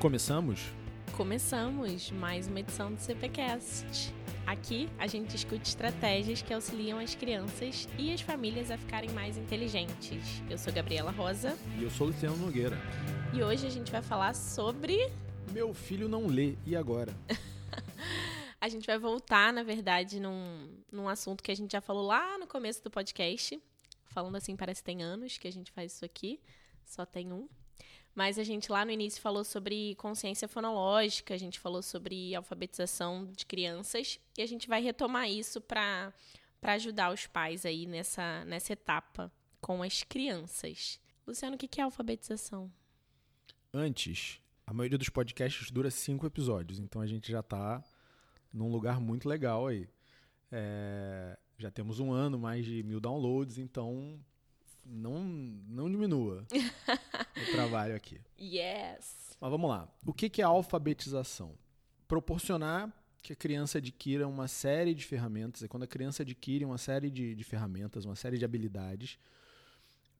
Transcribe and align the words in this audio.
Começamos? 0.00 0.72
Começamos 1.14 2.10
mais 2.10 2.46
uma 2.48 2.60
edição 2.60 2.90
do 2.90 2.98
CPCast. 2.98 4.14
Aqui 4.46 4.88
a 4.98 5.06
gente 5.06 5.28
discute 5.28 5.68
estratégias 5.68 6.40
que 6.40 6.54
auxiliam 6.54 6.98
as 6.98 7.14
crianças 7.14 7.86
e 7.98 8.10
as 8.10 8.22
famílias 8.22 8.70
a 8.70 8.78
ficarem 8.78 9.10
mais 9.10 9.36
inteligentes. 9.36 10.42
Eu 10.48 10.56
sou 10.56 10.72
Gabriela 10.72 11.10
Rosa. 11.10 11.54
E 11.78 11.82
eu 11.82 11.90
sou 11.90 12.06
Luciano 12.06 12.34
Nogueira. 12.38 12.78
E 13.34 13.42
hoje 13.42 13.66
a 13.66 13.68
gente 13.68 13.92
vai 13.92 14.00
falar 14.00 14.34
sobre. 14.34 14.96
Meu 15.52 15.74
filho 15.74 16.08
não 16.08 16.28
lê, 16.28 16.56
e 16.64 16.74
agora? 16.74 17.14
a 18.58 18.68
gente 18.70 18.86
vai 18.86 18.98
voltar, 18.98 19.52
na 19.52 19.62
verdade, 19.62 20.18
num, 20.18 20.78
num 20.90 21.10
assunto 21.10 21.42
que 21.42 21.52
a 21.52 21.54
gente 21.54 21.72
já 21.72 21.82
falou 21.82 22.06
lá 22.06 22.38
no 22.38 22.46
começo 22.46 22.82
do 22.82 22.90
podcast. 22.90 23.62
Falando 24.06 24.36
assim, 24.36 24.56
parece 24.56 24.80
que 24.80 24.86
tem 24.86 25.02
anos 25.02 25.36
que 25.36 25.46
a 25.46 25.52
gente 25.52 25.70
faz 25.70 25.92
isso 25.92 26.06
aqui. 26.06 26.40
Só 26.86 27.04
tem 27.04 27.30
um. 27.30 27.46
Mas 28.14 28.38
a 28.38 28.44
gente 28.44 28.70
lá 28.70 28.84
no 28.84 28.90
início 28.90 29.20
falou 29.20 29.44
sobre 29.44 29.94
consciência 29.94 30.48
fonológica, 30.48 31.34
a 31.34 31.38
gente 31.38 31.60
falou 31.60 31.82
sobre 31.82 32.34
alfabetização 32.34 33.30
de 33.32 33.46
crianças 33.46 34.18
e 34.36 34.42
a 34.42 34.46
gente 34.46 34.68
vai 34.68 34.82
retomar 34.82 35.30
isso 35.30 35.60
para 35.60 36.12
ajudar 36.62 37.12
os 37.12 37.26
pais 37.26 37.64
aí 37.64 37.86
nessa, 37.86 38.44
nessa 38.44 38.72
etapa 38.72 39.32
com 39.60 39.82
as 39.82 40.02
crianças. 40.02 41.00
Luciano, 41.26 41.54
o 41.54 41.58
que 41.58 41.80
é 41.80 41.84
alfabetização? 41.84 42.70
Antes, 43.72 44.40
a 44.66 44.74
maioria 44.74 44.98
dos 44.98 45.08
podcasts 45.08 45.70
dura 45.70 45.90
cinco 45.90 46.26
episódios, 46.26 46.80
então 46.80 47.00
a 47.00 47.06
gente 47.06 47.30
já 47.30 47.40
está 47.40 47.82
num 48.52 48.70
lugar 48.70 49.00
muito 49.00 49.28
legal 49.28 49.68
aí. 49.68 49.88
É, 50.50 51.38
já 51.56 51.70
temos 51.70 52.00
um 52.00 52.12
ano, 52.12 52.38
mais 52.38 52.64
de 52.64 52.82
mil 52.82 52.98
downloads, 52.98 53.58
então 53.58 54.18
não, 54.90 55.22
não 55.22 55.90
diminua 55.90 56.44
o 56.52 57.52
trabalho 57.52 57.94
aqui. 57.94 58.20
Yes! 58.38 59.36
Mas 59.40 59.50
vamos 59.50 59.70
lá. 59.70 59.88
O 60.04 60.12
que 60.12 60.42
é 60.42 60.44
alfabetização? 60.44 61.54
Proporcionar 62.08 62.92
que 63.22 63.32
a 63.32 63.36
criança 63.36 63.78
adquira 63.78 64.26
uma 64.26 64.48
série 64.48 64.94
de 64.94 65.04
ferramentas, 65.04 65.62
é 65.62 65.68
quando 65.68 65.84
a 65.84 65.86
criança 65.86 66.22
adquire 66.22 66.64
uma 66.64 66.78
série 66.78 67.10
de, 67.10 67.34
de 67.34 67.44
ferramentas, 67.44 68.04
uma 68.04 68.16
série 68.16 68.38
de 68.38 68.44
habilidades, 68.44 69.18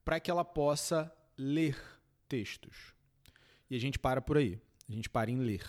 para 0.05 0.21
que 0.21 0.31
ela 0.31 0.45
possa 0.45 1.13
ler 1.37 1.77
textos. 2.29 2.95
E 3.69 3.77
a 3.77 3.81
gente 3.81 3.99
para 3.99 4.21
por 4.21 4.37
aí. 4.37 4.61
A 4.89 4.93
gente 4.93 5.09
para 5.09 5.31
em 5.31 5.39
ler. 5.39 5.65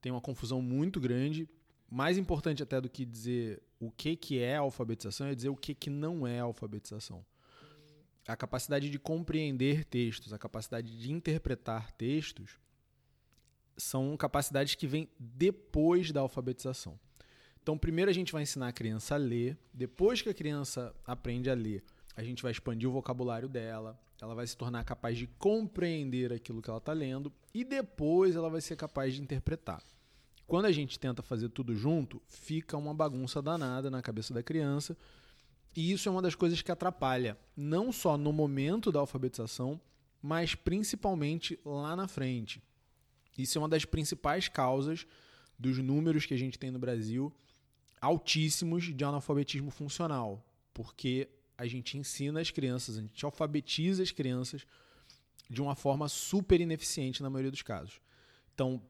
Tem 0.00 0.10
uma 0.10 0.20
confusão 0.20 0.62
muito 0.62 1.00
grande. 1.00 1.48
Mais 1.90 2.16
importante 2.16 2.62
até 2.62 2.80
do 2.80 2.88
que 2.88 3.04
dizer 3.04 3.62
o 3.78 3.90
que, 3.90 4.16
que 4.16 4.38
é 4.38 4.56
alfabetização 4.56 5.26
é 5.26 5.34
dizer 5.34 5.48
o 5.48 5.56
que, 5.56 5.74
que 5.74 5.90
não 5.90 6.26
é 6.26 6.38
alfabetização 6.38 7.24
a 8.32 8.36
capacidade 8.36 8.88
de 8.88 8.98
compreender 8.98 9.84
textos, 9.84 10.32
a 10.32 10.38
capacidade 10.38 10.96
de 10.96 11.12
interpretar 11.12 11.90
textos, 11.92 12.58
são 13.76 14.16
capacidades 14.16 14.74
que 14.74 14.86
vêm 14.86 15.08
depois 15.18 16.12
da 16.12 16.20
alfabetização. 16.20 16.98
Então, 17.62 17.76
primeiro 17.76 18.10
a 18.10 18.14
gente 18.14 18.32
vai 18.32 18.42
ensinar 18.42 18.68
a 18.68 18.72
criança 18.72 19.14
a 19.14 19.18
ler, 19.18 19.58
depois 19.72 20.22
que 20.22 20.28
a 20.28 20.34
criança 20.34 20.94
aprende 21.04 21.50
a 21.50 21.54
ler, 21.54 21.82
a 22.16 22.22
gente 22.22 22.42
vai 22.42 22.52
expandir 22.52 22.88
o 22.88 22.92
vocabulário 22.92 23.48
dela, 23.48 23.98
ela 24.20 24.34
vai 24.34 24.46
se 24.46 24.56
tornar 24.56 24.84
capaz 24.84 25.16
de 25.16 25.26
compreender 25.26 26.32
aquilo 26.32 26.60
que 26.60 26.68
ela 26.68 26.78
está 26.78 26.92
lendo 26.92 27.32
e 27.54 27.64
depois 27.64 28.36
ela 28.36 28.50
vai 28.50 28.60
ser 28.60 28.76
capaz 28.76 29.14
de 29.14 29.22
interpretar. 29.22 29.82
Quando 30.46 30.66
a 30.66 30.72
gente 30.72 30.98
tenta 30.98 31.22
fazer 31.22 31.48
tudo 31.48 31.74
junto, 31.74 32.20
fica 32.26 32.76
uma 32.76 32.92
bagunça 32.92 33.40
danada 33.40 33.90
na 33.90 34.02
cabeça 34.02 34.34
da 34.34 34.42
criança 34.42 34.96
e 35.74 35.92
isso 35.92 36.08
é 36.08 36.12
uma 36.12 36.22
das 36.22 36.34
coisas 36.34 36.60
que 36.62 36.72
atrapalha, 36.72 37.38
não 37.56 37.92
só 37.92 38.16
no 38.16 38.32
momento 38.32 38.90
da 38.90 39.00
alfabetização, 39.00 39.80
mas 40.22 40.54
principalmente 40.54 41.58
lá 41.64 41.94
na 41.94 42.08
frente. 42.08 42.62
Isso 43.38 43.56
é 43.56 43.60
uma 43.60 43.68
das 43.68 43.84
principais 43.84 44.48
causas 44.48 45.06
dos 45.58 45.78
números 45.78 46.26
que 46.26 46.34
a 46.34 46.38
gente 46.38 46.58
tem 46.58 46.70
no 46.70 46.78
Brasil 46.78 47.32
altíssimos 48.00 48.84
de 48.94 49.04
analfabetismo 49.04 49.70
funcional, 49.70 50.44
porque 50.72 51.28
a 51.56 51.66
gente 51.66 51.98
ensina 51.98 52.40
as 52.40 52.50
crianças, 52.50 52.96
a 52.96 53.02
gente 53.02 53.24
alfabetiza 53.24 54.02
as 54.02 54.10
crianças 54.10 54.66
de 55.48 55.60
uma 55.60 55.74
forma 55.74 56.08
super 56.08 56.60
ineficiente 56.60 57.22
na 57.22 57.28
maioria 57.28 57.50
dos 57.50 57.62
casos. 57.62 58.00
Então, 58.54 58.80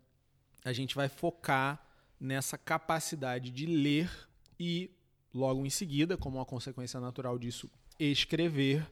a 0.65 0.73
gente 0.73 0.95
vai 0.95 1.09
focar 1.09 1.85
nessa 2.21 2.57
capacidade 2.57 3.51
de 3.51 3.67
ler 3.67 4.11
e 4.59 4.91
logo 5.33 5.65
em 5.65 5.71
seguida, 5.71 6.17
como 6.17 6.39
uma 6.39 6.45
consequência 6.45 7.01
natural 7.01 7.39
disso, 7.39 7.71
escrever, 7.99 8.87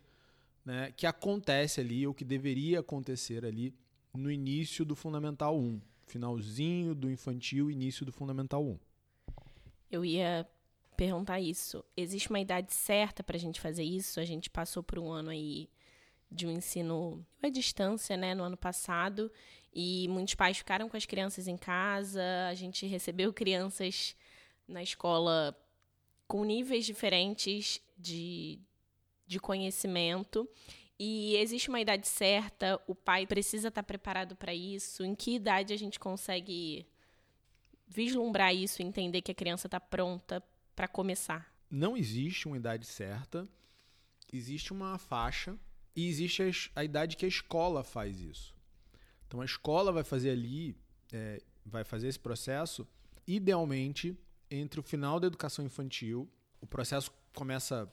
né, 0.65 0.93
que 0.97 1.06
acontece 1.06 1.81
ali, 1.81 2.06
ou 2.06 2.15
que 2.15 2.25
deveria 2.25 2.81
acontecer 2.81 3.44
ali 3.44 3.75
no 4.15 4.31
início 4.31 4.84
do 4.84 4.94
Fundamental 4.94 5.59
1, 5.59 5.81
finalzinho 6.06 6.94
do 6.94 7.10
infantil, 7.10 7.71
início 7.71 8.04
do 8.04 8.12
Fundamental 8.12 8.65
1. 8.65 8.78
Eu 9.91 10.04
ia 10.04 10.47
perguntar 10.97 11.41
isso. 11.41 11.84
Existe 11.97 12.28
uma 12.28 12.41
idade 12.41 12.75
certa 12.75 13.22
para 13.22 13.37
a 13.37 13.41
gente 13.41 13.60
fazer 13.60 13.84
isso? 13.84 14.20
A 14.20 14.25
gente 14.25 14.50
passou 14.50 14.82
por 14.82 14.99
um 14.99 15.10
ano 15.10 15.31
aí 15.31 15.69
de 16.31 16.47
um 16.47 16.50
ensino 16.50 17.25
à 17.43 17.49
distância, 17.49 18.16
né, 18.16 18.34
no 18.34 18.43
ano 18.43 18.56
passado, 18.56 19.32
e 19.72 20.06
muitos 20.09 20.34
pais 20.34 20.59
ficaram 20.59 20.88
com 20.88 20.97
as 20.97 21.06
crianças 21.06 21.49
em 21.49 21.56
casa. 21.56 22.22
A 22.50 22.55
gente 22.55 22.87
recebeu 22.87 23.32
crianças 23.32 24.15
na 24.66 24.82
escola 24.82 25.56
com 26.28 26.44
níveis 26.44 26.84
diferentes 26.84 27.80
de, 27.96 28.60
de 29.26 29.40
conhecimento. 29.40 30.48
E 30.98 31.36
existe 31.36 31.68
uma 31.68 31.80
idade 31.80 32.06
certa, 32.06 32.80
o 32.86 32.94
pai 32.94 33.26
precisa 33.26 33.68
estar 33.68 33.82
preparado 33.82 34.36
para 34.36 34.54
isso. 34.54 35.04
Em 35.04 35.14
que 35.14 35.36
idade 35.36 35.72
a 35.72 35.76
gente 35.76 35.98
consegue 35.98 36.86
vislumbrar 37.86 38.54
isso, 38.54 38.82
entender 38.82 39.22
que 39.22 39.32
a 39.32 39.34
criança 39.34 39.66
está 39.66 39.80
pronta 39.80 40.42
para 40.76 40.86
começar? 40.86 41.50
Não 41.70 41.96
existe 41.96 42.46
uma 42.46 42.56
idade 42.56 42.86
certa, 42.86 43.48
existe 44.32 44.72
uma 44.72 44.98
faixa 44.98 45.58
e 45.96 46.08
existe 46.08 46.42
a, 46.42 46.80
a 46.80 46.84
idade 46.84 47.16
que 47.16 47.24
a 47.24 47.28
escola 47.28 47.82
faz 47.82 48.20
isso. 48.20 48.54
Então 49.26 49.40
a 49.40 49.44
escola 49.44 49.92
vai 49.92 50.04
fazer 50.04 50.30
ali, 50.30 50.76
é, 51.12 51.40
vai 51.64 51.84
fazer 51.84 52.08
esse 52.08 52.18
processo, 52.18 52.86
idealmente 53.26 54.16
entre 54.50 54.81
o 54.81 54.82
final 54.82 55.20
da 55.20 55.26
educação 55.26 55.64
infantil, 55.64 56.28
o 56.60 56.66
processo 56.66 57.12
começa 57.34 57.91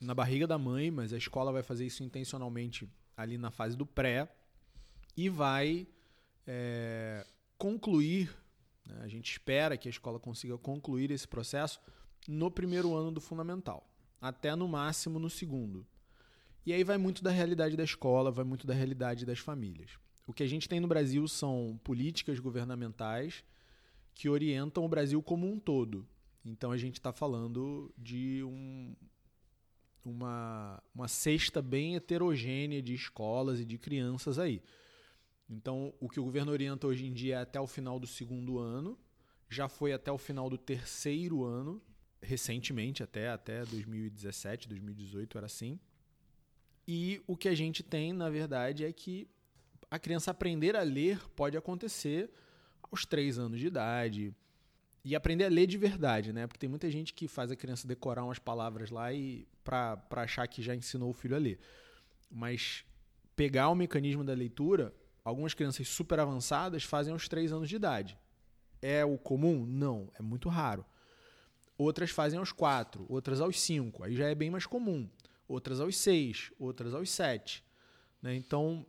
na 0.00 0.14
barriga 0.14 0.46
da 0.46 0.58
mãe, 0.58 0.90
mas 0.90 1.12
a 1.12 1.18
escola 1.18 1.52
vai 1.52 1.62
fazer 1.62 1.86
isso 1.86 2.02
intencionalmente 2.02 2.88
ali 3.16 3.36
na 3.36 3.50
fase 3.50 3.76
do 3.76 3.84
pré 3.84 4.28
e 5.16 5.28
vai 5.28 5.86
é, 6.46 7.26
concluir. 7.58 8.34
Né, 8.86 9.00
a 9.02 9.08
gente 9.08 9.30
espera 9.30 9.76
que 9.76 9.88
a 9.88 9.90
escola 9.90 10.18
consiga 10.18 10.56
concluir 10.56 11.10
esse 11.10 11.28
processo 11.28 11.80
no 12.26 12.50
primeiro 12.50 12.94
ano 12.94 13.12
do 13.12 13.20
fundamental, 13.20 13.86
até 14.20 14.54
no 14.54 14.66
máximo 14.68 15.18
no 15.18 15.28
segundo. 15.28 15.86
E 16.64 16.72
aí 16.72 16.84
vai 16.84 16.98
muito 16.98 17.22
da 17.22 17.30
realidade 17.30 17.76
da 17.76 17.84
escola, 17.84 18.30
vai 18.30 18.44
muito 18.44 18.66
da 18.66 18.74
realidade 18.74 19.24
das 19.24 19.38
famílias. 19.38 19.98
O 20.26 20.32
que 20.32 20.42
a 20.42 20.46
gente 20.46 20.68
tem 20.68 20.78
no 20.78 20.86
Brasil 20.86 21.26
são 21.26 21.80
políticas 21.82 22.38
governamentais 22.38 23.42
que 24.20 24.28
orientam 24.28 24.84
o 24.84 24.88
Brasil 24.88 25.22
como 25.22 25.50
um 25.50 25.58
todo. 25.58 26.06
Então 26.44 26.70
a 26.70 26.76
gente 26.76 26.96
está 26.96 27.10
falando 27.10 27.90
de 27.96 28.44
um, 28.44 28.94
uma, 30.04 30.82
uma 30.94 31.08
cesta 31.08 31.62
bem 31.62 31.96
heterogênea 31.96 32.82
de 32.82 32.92
escolas 32.92 33.60
e 33.60 33.64
de 33.64 33.78
crianças 33.78 34.38
aí. 34.38 34.62
Então, 35.48 35.94
o 35.98 36.06
que 36.06 36.20
o 36.20 36.22
governo 36.22 36.52
orienta 36.52 36.86
hoje 36.86 37.06
em 37.06 37.14
dia 37.14 37.36
é 37.36 37.40
até 37.40 37.58
o 37.58 37.66
final 37.66 37.98
do 37.98 38.06
segundo 38.06 38.58
ano, 38.58 38.98
já 39.48 39.70
foi 39.70 39.90
até 39.94 40.12
o 40.12 40.18
final 40.18 40.50
do 40.50 40.58
terceiro 40.58 41.42
ano, 41.42 41.80
recentemente, 42.20 43.02
até, 43.02 43.30
até 43.30 43.64
2017, 43.64 44.68
2018 44.68 45.38
era 45.38 45.46
assim. 45.46 45.80
E 46.86 47.22
o 47.26 47.38
que 47.38 47.48
a 47.48 47.54
gente 47.54 47.82
tem, 47.82 48.12
na 48.12 48.28
verdade, 48.28 48.84
é 48.84 48.92
que 48.92 49.26
a 49.90 49.98
criança 49.98 50.30
aprender 50.30 50.76
a 50.76 50.82
ler 50.82 51.26
pode 51.30 51.56
acontecer 51.56 52.30
aos 52.90 53.06
três 53.06 53.38
anos 53.38 53.58
de 53.58 53.66
idade. 53.66 54.34
E 55.04 55.16
aprender 55.16 55.44
a 55.44 55.48
ler 55.48 55.66
de 55.66 55.78
verdade, 55.78 56.32
né? 56.32 56.46
Porque 56.46 56.58
tem 56.58 56.68
muita 56.68 56.90
gente 56.90 57.14
que 57.14 57.26
faz 57.26 57.50
a 57.50 57.56
criança 57.56 57.88
decorar 57.88 58.24
umas 58.24 58.38
palavras 58.38 58.90
lá 58.90 59.12
e 59.12 59.46
para 59.64 59.98
achar 60.10 60.46
que 60.46 60.62
já 60.62 60.74
ensinou 60.74 61.10
o 61.10 61.14
filho 61.14 61.36
a 61.36 61.38
ler. 61.38 61.58
Mas 62.30 62.84
pegar 63.34 63.70
o 63.70 63.74
mecanismo 63.74 64.22
da 64.22 64.34
leitura, 64.34 64.94
algumas 65.24 65.54
crianças 65.54 65.88
super 65.88 66.20
avançadas 66.20 66.84
fazem 66.84 67.12
aos 67.12 67.28
três 67.28 67.50
anos 67.52 67.68
de 67.68 67.76
idade. 67.76 68.18
É 68.82 69.04
o 69.04 69.16
comum? 69.16 69.64
Não, 69.64 70.10
é 70.18 70.22
muito 70.22 70.48
raro. 70.48 70.84
Outras 71.78 72.10
fazem 72.10 72.38
aos 72.38 72.52
quatro, 72.52 73.06
outras 73.08 73.40
aos 73.40 73.58
cinco, 73.58 74.04
aí 74.04 74.14
já 74.14 74.28
é 74.28 74.34
bem 74.34 74.50
mais 74.50 74.66
comum. 74.66 75.08
Outras 75.48 75.80
aos 75.80 75.96
seis, 75.96 76.52
outras 76.58 76.92
aos 76.92 77.10
sete. 77.10 77.64
Né? 78.20 78.34
Então, 78.34 78.84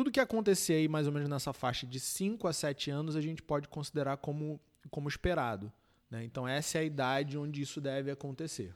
tudo 0.00 0.10
que 0.10 0.20
acontecer 0.20 0.72
aí 0.72 0.88
mais 0.88 1.06
ou 1.06 1.12
menos 1.12 1.28
nessa 1.28 1.52
faixa 1.52 1.86
de 1.86 2.00
5 2.00 2.48
a 2.48 2.52
7 2.54 2.90
anos 2.90 3.16
a 3.16 3.20
gente 3.20 3.42
pode 3.42 3.68
considerar 3.68 4.16
como, 4.16 4.58
como 4.90 5.08
esperado. 5.08 5.70
Né? 6.10 6.24
Então 6.24 6.48
essa 6.48 6.78
é 6.78 6.80
a 6.80 6.84
idade 6.84 7.36
onde 7.36 7.60
isso 7.60 7.80
deve 7.80 8.10
acontecer. 8.10 8.74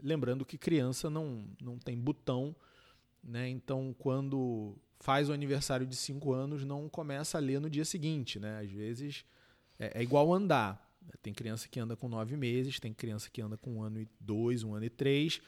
Lembrando 0.00 0.44
que 0.44 0.56
criança 0.56 1.10
não, 1.10 1.46
não 1.60 1.78
tem 1.78 1.98
botão 1.98 2.56
né? 3.26 3.48
Então, 3.48 3.94
quando 3.98 4.76
faz 5.00 5.28
o 5.28 5.32
aniversário 5.32 5.86
de 5.86 5.96
5 5.96 6.32
anos, 6.32 6.64
não 6.64 6.88
começa 6.88 7.38
a 7.38 7.40
ler 7.40 7.60
no 7.60 7.70
dia 7.70 7.84
seguinte, 7.84 8.38
né? 8.38 8.60
Às 8.60 8.70
vezes 8.70 9.24
é, 9.78 10.00
é 10.00 10.02
igual 10.02 10.32
andar. 10.32 10.82
Tem 11.22 11.32
criança 11.32 11.68
que 11.68 11.78
anda 11.80 11.96
com 11.96 12.08
9 12.08 12.36
meses, 12.36 12.80
tem 12.80 12.92
criança 12.92 13.28
que 13.30 13.40
anda 13.40 13.56
com 13.56 13.76
um 13.76 13.82
ano 13.82 14.00
e 14.00 14.08
dois, 14.20 14.62
um 14.62 14.74
ano 14.74 14.86
e 14.86 14.90
três, 14.90 15.40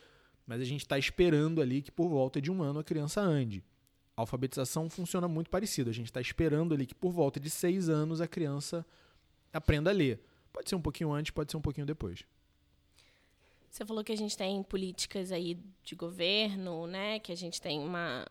mas 0.47 0.61
a 0.61 0.65
gente 0.65 0.83
está 0.83 0.99
esperando 0.99 1.61
ali 1.63 1.81
que 1.83 1.91
por 1.91 2.09
volta 2.09 2.41
de 2.41 2.51
um 2.51 2.63
ano 2.63 2.81
a 2.81 2.85
criança 2.85 3.21
ande. 3.21 3.65
A 4.17 4.23
alfabetização 4.23 4.89
funciona 4.89 5.29
muito 5.29 5.51
parecido. 5.51 5.91
A 5.91 5.93
gente 5.93 6.07
está 6.07 6.21
esperando 6.21 6.75
ali 6.75 6.87
que 6.87 6.95
por 6.95 7.13
volta 7.13 7.39
de 7.39 7.51
seis 7.51 7.89
anos 7.89 8.21
a 8.21 8.27
criança 8.27 8.85
aprenda 9.53 9.91
a 9.91 9.93
ler. 9.93 10.21
Pode 10.53 10.69
ser 10.69 10.75
um 10.75 10.81
pouquinho 10.81 11.13
antes, 11.13 11.31
pode 11.31 11.51
ser 11.51 11.57
um 11.57 11.61
pouquinho 11.61 11.87
depois. 11.87 12.25
Você 13.71 13.85
falou 13.85 14.03
que 14.03 14.13
a 14.13 14.17
gente 14.17 14.37
tem 14.37 14.63
políticas 14.63 15.31
aí 15.31 15.59
de 15.85 15.95
governo, 15.95 16.87
né? 16.87 17.19
Que 17.19 17.31
a 17.31 17.37
gente 17.37 17.61
tem 17.61 17.79
uma 17.79 18.27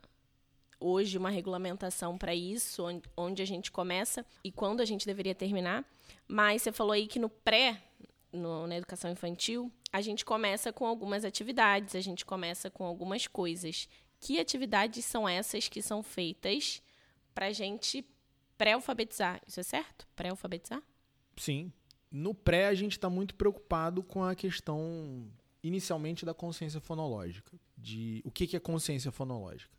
hoje 0.79 1.17
uma 1.17 1.29
regulamentação 1.29 2.17
para 2.17 2.33
isso, 2.33 2.83
onde 3.15 3.41
a 3.41 3.45
gente 3.45 3.71
começa 3.71 4.25
e 4.43 4.51
quando 4.51 4.81
a 4.81 4.85
gente 4.85 5.05
deveria 5.05 5.35
terminar. 5.35 5.85
Mas 6.27 6.61
você 6.61 6.71
falou 6.71 6.93
aí 6.93 7.07
que 7.07 7.19
no 7.19 7.29
pré, 7.29 7.81
no, 8.31 8.67
na 8.67 8.75
educação 8.77 9.11
infantil, 9.11 9.71
a 9.91 10.01
gente 10.01 10.25
começa 10.25 10.73
com 10.73 10.85
algumas 10.85 11.23
atividades, 11.23 11.95
a 11.95 12.01
gente 12.01 12.25
começa 12.25 12.69
com 12.69 12.83
algumas 12.83 13.27
coisas. 13.27 13.87
Que 14.19 14.39
atividades 14.39 15.05
são 15.05 15.27
essas 15.27 15.67
que 15.67 15.81
são 15.81 16.01
feitas 16.01 16.81
para 17.33 17.47
a 17.47 17.51
gente 17.51 18.05
pré-alfabetizar? 18.57 19.41
Isso 19.47 19.59
é 19.59 19.63
certo? 19.63 20.07
Pré-alfabetizar? 20.15 20.81
Sim, 21.37 21.71
no 22.11 22.33
pré, 22.33 22.67
a 22.67 22.73
gente 22.73 22.93
está 22.93 23.09
muito 23.09 23.35
preocupado 23.35 24.01
com 24.01 24.23
a 24.23 24.33
questão, 24.33 25.29
inicialmente, 25.61 26.25
da 26.25 26.33
consciência 26.33 26.79
fonológica. 26.79 27.59
De 27.77 28.21
o 28.23 28.31
que, 28.31 28.47
que 28.47 28.55
é 28.55 28.59
consciência 28.59 29.11
fonológica? 29.11 29.77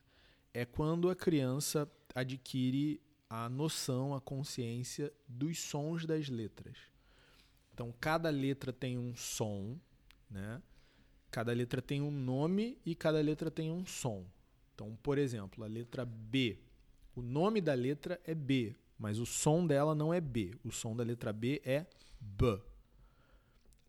É 0.53 0.65
quando 0.65 1.09
a 1.09 1.17
criança 1.17 1.91
adquire 2.15 3.01
a 3.29 3.49
noção, 3.49 4.15
a 4.15 4.21
consciência 4.21 5.13
dos 5.27 5.59
sons 5.59 6.05
das 6.05 6.29
letras. 6.29 6.77
Então, 7.73 7.93
cada 8.01 8.31
letra 8.31 8.73
tem 8.73 8.97
um 8.97 9.15
som, 9.17 9.79
né? 10.31 10.63
Cada 11.37 11.53
letra 11.53 11.83
tem 11.83 12.01
um 12.01 12.11
nome 12.11 12.79
e 12.83 12.95
cada 12.95 13.21
letra 13.21 13.51
tem 13.51 13.71
um 13.71 13.85
som. 13.85 14.25
Então, 14.75 14.97
por 15.03 15.19
exemplo, 15.19 15.65
a 15.65 15.67
letra 15.67 16.03
B. 16.03 16.59
O 17.15 17.21
nome 17.21 17.61
da 17.61 17.75
letra 17.75 18.19
é 18.25 18.35
B, 18.35 18.75
mas 18.99 19.19
o 19.19 19.27
som 19.27 19.67
dela 19.67 19.95
não 19.95 20.15
é 20.15 20.19
B. 20.19 20.55
O 20.65 20.73
som 20.73 20.97
da 20.97 21.05
letra 21.05 21.35
B 21.35 21.61
é 21.63 21.85
B. 22.19 22.59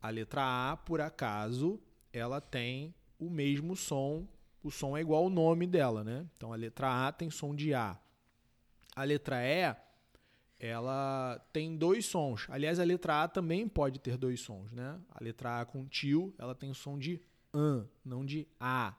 A 0.02 0.10
letra 0.10 0.72
A, 0.72 0.76
por 0.76 1.00
acaso, 1.00 1.80
ela 2.12 2.42
tem 2.42 2.94
o 3.18 3.30
mesmo 3.30 3.78
som. 3.78 4.28
O 4.62 4.70
som 4.70 4.98
é 4.98 5.00
igual 5.00 5.24
ao 5.24 5.30
nome 5.30 5.66
dela, 5.66 6.04
né? 6.04 6.28
Então 6.36 6.52
a 6.52 6.56
letra 6.58 7.08
A 7.08 7.14
tem 7.14 7.30
som 7.30 7.56
de 7.56 7.74
A. 7.74 7.98
A 8.94 9.06
letra 9.06 9.38
E, 9.42 9.74
ela 10.60 11.40
tem 11.54 11.78
dois 11.78 12.08
sons. 12.08 12.46
Aliás, 12.50 12.78
a 12.78 12.84
letra 12.84 13.24
A 13.24 13.28
também 13.30 13.70
pode 13.70 14.00
ter 14.00 14.18
dois 14.18 14.42
sons, 14.42 14.74
né? 14.74 15.00
A 15.10 15.24
letra 15.24 15.62
A 15.62 15.66
com 15.66 15.86
tio, 15.86 16.36
ela 16.38 16.54
tem 16.54 16.74
som 16.74 17.00
de 17.00 17.22
AN, 17.54 17.86
não 18.04 18.26
de 18.26 18.48
A. 18.60 18.96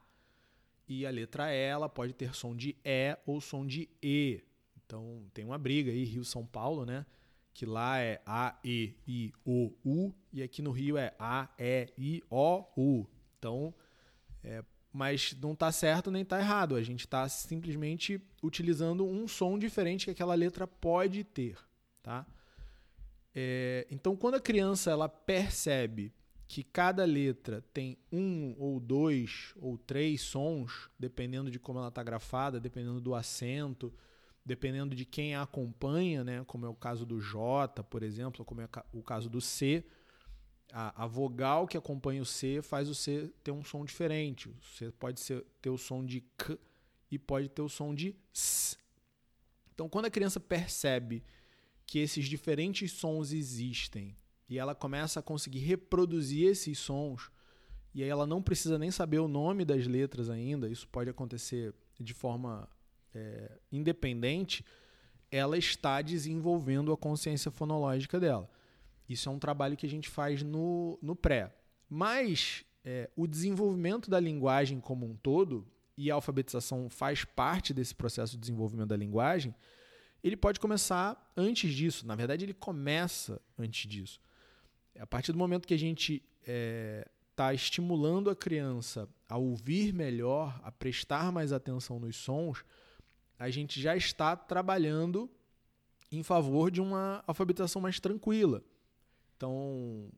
E 0.89 1.07
a 1.07 1.11
letra 1.11 1.53
E, 1.53 1.59
ela 1.59 1.89
pode 1.89 2.13
ter 2.13 2.35
som 2.35 2.57
de 2.57 2.77
E 2.85 3.17
ou 3.27 3.41
som 3.41 3.67
de 3.67 3.89
E. 4.03 4.43
Então 4.85 5.25
tem 5.35 5.45
uma 5.45 5.59
briga 5.59 5.91
aí, 5.91 6.05
Rio-São 6.05 6.47
Paulo, 6.47 6.87
né? 6.87 7.05
que 7.59 7.67
lá 7.67 7.99
é 7.99 8.23
A, 8.25 8.57
E, 8.63 8.95
I, 9.05 9.33
O, 9.45 9.73
U, 9.85 10.15
e 10.33 10.45
aqui 10.45 10.63
no 10.63 10.71
Rio 10.71 10.97
é 10.97 11.13
A, 11.19 11.49
E, 11.59 11.89
I, 11.99 12.23
O, 12.31 12.65
U. 12.77 13.05
Então, 13.37 13.75
é, 14.45 14.63
mas 14.93 15.37
não 15.43 15.55
está 15.55 15.73
certo 15.73 16.09
nem 16.09 16.23
está 16.23 16.39
errado. 16.39 16.77
A 16.77 16.83
gente 16.85 17.01
está 17.01 17.29
simplesmente 17.29 18.23
utilizando 18.41 19.05
um 19.05 19.27
som 19.27 19.59
diferente 19.59 20.05
que 20.05 20.13
aquela 20.13 20.37
letra 20.37 20.69
pode 20.69 21.25
ter, 21.25 21.59
tá? 22.01 22.25
É, 23.35 23.89
então, 23.91 24.15
quando 24.15 24.37
a 24.37 24.41
criança 24.41 24.93
ela 24.93 25.09
percebe 25.09 26.13
que 26.49 26.65
cada 26.65 27.05
letra 27.05 27.63
tem 27.75 27.99
um 28.11 28.57
ou 28.59 28.81
dois 28.81 29.53
ou 29.57 29.77
três 29.77 30.23
sons, 30.23 30.89
dependendo 30.99 31.51
de 31.51 31.59
como 31.59 31.79
ela 31.79 31.89
está 31.89 32.03
grafada, 32.03 32.59
dependendo 32.59 33.03
do 33.03 33.15
acento, 33.15 33.93
dependendo 34.47 34.97
de 34.97 35.05
quem 35.05 35.35
a 35.35 35.43
acompanha, 35.43 36.25
né, 36.25 36.43
como 36.47 36.65
é 36.65 36.69
o 36.69 36.75
caso 36.75 37.05
do 37.05 37.21
J, 37.21 37.85
por 37.85 38.03
exemplo, 38.03 38.47
como 38.47 38.63
é 38.63 38.69
o 38.95 39.03
caso 39.03 39.29
do 39.29 39.43
C, 39.43 39.85
a, 40.73 41.05
a, 41.05 41.07
vogal 41.07 41.67
que 41.67 41.77
acompanha 41.77 42.23
o 42.23 42.27
C 42.27 42.63
faz 42.63 42.89
o 42.89 42.95
C 42.95 43.31
ter 43.45 43.51
um 43.51 43.63
som 43.63 43.85
diferente. 43.85 44.49
O 44.49 44.57
C 44.63 44.91
pode 44.93 45.21
ser, 45.21 45.45
ter 45.61 45.71
o 45.71 45.79
som 45.79 46.05
de 46.05 46.23
K 46.37 46.59
e 47.11 47.19
pode 47.19 47.51
ter 47.51 47.63
o 47.63 47.69
som 47.69 47.95
de 47.95 48.17
S. 48.35 48.77
Então, 49.75 49.89
quando 49.89 50.07
a 50.07 50.11
criança 50.11 50.41
percebe 50.41 51.23
que 51.87 51.99
esses 51.99 52.27
diferentes 52.27 52.93
sons 52.93 53.33
existem 53.33 54.17
e 54.49 54.59
ela 54.59 54.75
começa 54.75 55.21
a 55.21 55.23
conseguir 55.23 55.61
reproduzir 55.61 56.49
esses 56.49 56.79
sons, 56.79 57.31
e 57.95 58.03
aí 58.03 58.09
ela 58.09 58.27
não 58.27 58.43
precisa 58.43 58.79
nem 58.79 58.91
saber 58.91 59.19
o 59.19 59.29
nome 59.29 59.65
das 59.65 59.87
letras 59.87 60.31
ainda, 60.31 60.69
isso 60.69 60.87
pode 60.89 61.11
acontecer 61.11 61.75
de 61.99 62.15
forma 62.15 62.69
é, 63.15 63.59
independente, 63.73 64.65
ela 65.31 65.59
está 65.59 66.01
desenvolvendo 66.01 66.93
a 66.93 66.97
consciência 66.97 67.51
fonológica 67.51 68.19
dela. 68.19 68.51
Isso 69.09 69.29
é 69.29 69.33
um 69.33 69.39
trabalho 69.39 69.77
que 69.77 69.87
a 69.87 69.89
gente 69.89 70.09
faz 70.09 70.43
no, 70.43 70.99
no 71.03 71.17
pré. 71.17 71.55
Mas 71.89 72.65
é, 72.85 73.11
o 73.17 73.27
desenvolvimento 73.27 74.11
da 74.11 74.21
linguagem 74.21 74.81
como 74.81 75.07
um 75.07 75.17
todo, 75.17 75.67
e 75.97 76.11
a 76.11 76.15
alfabetização 76.15 76.89
faz 76.89 77.25
parte 77.25 77.75
desse 77.75 77.95
processo 77.95 78.33
de 78.33 78.39
desenvolvimento 78.39 78.89
da 78.89 78.97
linguagem, 78.97 79.55
ele 80.23 80.37
pode 80.37 80.61
começar 80.61 81.33
antes 81.37 81.75
disso. 81.75 82.07
Na 82.07 82.15
verdade, 82.15 82.45
ele 82.45 82.55
começa 82.55 83.41
antes 83.59 83.89
disso. 83.89 84.21
A 84.99 85.07
partir 85.07 85.33
do 85.33 85.39
momento 85.39 85.67
que 85.67 85.75
a 85.75 85.79
gente 85.79 86.23
está 86.41 86.53
é, 86.53 87.09
tá 87.35 87.55
estimulando 87.55 88.31
a 88.31 88.37
criança 88.37 89.09
a 89.29 89.37
ouvir 89.37 89.93
melhor, 89.93 90.61
a 90.65 90.73
prestar 90.73 91.31
mais 91.31 91.53
atenção 91.53 92.01
nos 92.01 92.17
sons, 92.17 92.65
a 93.39 93.49
gente 93.51 93.81
já 93.81 93.97
está 93.97 94.35
trabalhando 94.35 95.31
em 96.11 96.23
favor 96.23 96.71
de 96.71 96.81
uma 96.81 97.23
alfabetização 97.27 97.81
mais 97.81 98.01
tranquila. 98.01 98.63
Então, 99.37 100.11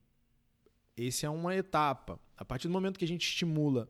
essa 0.97 1.26
é 1.26 1.31
uma 1.31 1.55
etapa. 1.55 2.19
A 2.37 2.44
partir 2.44 2.69
do 2.69 2.73
momento 2.73 2.99
que 2.99 3.05
a 3.05 3.09
gente 3.09 3.26
estimula 3.26 3.88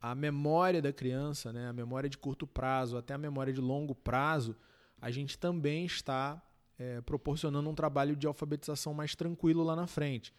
a 0.00 0.14
memória 0.14 0.80
da 0.80 0.92
criança, 0.92 1.52
né, 1.52 1.68
a 1.68 1.72
memória 1.72 2.08
de 2.08 2.16
curto 2.16 2.46
prazo 2.46 2.96
até 2.96 3.14
a 3.14 3.18
memória 3.18 3.52
de 3.52 3.60
longo 3.60 3.94
prazo, 3.94 4.56
a 5.00 5.10
gente 5.10 5.38
também 5.38 5.84
está 5.84 6.42
é, 6.78 7.00
proporcionando 7.00 7.68
um 7.68 7.74
trabalho 7.74 8.16
de 8.16 8.26
alfabetização 8.26 8.94
mais 8.94 9.14
tranquilo 9.14 9.62
lá 9.62 9.76
na 9.76 9.86
frente. 9.86 10.32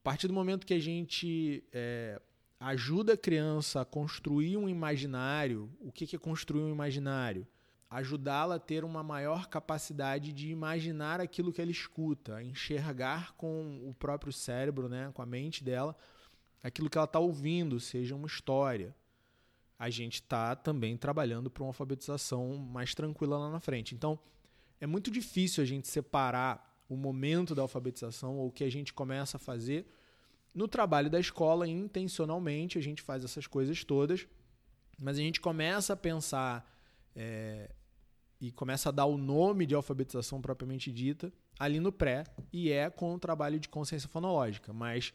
A 0.00 0.02
partir 0.02 0.28
do 0.28 0.34
momento 0.34 0.66
que 0.66 0.74
a 0.74 0.80
gente 0.80 1.64
é, 1.72 2.20
ajuda 2.60 3.12
a 3.12 3.16
criança 3.16 3.80
a 3.80 3.84
construir 3.84 4.56
um 4.56 4.68
imaginário. 4.68 5.70
O 5.80 5.92
que 5.92 6.14
é 6.14 6.18
construir 6.18 6.62
um 6.62 6.70
imaginário? 6.70 7.46
Ajudá-la 7.90 8.56
a 8.56 8.58
ter 8.58 8.84
uma 8.84 9.02
maior 9.02 9.46
capacidade 9.46 10.32
de 10.32 10.50
imaginar 10.50 11.20
aquilo 11.20 11.52
que 11.52 11.62
ela 11.62 11.70
escuta, 11.70 12.36
a 12.36 12.44
enxergar 12.44 13.32
com 13.34 13.80
o 13.88 13.94
próprio 13.94 14.32
cérebro, 14.32 14.88
né, 14.88 15.10
com 15.14 15.22
a 15.22 15.26
mente 15.26 15.64
dela, 15.64 15.96
aquilo 16.62 16.90
que 16.90 16.98
ela 16.98 17.06
está 17.06 17.18
ouvindo, 17.18 17.80
seja 17.80 18.14
uma 18.14 18.26
história. 18.26 18.94
A 19.78 19.88
gente 19.88 20.14
está 20.14 20.54
também 20.56 20.96
trabalhando 20.96 21.48
para 21.48 21.62
uma 21.62 21.70
alfabetização 21.70 22.56
mais 22.56 22.94
tranquila 22.94 23.38
lá 23.38 23.50
na 23.50 23.60
frente. 23.60 23.94
Então, 23.94 24.18
é 24.80 24.86
muito 24.86 25.10
difícil 25.10 25.62
a 25.62 25.66
gente 25.66 25.88
separar 25.88 26.82
o 26.88 26.96
momento 26.96 27.54
da 27.54 27.62
alfabetização 27.62 28.38
ou 28.38 28.48
o 28.48 28.52
que 28.52 28.64
a 28.64 28.70
gente 28.70 28.92
começa 28.92 29.36
a 29.36 29.40
fazer 29.40 29.86
no 30.54 30.66
trabalho 30.66 31.08
da 31.08 31.20
escola, 31.20 31.68
intencionalmente, 31.68 32.78
a 32.78 32.80
gente 32.80 33.00
faz 33.02 33.22
essas 33.24 33.46
coisas 33.46 33.84
todas, 33.84 34.26
mas 34.98 35.16
a 35.16 35.20
gente 35.20 35.40
começa 35.40 35.92
a 35.92 35.96
pensar 35.96 36.68
é, 37.14 37.70
e 38.40 38.50
começa 38.50 38.88
a 38.88 38.92
dar 38.92 39.04
o 39.04 39.16
nome 39.16 39.66
de 39.66 39.74
alfabetização 39.74 40.40
propriamente 40.40 40.90
dita 40.90 41.32
ali 41.58 41.78
no 41.78 41.92
pré, 41.92 42.24
e 42.52 42.70
é 42.70 42.88
com 42.90 43.14
o 43.14 43.18
trabalho 43.18 43.58
de 43.58 43.68
consciência 43.68 44.08
fonológica. 44.08 44.72
Mas 44.72 45.12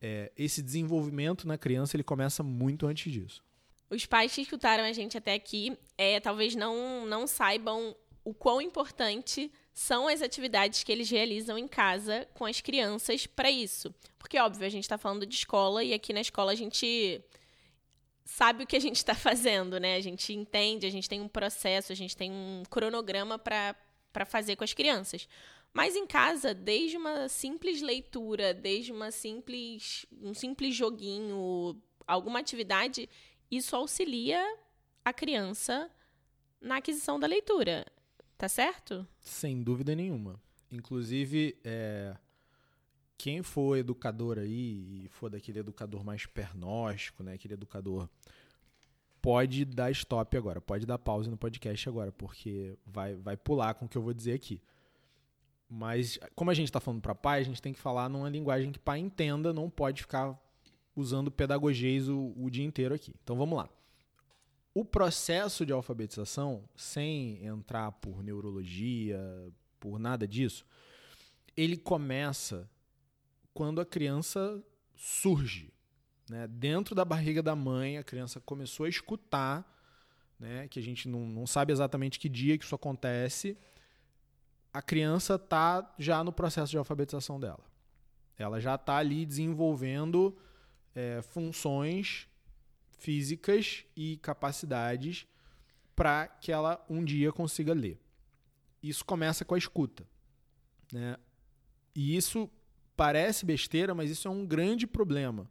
é, 0.00 0.32
esse 0.36 0.62
desenvolvimento 0.62 1.46
na 1.46 1.58
criança 1.58 1.96
ele 1.96 2.04
começa 2.04 2.42
muito 2.42 2.86
antes 2.86 3.12
disso. 3.12 3.42
Os 3.90 4.06
pais 4.06 4.34
que 4.34 4.42
escutaram 4.42 4.84
a 4.84 4.92
gente 4.92 5.18
até 5.18 5.34
aqui 5.34 5.76
é, 5.98 6.20
talvez 6.20 6.54
não, 6.54 7.04
não 7.06 7.26
saibam 7.26 7.94
o 8.30 8.34
quão 8.34 8.60
importante 8.60 9.52
são 9.72 10.06
as 10.06 10.22
atividades 10.22 10.84
que 10.84 10.92
eles 10.92 11.10
realizam 11.10 11.58
em 11.58 11.66
casa 11.66 12.28
com 12.34 12.44
as 12.44 12.60
crianças 12.60 13.26
para 13.26 13.50
isso. 13.50 13.94
Porque, 14.18 14.38
óbvio, 14.38 14.66
a 14.66 14.70
gente 14.70 14.84
está 14.84 14.96
falando 14.96 15.26
de 15.26 15.34
escola 15.34 15.82
e 15.82 15.92
aqui 15.92 16.12
na 16.12 16.20
escola 16.20 16.52
a 16.52 16.54
gente 16.54 17.22
sabe 18.24 18.62
o 18.62 18.66
que 18.66 18.76
a 18.76 18.80
gente 18.80 18.96
está 18.96 19.14
fazendo, 19.16 19.80
né? 19.80 19.96
A 19.96 20.00
gente 20.00 20.32
entende, 20.32 20.86
a 20.86 20.90
gente 20.90 21.08
tem 21.08 21.20
um 21.20 21.28
processo, 21.28 21.92
a 21.92 21.96
gente 21.96 22.16
tem 22.16 22.30
um 22.30 22.62
cronograma 22.70 23.38
para 23.38 24.24
fazer 24.24 24.54
com 24.54 24.64
as 24.64 24.72
crianças. 24.72 25.28
Mas 25.72 25.96
em 25.96 26.06
casa, 26.06 26.54
desde 26.54 26.96
uma 26.96 27.28
simples 27.28 27.80
leitura, 27.80 28.52
desde 28.54 28.92
uma 28.92 29.10
simples, 29.10 30.06
um 30.20 30.34
simples 30.34 30.74
joguinho, 30.74 31.80
alguma 32.06 32.40
atividade, 32.40 33.08
isso 33.50 33.74
auxilia 33.74 34.40
a 35.04 35.12
criança 35.12 35.90
na 36.60 36.76
aquisição 36.76 37.18
da 37.18 37.26
leitura. 37.26 37.86
Tá 38.40 38.48
certo? 38.48 39.06
Sem 39.20 39.62
dúvida 39.62 39.94
nenhuma. 39.94 40.40
Inclusive, 40.72 41.58
é, 41.62 42.16
quem 43.18 43.42
for 43.42 43.76
educador 43.76 44.38
aí 44.38 45.04
e 45.04 45.08
for 45.10 45.28
daquele 45.28 45.58
educador 45.58 46.02
mais 46.02 46.24
pernóstico, 46.24 47.22
né, 47.22 47.34
aquele 47.34 47.52
educador 47.52 48.08
pode 49.20 49.66
dar 49.66 49.90
stop 49.90 50.34
agora, 50.38 50.58
pode 50.58 50.86
dar 50.86 50.96
pausa 50.96 51.30
no 51.30 51.36
podcast 51.36 51.86
agora, 51.86 52.10
porque 52.12 52.78
vai, 52.86 53.14
vai 53.14 53.36
pular 53.36 53.74
com 53.74 53.84
o 53.84 53.88
que 53.90 53.98
eu 53.98 54.02
vou 54.02 54.14
dizer 54.14 54.32
aqui. 54.32 54.62
Mas, 55.68 56.18
como 56.34 56.50
a 56.50 56.54
gente 56.54 56.68
está 56.68 56.80
falando 56.80 57.02
para 57.02 57.14
pai, 57.14 57.40
a 57.40 57.44
gente 57.44 57.60
tem 57.60 57.74
que 57.74 57.78
falar 57.78 58.08
numa 58.08 58.30
linguagem 58.30 58.72
que 58.72 58.78
pai 58.78 59.00
entenda, 59.00 59.52
não 59.52 59.68
pode 59.68 60.00
ficar 60.00 60.34
usando 60.96 61.30
pedagogias 61.30 62.08
o, 62.08 62.32
o 62.34 62.48
dia 62.48 62.64
inteiro 62.64 62.94
aqui. 62.94 63.14
Então 63.22 63.36
vamos 63.36 63.58
lá. 63.58 63.68
O 64.72 64.84
processo 64.84 65.66
de 65.66 65.72
alfabetização, 65.72 66.64
sem 66.76 67.44
entrar 67.44 67.90
por 67.92 68.22
neurologia, 68.22 69.18
por 69.80 69.98
nada 69.98 70.28
disso, 70.28 70.64
ele 71.56 71.76
começa 71.76 72.70
quando 73.52 73.80
a 73.80 73.86
criança 73.86 74.62
surge. 74.94 75.72
Né? 76.28 76.46
Dentro 76.46 76.94
da 76.94 77.04
barriga 77.04 77.42
da 77.42 77.56
mãe, 77.56 77.98
a 77.98 78.04
criança 78.04 78.40
começou 78.40 78.86
a 78.86 78.88
escutar, 78.88 79.66
né? 80.38 80.68
que 80.68 80.78
a 80.78 80.82
gente 80.82 81.08
não, 81.08 81.26
não 81.26 81.48
sabe 81.48 81.72
exatamente 81.72 82.20
que 82.20 82.28
dia 82.28 82.56
que 82.56 82.64
isso 82.64 82.74
acontece. 82.74 83.58
A 84.72 84.80
criança 84.80 85.34
está 85.34 85.94
já 85.98 86.22
no 86.22 86.32
processo 86.32 86.70
de 86.70 86.78
alfabetização 86.78 87.40
dela. 87.40 87.64
Ela 88.38 88.60
já 88.60 88.76
está 88.76 88.98
ali 88.98 89.26
desenvolvendo 89.26 90.38
é, 90.94 91.20
funções 91.22 92.29
físicas 93.00 93.84
e 93.96 94.18
capacidades 94.18 95.26
para 95.96 96.28
que 96.28 96.52
ela 96.52 96.84
um 96.88 97.04
dia 97.04 97.32
consiga 97.32 97.72
ler. 97.72 97.98
Isso 98.82 99.04
começa 99.04 99.44
com 99.44 99.54
a 99.54 99.58
escuta. 99.58 100.06
Né? 100.92 101.16
E 101.94 102.16
isso 102.16 102.48
parece 102.96 103.44
besteira, 103.44 103.94
mas 103.94 104.10
isso 104.10 104.28
é 104.28 104.30
um 104.30 104.46
grande 104.46 104.86
problema 104.86 105.50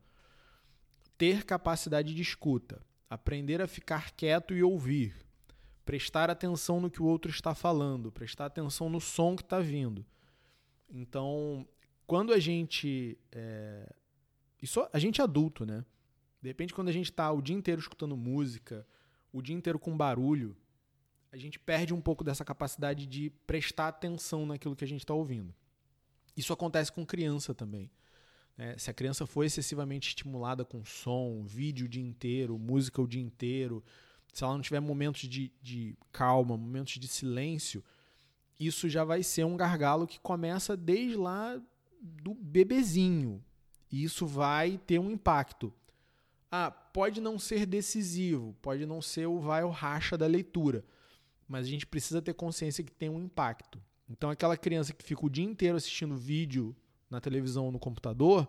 ter 1.18 1.44
capacidade 1.44 2.15
de 2.15 2.22
escuta, 2.22 2.82
aprender 3.10 3.62
a 3.62 3.68
ficar 3.68 4.12
quieto 4.12 4.53
e 4.53 4.63
ouvir, 4.63 5.13
prestar 5.84 6.29
atenção 6.29 6.79
no 6.79 6.89
que 6.89 7.01
o 7.01 7.06
outro 7.06 7.29
está 7.29 7.53
falando, 7.53 8.10
prestar 8.10 8.46
atenção 8.46 8.89
no 8.89 9.01
som 9.01 9.36
que 9.36 9.41
está 9.41 9.60
vindo. 9.60 10.06
Então, 10.89 11.68
quando 12.08 12.32
a 12.32 12.39
gente. 12.39 13.18
É... 13.32 13.94
Isso, 14.62 14.88
a 14.91 14.98
gente 15.00 15.20
é 15.20 15.24
adulto, 15.24 15.65
né? 15.65 15.86
De 16.41 16.48
repente, 16.48 16.74
quando 16.74 16.89
a 16.89 16.93
gente 16.93 17.12
está 17.12 17.31
o 17.31 17.41
dia 17.41 17.55
inteiro 17.55 17.81
escutando 17.81 18.15
música, 18.15 18.86
o 19.31 19.41
dia 19.41 19.55
inteiro 19.55 19.77
com 19.77 19.96
barulho, 19.96 20.55
a 21.31 21.38
gente 21.38 21.60
perde 21.60 21.93
um 21.93 22.01
pouco 22.01 22.24
dessa 22.24 22.43
capacidade 22.43 23.05
de 23.05 23.29
prestar 23.46 23.89
atenção 23.89 24.46
naquilo 24.46 24.75
que 24.75 24.84
a 24.84 24.88
gente 24.88 25.01
está 25.01 25.13
ouvindo. 25.13 25.53
Isso 26.36 26.53
acontece 26.53 26.91
com 26.91 27.05
criança 27.05 27.53
também. 27.53 27.91
Né? 28.58 28.77
Se 28.77 28.89
a 28.89 28.93
criança 28.93 29.25
for 29.25 29.43
excessivamente 29.43 30.10
estimulada 30.10 30.65
com 30.65 30.84
som, 30.84 31.43
vídeo 31.46 31.86
o 31.86 31.89
dia 31.89 32.03
inteiro, 32.03 32.58
música 32.58 33.01
o 33.01 33.08
dia 33.08 33.22
inteiro, 33.22 33.84
se 34.34 34.43
ela 34.43 34.53
não 34.53 34.62
tiver 34.62 34.79
momentos 34.79 35.22
de, 35.27 35.51
de 35.62 35.98
calma, 36.12 36.58
momentos 36.58 36.93
de 36.93 37.08
silêncio, 37.08 37.84
isso 38.60 38.89
já 38.89 39.03
vai 39.03 39.24
ser 39.24 39.46
um 39.46 39.55
gargalo 39.55 40.08
que 40.08 40.19
começa 40.19 40.75
desde 40.75 41.15
lá 41.15 41.62
do 42.01 42.34
bebezinho. 42.34 43.43
E 43.91 44.03
isso 44.03 44.25
vai 44.25 44.77
ter 44.77 45.00
um 45.00 45.10
impacto. 45.10 45.74
Ah, 46.51 46.72
pode 46.72 47.22
não 47.22 47.38
ser 47.38 47.65
decisivo, 47.65 48.56
pode 48.62 48.86
não 48.86 49.01
ser 49.01 49.27
o 49.27 49.39
vai 49.39 49.63
ou 49.63 49.70
racha 49.70 50.18
da 50.18 50.25
leitura, 50.25 50.84
mas 51.48 51.65
a 51.65 51.70
gente 51.70 51.86
precisa 51.86 52.22
ter 52.22 52.34
consciência 52.34 52.84
que 52.84 52.91
tem 52.91 53.10
um 53.10 53.22
impacto. 53.22 53.79
Então, 54.10 54.29
aquela 54.29 54.58
criança 54.58 54.91
que 54.91 55.03
fica 55.03 55.25
o 55.25 55.29
dia 55.29 55.46
inteiro 55.46 55.77
assistindo 55.77 56.15
vídeo 56.15 56.75
na 57.10 57.22
televisão 57.22 57.65
ou 57.65 57.72
no 57.72 57.79
computador, 57.79 58.48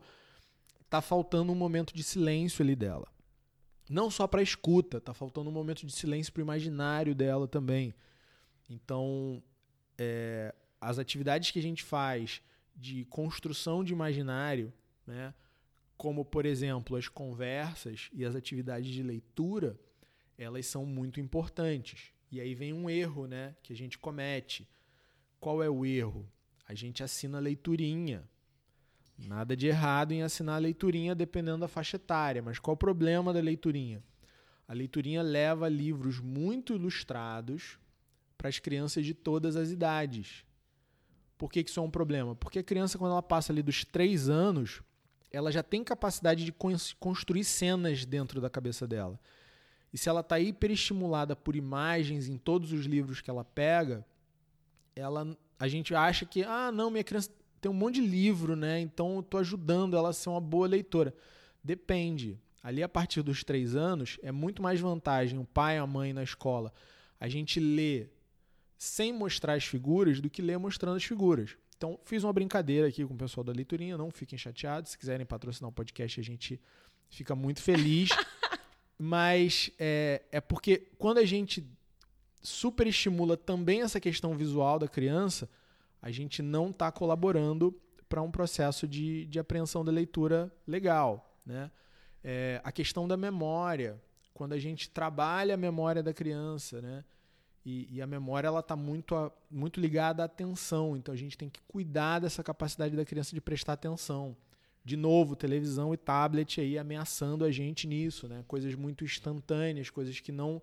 tá 0.88 1.00
faltando 1.02 1.52
um 1.52 1.54
momento 1.54 1.94
de 1.94 2.02
silêncio 2.02 2.62
ali 2.62 2.74
dela. 2.74 3.06
Não 3.88 4.10
só 4.10 4.26
para 4.26 4.42
escuta, 4.42 5.00
tá 5.00 5.12
faltando 5.12 5.50
um 5.50 5.52
momento 5.52 5.84
de 5.84 5.92
silêncio 5.92 6.32
para 6.32 6.40
o 6.40 6.44
imaginário 6.44 7.14
dela 7.14 7.46
também. 7.46 7.94
Então, 8.68 9.42
é, 9.98 10.54
as 10.80 10.98
atividades 10.98 11.50
que 11.50 11.58
a 11.58 11.62
gente 11.62 11.82
faz 11.82 12.40
de 12.74 13.04
construção 13.06 13.84
de 13.84 13.92
imaginário, 13.92 14.72
né, 15.06 15.34
como 16.00 16.24
por 16.24 16.46
exemplo 16.46 16.96
as 16.96 17.08
conversas 17.08 18.08
e 18.14 18.24
as 18.24 18.34
atividades 18.34 18.90
de 18.90 19.02
leitura, 19.02 19.78
elas 20.38 20.64
são 20.64 20.86
muito 20.86 21.20
importantes. 21.20 22.14
E 22.32 22.40
aí 22.40 22.54
vem 22.54 22.72
um 22.72 22.88
erro, 22.88 23.26
né, 23.26 23.54
que 23.62 23.74
a 23.74 23.76
gente 23.76 23.98
comete. 23.98 24.66
Qual 25.38 25.62
é 25.62 25.68
o 25.68 25.84
erro? 25.84 26.26
A 26.66 26.72
gente 26.72 27.02
assina 27.02 27.36
a 27.36 27.40
leiturinha. 27.42 28.26
Nada 29.18 29.54
de 29.54 29.66
errado 29.66 30.12
em 30.12 30.22
assinar 30.22 30.54
a 30.54 30.58
leiturinha 30.58 31.14
dependendo 31.14 31.58
da 31.58 31.68
faixa 31.68 31.96
etária, 31.96 32.40
mas 32.40 32.58
qual 32.58 32.72
o 32.74 32.78
problema 32.78 33.30
da 33.30 33.40
leiturinha? 33.40 34.02
A 34.66 34.72
leiturinha 34.72 35.20
leva 35.20 35.68
livros 35.68 36.18
muito 36.18 36.74
ilustrados 36.74 37.78
para 38.38 38.48
as 38.48 38.58
crianças 38.58 39.04
de 39.04 39.12
todas 39.12 39.54
as 39.54 39.70
idades. 39.70 40.46
Por 41.36 41.52
que, 41.52 41.62
que 41.62 41.68
isso 41.68 41.78
é 41.80 41.82
um 41.82 41.90
problema? 41.90 42.34
Porque 42.34 42.60
a 42.60 42.64
criança, 42.64 42.96
quando 42.96 43.12
ela 43.12 43.22
passa 43.22 43.52
ali 43.52 43.62
dos 43.62 43.84
três 43.84 44.30
anos, 44.30 44.82
ela 45.32 45.52
já 45.52 45.62
tem 45.62 45.84
capacidade 45.84 46.44
de 46.44 46.52
construir 46.98 47.44
cenas 47.44 48.04
dentro 48.04 48.40
da 48.40 48.50
cabeça 48.50 48.86
dela. 48.86 49.18
E 49.92 49.98
se 49.98 50.08
ela 50.08 50.20
está 50.20 50.38
hiperestimulada 50.38 51.34
por 51.34 51.56
imagens 51.56 52.28
em 52.28 52.36
todos 52.36 52.72
os 52.72 52.86
livros 52.86 53.20
que 53.20 53.30
ela 53.30 53.44
pega, 53.44 54.04
ela, 54.94 55.36
a 55.58 55.68
gente 55.68 55.94
acha 55.94 56.24
que, 56.24 56.42
ah, 56.44 56.70
não, 56.72 56.90
minha 56.90 57.04
criança 57.04 57.30
tem 57.60 57.70
um 57.70 57.74
monte 57.74 57.96
de 57.96 58.06
livro, 58.06 58.56
né? 58.56 58.80
Então 58.80 59.16
eu 59.16 59.22
tô 59.22 59.38
ajudando 59.38 59.96
ela 59.96 60.10
a 60.10 60.12
ser 60.12 60.28
uma 60.28 60.40
boa 60.40 60.66
leitora. 60.66 61.14
Depende. 61.62 62.38
Ali 62.62 62.82
a 62.82 62.88
partir 62.88 63.22
dos 63.22 63.42
três 63.42 63.74
anos 63.74 64.18
é 64.22 64.30
muito 64.30 64.62
mais 64.62 64.80
vantagem 64.80 65.38
o 65.38 65.44
pai 65.44 65.76
e 65.76 65.78
a 65.78 65.86
mãe 65.86 66.12
na 66.12 66.22
escola 66.22 66.72
a 67.20 67.28
gente 67.28 67.60
lê 67.60 68.08
sem 68.78 69.12
mostrar 69.12 69.52
as 69.52 69.64
figuras 69.64 70.20
do 70.20 70.30
que 70.30 70.40
ler 70.40 70.58
mostrando 70.58 70.96
as 70.96 71.04
figuras. 71.04 71.56
Então 71.80 71.98
fiz 72.04 72.22
uma 72.24 72.32
brincadeira 72.34 72.88
aqui 72.88 73.06
com 73.06 73.14
o 73.14 73.16
pessoal 73.16 73.42
da 73.42 73.54
leiturinha, 73.54 73.96
não 73.96 74.10
fiquem 74.10 74.38
chateados. 74.38 74.90
Se 74.90 74.98
quiserem 74.98 75.24
patrocinar 75.24 75.70
o 75.70 75.72
podcast, 75.72 76.20
a 76.20 76.22
gente 76.22 76.60
fica 77.08 77.34
muito 77.34 77.62
feliz. 77.62 78.10
Mas 78.98 79.70
é, 79.78 80.20
é 80.30 80.42
porque 80.42 80.88
quando 80.98 81.16
a 81.16 81.24
gente 81.24 81.66
superestimula 82.42 83.34
também 83.34 83.80
essa 83.80 83.98
questão 83.98 84.36
visual 84.36 84.78
da 84.78 84.86
criança, 84.86 85.48
a 86.02 86.10
gente 86.10 86.42
não 86.42 86.68
está 86.68 86.92
colaborando 86.92 87.74
para 88.10 88.20
um 88.20 88.30
processo 88.30 88.86
de, 88.86 89.24
de 89.24 89.38
apreensão 89.38 89.82
da 89.82 89.90
leitura 89.90 90.52
legal. 90.66 91.34
Né? 91.46 91.70
É, 92.22 92.60
a 92.62 92.70
questão 92.70 93.08
da 93.08 93.16
memória, 93.16 93.98
quando 94.34 94.52
a 94.52 94.58
gente 94.58 94.90
trabalha 94.90 95.54
a 95.54 95.56
memória 95.56 96.02
da 96.02 96.12
criança, 96.12 96.82
né? 96.82 97.02
E, 97.64 97.88
e 97.90 98.00
a 98.00 98.06
memória 98.06 98.48
ela 98.48 98.60
está 98.60 98.74
muito, 98.74 99.32
muito 99.50 99.80
ligada 99.80 100.22
à 100.22 100.26
atenção, 100.26 100.96
então 100.96 101.12
a 101.12 101.16
gente 101.16 101.36
tem 101.36 101.50
que 101.50 101.60
cuidar 101.68 102.20
dessa 102.20 102.42
capacidade 102.42 102.96
da 102.96 103.04
criança 103.04 103.34
de 103.34 103.40
prestar 103.40 103.74
atenção. 103.74 104.36
De 104.82 104.96
novo, 104.96 105.36
televisão 105.36 105.92
e 105.92 105.96
tablet 105.96 106.60
aí 106.60 106.78
ameaçando 106.78 107.44
a 107.44 107.50
gente 107.50 107.86
nisso, 107.86 108.26
né? 108.26 108.42
Coisas 108.48 108.74
muito 108.74 109.04
instantâneas, 109.04 109.90
coisas 109.90 110.18
que 110.20 110.32
não 110.32 110.62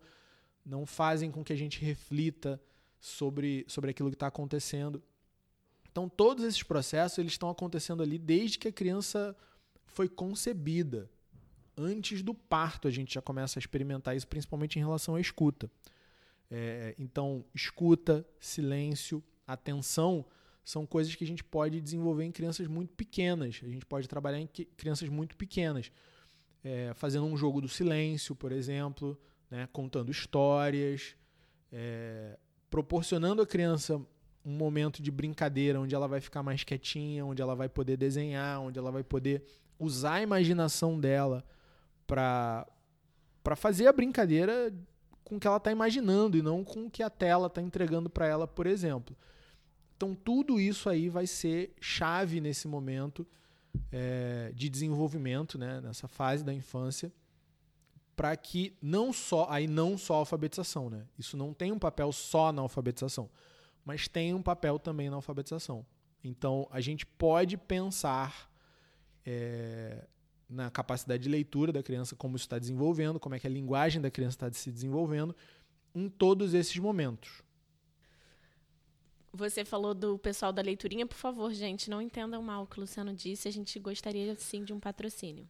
não 0.66 0.86
fazem 0.86 1.32
com 1.32 1.44
que 1.44 1.54
a 1.54 1.56
gente 1.56 1.80
reflita 1.84 2.62
sobre, 3.00 3.66
sobre 3.70 3.92
aquilo 3.92 4.10
que 4.10 4.16
está 4.16 4.28
acontecendo. 4.28 5.02
Então, 5.90 6.10
todos 6.10 6.44
esses 6.44 6.62
processos 6.62 7.18
eles 7.18 7.32
estão 7.32 7.50
acontecendo 7.50 8.04
ali 8.04 8.18
desde 8.18 8.60
que 8.60 8.68
a 8.68 8.72
criança 8.72 9.36
foi 9.86 10.10
concebida. 10.10 11.10
Antes 11.76 12.22
do 12.22 12.34
parto, 12.34 12.88
a 12.88 12.92
gente 12.92 13.14
já 13.14 13.22
começa 13.22 13.58
a 13.58 13.62
experimentar 13.62 14.16
isso, 14.16 14.28
principalmente 14.28 14.78
em 14.78 14.82
relação 14.82 15.16
à 15.16 15.22
escuta. 15.22 15.72
É, 16.50 16.96
então, 16.98 17.44
escuta, 17.54 18.26
silêncio, 18.40 19.24
atenção 19.46 20.26
são 20.64 20.86
coisas 20.86 21.16
que 21.16 21.24
a 21.24 21.28
gente 21.28 21.46
pode 21.46 21.80
desenvolver 21.80 22.26
em 22.26 22.32
crianças 22.32 22.68
muito 22.68 22.94
pequenas. 22.94 23.62
A 23.64 23.70
gente 23.70 23.86
pode 23.86 24.06
trabalhar 24.06 24.42
em 24.42 24.48
crianças 24.48 25.08
muito 25.08 25.38
pequenas, 25.38 25.90
é, 26.62 26.92
fazendo 26.94 27.26
um 27.26 27.38
jogo 27.38 27.62
do 27.62 27.70
silêncio, 27.70 28.36
por 28.36 28.52
exemplo, 28.52 29.18
né, 29.50 29.70
contando 29.72 30.12
histórias, 30.12 31.16
é, 31.72 32.38
proporcionando 32.70 33.42
à 33.42 33.48
criança 33.48 33.96
um 34.44 34.52
momento 34.52 35.02
de 35.02 35.10
brincadeira 35.10 35.80
onde 35.80 35.96
ela 35.96 36.06
vai 36.06 36.20
ficar 36.20 36.44
mais 36.44 36.66
quietinha, 36.66 37.26
onde 37.26 37.42
ela 37.42 37.56
vai 37.56 37.70
poder 37.70 37.96
desenhar, 37.96 38.60
onde 38.60 38.78
ela 38.78 38.92
vai 38.92 39.06
poder 39.06 39.44
usar 39.80 40.16
a 40.16 40.22
imaginação 40.22 41.00
dela 41.00 41.46
para 42.06 42.66
fazer 43.56 43.88
a 43.88 43.94
brincadeira 43.94 44.74
com 45.28 45.36
o 45.36 45.40
que 45.42 45.46
ela 45.46 45.58
está 45.58 45.70
imaginando 45.70 46.38
e 46.38 46.42
não 46.42 46.64
com 46.64 46.86
o 46.86 46.90
que 46.90 47.04
a 47.04 47.10
tela 47.10 47.48
está 47.48 47.62
entregando 47.62 48.10
para 48.10 48.26
ela, 48.26 48.48
por 48.48 48.66
exemplo. 48.66 49.14
Então 49.98 50.16
tudo 50.16 50.58
isso 50.58 50.90
aí 50.90 51.10
vai 51.10 51.28
ser 51.28 51.74
chave 51.82 52.40
nesse 52.40 52.66
momento 52.66 53.28
é, 53.92 54.54
de 54.56 54.70
desenvolvimento, 54.70 55.58
né, 55.58 55.82
nessa 55.82 56.08
fase 56.08 56.46
da 56.46 56.54
infância, 56.54 57.12
para 58.16 58.34
que 58.38 58.74
não 58.82 59.12
só, 59.12 59.48
aí 59.50 59.68
não 59.68 59.98
só 59.98 60.16
a 60.16 60.18
alfabetização, 60.20 60.90
né? 60.90 61.06
Isso 61.20 61.36
não 61.36 61.54
tem 61.54 61.74
um 61.74 61.78
papel 61.78 62.10
só 62.14 62.54
na 62.54 62.62
alfabetização, 62.62 63.30
mas 63.84 64.08
tem 64.08 64.34
um 64.34 64.42
papel 64.42 64.80
também 64.80 65.10
na 65.10 65.18
alfabetização. 65.18 65.86
Então, 66.24 66.68
a 66.72 66.80
gente 66.80 67.06
pode 67.06 67.58
pensar 67.58 68.50
é, 69.26 70.08
na 70.50 70.70
capacidade 70.70 71.24
de 71.24 71.30
leitura 71.30 71.72
da 71.72 71.84
criança, 71.84 72.16
como 72.16 72.36
isso 72.36 72.46
está 72.46 72.58
desenvolvendo, 72.58 73.20
como 73.20 73.36
é 73.36 73.40
que 73.40 73.48
a 73.48 73.50
linguagem 73.50 74.02
da 74.02 74.10
criança 74.10 74.36
está 74.36 74.52
se 74.52 74.72
desenvolvendo, 74.72 75.36
em 75.94 76.10
todos 76.10 76.54
esses 76.54 76.78
momentos. 76.78 77.42
Você 79.34 79.66
falou 79.66 79.94
do 79.94 80.18
pessoal 80.18 80.54
da 80.54 80.62
leiturinha, 80.62 81.06
por 81.06 81.18
favor, 81.18 81.54
gente, 81.54 81.90
não 81.90 82.02
entendam 82.02 82.42
mal 82.42 82.64
o 82.64 82.68
que 82.68 82.78
o 82.78 82.82
Luciano 82.82 83.14
disse, 83.14 83.48
a 83.48 83.52
gente 83.52 83.78
gostaria 83.78 84.36
sim 84.36 84.64
de 84.64 84.74
um 84.74 84.80
patrocínio. 84.80 85.48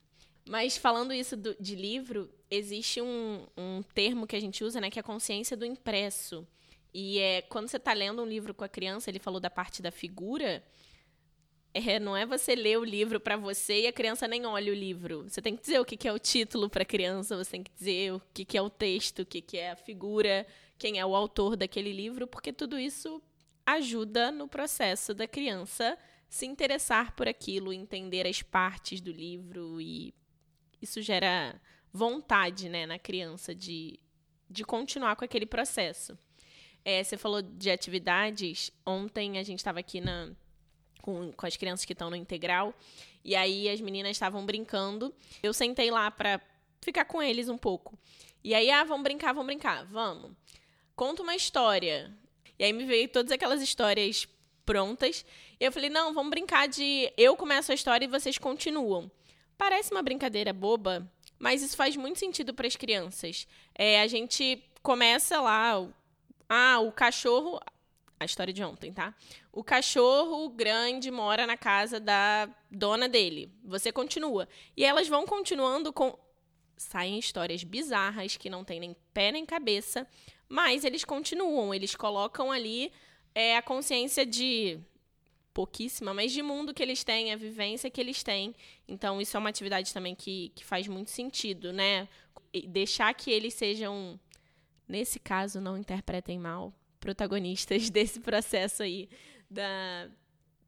Mas 0.47 0.77
falando 0.77 1.13
isso 1.13 1.35
do, 1.35 1.55
de 1.59 1.75
livro, 1.75 2.29
existe 2.49 3.01
um, 3.01 3.45
um 3.55 3.83
termo 3.93 4.25
que 4.25 4.35
a 4.35 4.39
gente 4.39 4.63
usa, 4.63 4.81
né, 4.81 4.89
que 4.89 4.97
é 4.97 5.01
a 5.01 5.03
consciência 5.03 5.55
do 5.55 5.65
impresso. 5.65 6.47
E 6.93 7.19
é 7.19 7.41
quando 7.43 7.67
você 7.67 7.77
está 7.77 7.93
lendo 7.93 8.21
um 8.21 8.25
livro 8.25 8.53
com 8.53 8.63
a 8.63 8.69
criança, 8.69 9.09
ele 9.09 9.19
falou 9.19 9.39
da 9.39 9.49
parte 9.49 9.81
da 9.81 9.91
figura, 9.91 10.63
é, 11.86 12.00
não 12.00 12.15
é 12.15 12.25
você 12.25 12.55
ler 12.55 12.77
o 12.77 12.84
livro 12.84 13.19
para 13.19 13.38
você 13.38 13.81
e 13.81 13.88
a 13.88 13.93
criança 13.93 14.27
nem 14.27 14.46
olha 14.46 14.72
o 14.72 14.75
livro. 14.75 15.24
Você 15.24 15.41
tem 15.41 15.55
que 15.55 15.62
dizer 15.62 15.79
o 15.79 15.86
que, 15.86 15.98
que 15.98 16.07
é 16.07 16.13
o 16.13 16.19
título 16.19 16.69
para 16.69 16.84
a 16.84 16.86
criança, 16.86 17.38
você 17.38 17.51
tem 17.51 17.63
que 17.63 17.72
dizer 17.72 18.13
o 18.13 18.22
que, 18.34 18.46
que 18.46 18.57
é 18.57 18.62
o 18.62 18.69
texto, 18.69 19.19
o 19.19 19.25
que, 19.25 19.41
que 19.41 19.57
é 19.57 19.72
a 19.72 19.75
figura, 19.75 20.46
quem 20.77 21.00
é 21.00 21.05
o 21.05 21.15
autor 21.15 21.55
daquele 21.55 21.91
livro, 21.91 22.27
porque 22.27 22.51
tudo 22.51 22.79
isso 22.79 23.22
ajuda 23.65 24.31
no 24.31 24.48
processo 24.48 25.13
da 25.13 25.27
criança 25.27 25.98
se 26.29 26.46
interessar 26.46 27.15
por 27.15 27.27
aquilo, 27.27 27.74
entender 27.74 28.27
as 28.27 28.41
partes 28.41 29.01
do 29.01 29.12
livro 29.12 29.79
e 29.79 30.13
isso 30.81 31.01
gera 31.01 31.60
vontade 31.91 32.69
né, 32.69 32.86
na 32.86 33.00
criança 33.00 33.55
de, 33.55 34.00
de 34.50 34.63
continuar 34.63 35.15
com 35.15 35.25
aquele 35.25 35.46
processo. 35.46 36.17
É, 36.84 37.03
você 37.03 37.17
falou 37.17 37.41
de 37.41 37.69
atividades. 37.69 38.72
Ontem 38.86 39.38
a 39.38 39.43
gente 39.43 39.60
estava 39.60 39.79
aqui 39.79 40.00
na, 40.00 40.31
com, 41.07 41.31
com 41.31 41.45
as 41.45 41.55
crianças 41.55 41.85
que 41.85 41.93
estão 41.93 42.09
no 42.09 42.17
integral. 42.17 42.73
E 43.23 43.33
aí 43.33 43.69
as 43.69 43.79
meninas 43.79 44.11
estavam 44.11 44.45
brincando. 44.45 45.13
Eu 45.41 45.53
sentei 45.53 45.89
lá 45.89 46.11
para 46.11 46.41
ficar 46.81 47.05
com 47.05 47.23
eles 47.23 47.47
um 47.47 47.57
pouco. 47.57 47.97
E 48.43 48.53
aí, 48.53 48.69
ah, 48.69 48.83
vamos 48.83 49.03
brincar, 49.03 49.31
vamos 49.31 49.47
brincar. 49.47 49.85
Vamos. 49.85 50.31
Conta 50.97 51.23
uma 51.23 51.33
história. 51.33 52.13
E 52.59 52.65
aí 52.65 52.73
me 52.73 52.83
veio 52.83 53.07
todas 53.07 53.31
aquelas 53.31 53.61
histórias 53.61 54.27
prontas. 54.65 55.25
E 55.57 55.63
eu 55.63 55.71
falei, 55.71 55.89
não, 55.89 56.13
vamos 56.13 56.29
brincar 56.29 56.67
de 56.67 57.09
eu 57.15 57.37
começo 57.37 57.71
a 57.71 57.75
história 57.75 58.03
e 58.03 58.09
vocês 58.09 58.37
continuam. 58.37 59.09
Parece 59.57 59.91
uma 59.93 60.03
brincadeira 60.03 60.51
boba, 60.51 61.09
mas 61.39 61.63
isso 61.63 61.77
faz 61.77 61.95
muito 61.95 62.19
sentido 62.19 62.53
para 62.53 62.67
as 62.67 62.75
crianças. 62.75 63.47
É, 63.73 64.01
a 64.01 64.07
gente 64.07 64.61
começa 64.83 65.39
lá, 65.39 65.87
ah, 66.49 66.79
o 66.81 66.91
cachorro, 66.91 67.61
a 68.19 68.25
história 68.25 68.53
de 68.53 68.63
ontem, 68.63 68.91
tá? 68.91 69.13
O 69.51 69.63
cachorro 69.63 70.50
grande 70.50 71.12
mora 71.12 71.45
na 71.45 71.57
casa 71.57 72.00
da 72.00 72.50
dona 72.69 73.07
dele. 73.07 73.51
Você 73.63 73.91
continua. 73.91 74.47
E 74.75 74.83
elas 74.83 75.07
vão 75.07 75.25
continuando 75.25 75.93
com 75.93 76.17
saem 76.75 77.17
histórias 77.17 77.63
bizarras 77.63 78.38
que 78.38 78.50
não 78.50 78.63
tem 78.63 78.79
nem 78.79 78.95
pé 79.13 79.31
nem 79.31 79.45
cabeça, 79.45 80.07
mas 80.47 80.83
eles 80.86 81.03
continuam, 81.03 81.74
eles 81.74 81.95
colocam 81.95 82.51
ali 82.51 82.91
é, 83.33 83.57
a 83.57 83.62
consciência 83.62 84.25
de 84.25 84.79
pouquíssima, 85.53 86.13
mas 86.13 86.31
de 86.31 86.43
mundo 86.43 86.74
que 86.74 86.83
eles 86.83 87.03
têm, 87.03 87.33
a 87.33 87.36
vivência 87.36 87.89
que 87.89 88.00
eles 88.00 88.21
têm. 88.21 88.55
Então, 88.88 89.19
isso 89.19 89.36
é 89.36 89.39
uma 89.39 89.50
atividade 89.50 89.91
também 89.91 90.13
que, 90.13 90.50
que 90.50 90.63
faz 90.63 90.88
muito 90.88 91.09
sentido, 91.09 91.74
né? 91.74 92.07
Deixar 92.67 93.12
que 93.15 93.31
eles 93.31 93.55
sejam, 93.55 94.19
nesse 94.88 95.19
caso, 95.19 95.60
não 95.60 95.75
interpretem 95.75 96.38
mal, 96.38 96.71
protagonistas 96.99 97.89
desse 97.91 98.19
processo 98.19 98.83
aí 98.83 99.10
da, 99.49 100.10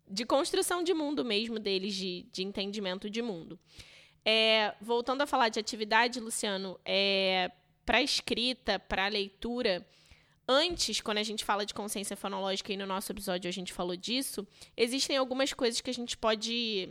de 0.07 0.25
construção 0.25 0.83
de 0.83 0.93
mundo 0.93 1.23
mesmo 1.25 1.59
deles, 1.59 1.95
de, 1.95 2.25
de 2.31 2.43
entendimento 2.43 3.09
de 3.09 3.21
mundo. 3.21 3.59
É, 4.25 4.75
voltando 4.81 5.21
a 5.21 5.27
falar 5.27 5.49
de 5.49 5.59
atividade, 5.59 6.19
Luciano, 6.19 6.79
é, 6.85 7.51
para 7.85 8.01
escrita, 8.01 8.77
para 8.79 9.07
leitura, 9.07 9.85
Antes, 10.51 10.99
quando 10.99 11.19
a 11.19 11.23
gente 11.23 11.45
fala 11.45 11.63
de 11.63 11.75
consciência 11.75 12.17
fonológica, 12.17 12.73
e 12.73 12.77
no 12.77 12.87
nosso 12.87 13.11
episódio 13.11 13.47
a 13.47 13.51
gente 13.51 13.71
falou 13.71 13.95
disso, 13.95 14.47
existem 14.75 15.15
algumas 15.15 15.53
coisas 15.53 15.79
que 15.79 15.91
a 15.91 15.93
gente 15.93 16.17
pode 16.17 16.89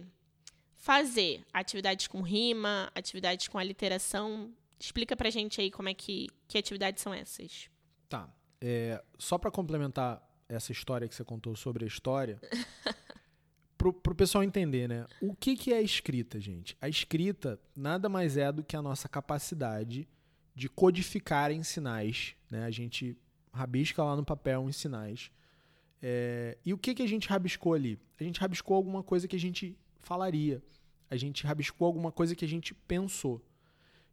fazer. 0.76 1.44
Atividades 1.52 2.06
com 2.06 2.22
rima, 2.22 2.88
atividades 2.94 3.48
com 3.48 3.58
aliteração. 3.58 4.54
Explica 4.78 5.16
pra 5.16 5.28
gente 5.28 5.60
aí 5.60 5.72
como 5.72 5.88
é 5.88 5.94
que, 5.94 6.28
que 6.46 6.56
atividades 6.56 7.02
são 7.02 7.12
essas. 7.12 7.68
Tá. 8.08 8.32
É, 8.60 9.02
só 9.18 9.38
para 9.38 9.50
complementar 9.50 10.22
essa 10.48 10.72
história 10.72 11.06
que 11.06 11.14
você 11.14 11.24
contou 11.24 11.54
sobre 11.54 11.84
a 11.84 11.88
história, 11.88 12.40
pro, 13.76 13.92
pro 13.92 14.14
pessoal 14.14 14.42
entender, 14.42 14.88
né? 14.88 15.06
O 15.20 15.34
que, 15.34 15.56
que 15.56 15.72
é 15.72 15.76
a 15.76 15.82
escrita, 15.82 16.40
gente? 16.40 16.76
A 16.80 16.88
escrita 16.88 17.60
nada 17.76 18.08
mais 18.08 18.36
é 18.36 18.50
do 18.50 18.64
que 18.64 18.76
a 18.76 18.82
nossa 18.82 19.08
capacidade 19.08 20.08
de 20.54 20.68
codificar 20.68 21.52
em 21.52 21.62
sinais, 21.62 22.34
né? 22.50 22.64
A 22.64 22.70
gente 22.70 23.16
rabisca 23.52 24.02
lá 24.02 24.16
no 24.16 24.24
papel 24.24 24.60
uns 24.60 24.76
sinais. 24.76 25.30
É, 26.02 26.58
e 26.64 26.72
o 26.72 26.78
que, 26.78 26.94
que 26.94 27.02
a 27.02 27.08
gente 27.08 27.28
rabiscou 27.28 27.74
ali? 27.74 27.98
A 28.18 28.24
gente 28.24 28.40
rabiscou 28.40 28.76
alguma 28.76 29.02
coisa 29.02 29.28
que 29.28 29.36
a 29.36 29.40
gente 29.40 29.76
falaria. 30.00 30.62
A 31.10 31.16
gente 31.16 31.46
rabiscou 31.46 31.86
alguma 31.86 32.12
coisa 32.12 32.34
que 32.34 32.44
a 32.44 32.48
gente 32.48 32.74
pensou. 32.74 33.42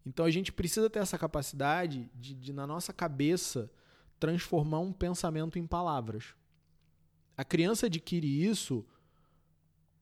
Então 0.05 0.25
a 0.25 0.31
gente 0.31 0.51
precisa 0.51 0.89
ter 0.89 0.99
essa 0.99 1.17
capacidade 1.17 2.09
de, 2.13 2.33
de 2.33 2.53
na 2.53 2.67
nossa 2.67 2.93
cabeça, 2.93 3.69
transformar 4.19 4.79
um 4.79 4.93
pensamento 4.93 5.59
em 5.59 5.67
palavras. 5.67 6.35
A 7.37 7.43
criança 7.43 7.87
adquire 7.87 8.43
isso 8.43 8.85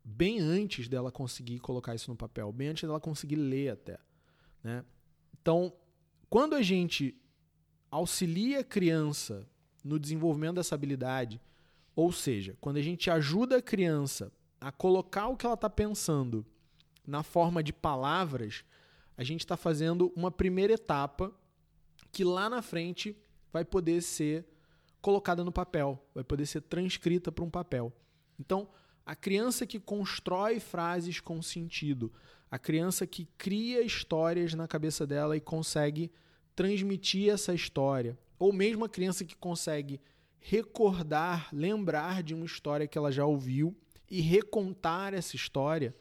bem 0.03 0.39
antes 0.39 0.87
dela 0.87 1.11
conseguir 1.11 1.59
colocar 1.59 1.95
isso 1.95 2.11
no 2.11 2.17
papel, 2.17 2.51
bem 2.51 2.69
antes 2.69 2.83
dela 2.83 2.99
conseguir 2.99 3.37
ler 3.37 3.69
até. 3.69 3.97
Né? 4.63 4.83
Então, 5.41 5.73
quando 6.29 6.55
a 6.55 6.61
gente 6.61 7.15
auxilia 7.89 8.59
a 8.59 8.63
criança 8.63 9.47
no 9.83 9.99
desenvolvimento 9.99 10.55
dessa 10.55 10.75
habilidade, 10.75 11.39
ou 11.95 12.11
seja, 12.11 12.57
quando 12.59 12.77
a 12.77 12.81
gente 12.81 13.09
ajuda 13.09 13.57
a 13.57 13.61
criança 13.61 14.31
a 14.59 14.71
colocar 14.71 15.27
o 15.27 15.37
que 15.37 15.45
ela 15.45 15.55
está 15.55 15.69
pensando 15.69 16.45
na 17.05 17.21
forma 17.21 17.61
de 17.61 17.71
palavras, 17.71 18.63
a 19.17 19.23
gente 19.23 19.41
está 19.41 19.55
fazendo 19.55 20.11
uma 20.15 20.31
primeira 20.31 20.73
etapa 20.73 21.31
que 22.11 22.23
lá 22.23 22.49
na 22.49 22.61
frente 22.61 23.15
vai 23.53 23.63
poder 23.63 24.01
ser 24.01 24.45
colocada 24.99 25.43
no 25.43 25.51
papel, 25.51 26.03
vai 26.15 26.23
poder 26.23 26.47
ser 26.47 26.61
transcrita 26.61 27.31
para 27.31 27.43
um 27.43 27.49
papel. 27.49 27.93
Então, 28.39 28.67
a 29.05 29.15
criança 29.15 29.67
que 29.67 29.79
constrói 29.79 30.59
frases 30.59 31.19
com 31.19 31.41
sentido, 31.41 32.11
a 32.49 32.57
criança 32.57 33.05
que 33.05 33.25
cria 33.37 33.81
histórias 33.81 34.53
na 34.55 34.67
cabeça 34.67 35.05
dela 35.05 35.37
e 35.37 35.41
consegue 35.41 36.11
transmitir 36.55 37.31
essa 37.31 37.53
história, 37.53 38.17
ou 38.39 38.51
mesmo 38.51 38.85
a 38.85 38.89
criança 38.89 39.23
que 39.23 39.35
consegue 39.35 40.01
recordar, 40.39 41.49
lembrar 41.53 42.23
de 42.23 42.33
uma 42.33 42.45
história 42.45 42.87
que 42.87 42.97
ela 42.97 43.11
já 43.11 43.25
ouviu 43.25 43.75
e 44.09 44.19
recontar 44.21 45.13
essa 45.13 45.35
história, 45.35 45.95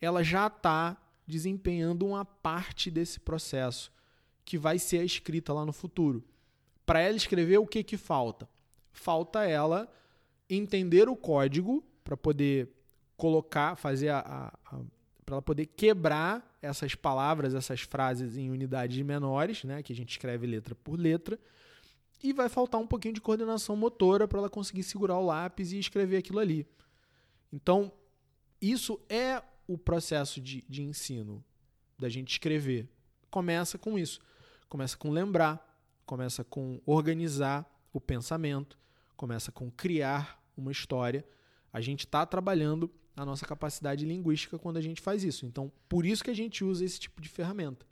ela 0.00 0.22
já 0.22 0.46
está 0.46 0.96
desempenhando 1.26 2.06
uma 2.06 2.24
parte 2.24 2.90
desse 2.90 3.18
processo 3.20 3.92
que 4.44 4.58
vai 4.58 4.78
ser 4.78 4.98
a 4.98 5.04
escrita 5.04 5.52
lá 5.52 5.64
no 5.64 5.72
futuro. 5.72 6.24
Para 6.84 7.00
ela 7.00 7.16
escrever, 7.16 7.58
o 7.58 7.66
que, 7.66 7.82
que 7.82 7.96
falta? 7.96 8.48
Falta 8.92 9.44
ela 9.44 9.92
entender 10.48 11.08
o 11.08 11.16
código 11.16 11.84
para 12.02 12.16
poder 12.16 12.68
colocar, 13.16 13.76
fazer 13.76 14.10
a, 14.10 14.18
a, 14.20 14.76
a 14.76 14.80
para 15.24 15.36
ela 15.36 15.42
poder 15.42 15.66
quebrar 15.66 16.56
essas 16.60 16.94
palavras, 16.94 17.54
essas 17.54 17.80
frases 17.80 18.36
em 18.36 18.50
unidades 18.50 19.00
menores, 19.02 19.64
né, 19.64 19.82
que 19.82 19.92
a 19.92 19.96
gente 19.96 20.10
escreve 20.10 20.46
letra 20.46 20.74
por 20.74 20.98
letra, 21.00 21.38
e 22.22 22.32
vai 22.32 22.48
faltar 22.48 22.80
um 22.80 22.86
pouquinho 22.86 23.14
de 23.14 23.20
coordenação 23.20 23.76
motora 23.76 24.28
para 24.28 24.38
ela 24.38 24.50
conseguir 24.50 24.82
segurar 24.82 25.18
o 25.18 25.24
lápis 25.24 25.72
e 25.72 25.78
escrever 25.78 26.18
aquilo 26.18 26.38
ali. 26.38 26.66
Então, 27.52 27.92
isso 28.60 29.00
é 29.08 29.42
o 29.66 29.76
processo 29.78 30.40
de, 30.40 30.64
de 30.68 30.82
ensino 30.82 31.44
da 31.98 32.08
gente 32.08 32.32
escrever. 32.32 32.88
Começa 33.30 33.78
com 33.78 33.98
isso. 33.98 34.20
Começa 34.68 34.96
com 34.96 35.10
lembrar, 35.10 35.73
começa 36.04 36.44
com 36.44 36.80
organizar 36.84 37.68
o 37.92 38.00
pensamento, 38.00 38.78
começa 39.16 39.50
com 39.50 39.70
criar 39.70 40.42
uma 40.56 40.72
história. 40.72 41.24
A 41.72 41.80
gente 41.80 42.00
está 42.00 42.24
trabalhando 42.26 42.90
a 43.16 43.24
nossa 43.24 43.46
capacidade 43.46 44.04
linguística 44.04 44.58
quando 44.58 44.76
a 44.76 44.80
gente 44.80 45.00
faz 45.00 45.24
isso. 45.24 45.46
Então, 45.46 45.70
por 45.88 46.04
isso 46.04 46.24
que 46.24 46.30
a 46.30 46.34
gente 46.34 46.64
usa 46.64 46.84
esse 46.84 46.98
tipo 46.98 47.20
de 47.20 47.28
ferramenta. 47.28 47.86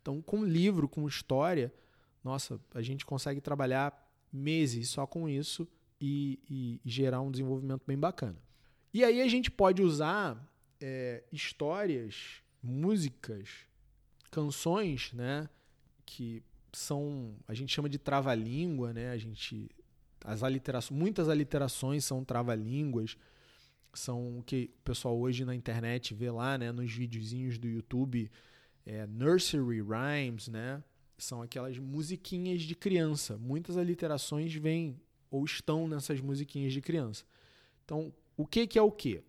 Então, 0.00 0.20
com 0.20 0.44
livro, 0.44 0.88
com 0.88 1.06
história, 1.06 1.72
nossa, 2.24 2.60
a 2.74 2.82
gente 2.82 3.04
consegue 3.04 3.40
trabalhar 3.40 4.10
meses 4.32 4.88
só 4.88 5.06
com 5.06 5.28
isso 5.28 5.68
e, 6.00 6.38
e, 6.48 6.80
e 6.84 6.90
gerar 6.90 7.20
um 7.20 7.30
desenvolvimento 7.30 7.82
bem 7.86 7.98
bacana. 7.98 8.38
E 8.92 9.04
aí 9.04 9.20
a 9.20 9.28
gente 9.28 9.50
pode 9.50 9.82
usar 9.82 10.36
é, 10.80 11.22
histórias, 11.32 12.42
músicas, 12.62 13.48
canções, 14.30 15.12
né, 15.12 15.48
que 16.04 16.42
são 16.72 17.36
a 17.46 17.54
gente 17.54 17.72
chama 17.72 17.88
de 17.88 17.98
trava-língua, 17.98 18.92
né? 18.92 19.10
A 19.10 19.18
gente 19.18 19.70
as 20.24 20.42
aliterações, 20.42 20.98
muitas 20.98 21.28
aliterações 21.28 22.04
são 22.04 22.24
trava-línguas, 22.24 23.16
são 23.92 24.38
o 24.38 24.42
que 24.42 24.70
o 24.78 24.82
pessoal 24.82 25.18
hoje 25.18 25.44
na 25.44 25.54
internet 25.54 26.14
vê 26.14 26.30
lá, 26.30 26.56
né, 26.56 26.70
nos 26.70 26.92
videozinhos 26.92 27.58
do 27.58 27.68
YouTube, 27.68 28.30
é, 28.86 29.06
nursery 29.06 29.82
rhymes, 29.82 30.48
né? 30.48 30.82
São 31.18 31.42
aquelas 31.42 31.78
musiquinhas 31.78 32.62
de 32.62 32.74
criança. 32.74 33.36
Muitas 33.38 33.76
aliterações 33.76 34.52
vêm 34.54 35.00
ou 35.30 35.44
estão 35.44 35.86
nessas 35.86 36.20
musiquinhas 36.20 36.72
de 36.72 36.80
criança. 36.80 37.24
Então, 37.84 38.12
o 38.36 38.46
que, 38.46 38.66
que 38.66 38.78
é 38.78 38.82
o 38.82 38.90
que? 38.90 39.22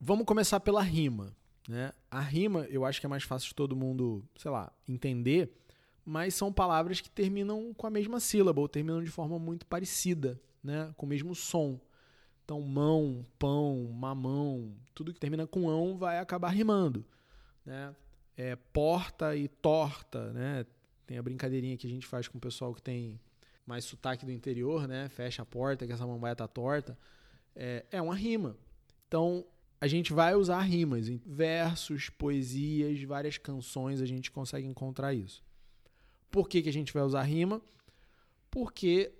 Vamos 0.00 0.24
começar 0.24 0.60
pela 0.60 0.82
rima. 0.82 1.36
Né? 1.68 1.92
A 2.10 2.20
rima, 2.20 2.66
eu 2.70 2.84
acho 2.84 3.00
que 3.00 3.06
é 3.06 3.08
mais 3.08 3.24
fácil 3.24 3.48
de 3.48 3.54
todo 3.54 3.76
mundo, 3.76 4.24
sei 4.36 4.50
lá, 4.50 4.72
entender, 4.88 5.50
mas 6.04 6.34
são 6.34 6.52
palavras 6.52 7.00
que 7.00 7.08
terminam 7.08 7.72
com 7.74 7.86
a 7.86 7.90
mesma 7.90 8.20
sílaba 8.20 8.60
ou 8.60 8.68
terminam 8.68 9.02
de 9.02 9.10
forma 9.10 9.38
muito 9.38 9.64
parecida, 9.66 10.40
né? 10.62 10.92
com 10.96 11.06
o 11.06 11.08
mesmo 11.08 11.34
som. 11.34 11.80
Então, 12.44 12.60
mão, 12.60 13.24
pão, 13.38 13.84
mamão, 13.92 14.74
tudo 14.94 15.12
que 15.12 15.18
termina 15.18 15.46
com 15.46 15.68
ão 15.68 15.96
vai 15.96 16.18
acabar 16.18 16.50
rimando. 16.50 17.04
Né? 17.64 17.94
É, 18.36 18.54
porta 18.54 19.34
e 19.34 19.48
torta, 19.48 20.30
né? 20.32 20.66
Tem 21.06 21.16
a 21.16 21.22
brincadeirinha 21.22 21.76
que 21.76 21.86
a 21.86 21.90
gente 21.90 22.06
faz 22.06 22.28
com 22.28 22.36
o 22.36 22.40
pessoal 22.40 22.74
que 22.74 22.82
tem 22.82 23.18
mais 23.66 23.84
sotaque 23.84 24.26
do 24.26 24.32
interior, 24.32 24.86
né? 24.86 25.08
Fecha 25.08 25.42
a 25.42 25.46
porta, 25.46 25.86
que 25.86 25.92
essa 25.92 26.06
mambaia 26.06 26.36
tá 26.36 26.46
torta. 26.46 26.98
É, 27.56 27.84
é 27.90 28.02
uma 28.02 28.14
rima. 28.14 28.56
Então, 29.08 29.44
a 29.80 29.86
gente 29.86 30.12
vai 30.12 30.34
usar 30.34 30.60
rimas 30.62 31.08
em 31.08 31.20
versos, 31.24 32.10
poesias, 32.10 33.02
várias 33.02 33.38
canções, 33.38 34.00
a 34.00 34.06
gente 34.06 34.30
consegue 34.30 34.66
encontrar 34.66 35.14
isso. 35.14 35.42
Por 36.34 36.48
que, 36.48 36.62
que 36.62 36.68
a 36.68 36.72
gente 36.72 36.92
vai 36.92 37.04
usar 37.04 37.22
rima? 37.22 37.62
Porque, 38.50 39.12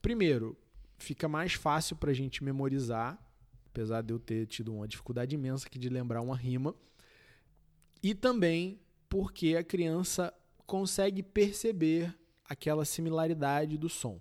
primeiro, 0.00 0.56
fica 0.96 1.28
mais 1.28 1.52
fácil 1.52 1.96
para 1.96 2.12
a 2.12 2.14
gente 2.14 2.42
memorizar, 2.42 3.22
apesar 3.66 4.00
de 4.00 4.14
eu 4.14 4.18
ter 4.18 4.46
tido 4.46 4.72
uma 4.72 4.88
dificuldade 4.88 5.34
imensa 5.34 5.66
aqui 5.66 5.78
de 5.78 5.90
lembrar 5.90 6.22
uma 6.22 6.34
rima. 6.34 6.74
E 8.02 8.14
também 8.14 8.80
porque 9.06 9.54
a 9.54 9.62
criança 9.62 10.32
consegue 10.66 11.22
perceber 11.22 12.16
aquela 12.42 12.86
similaridade 12.86 13.76
do 13.76 13.90
som. 13.90 14.18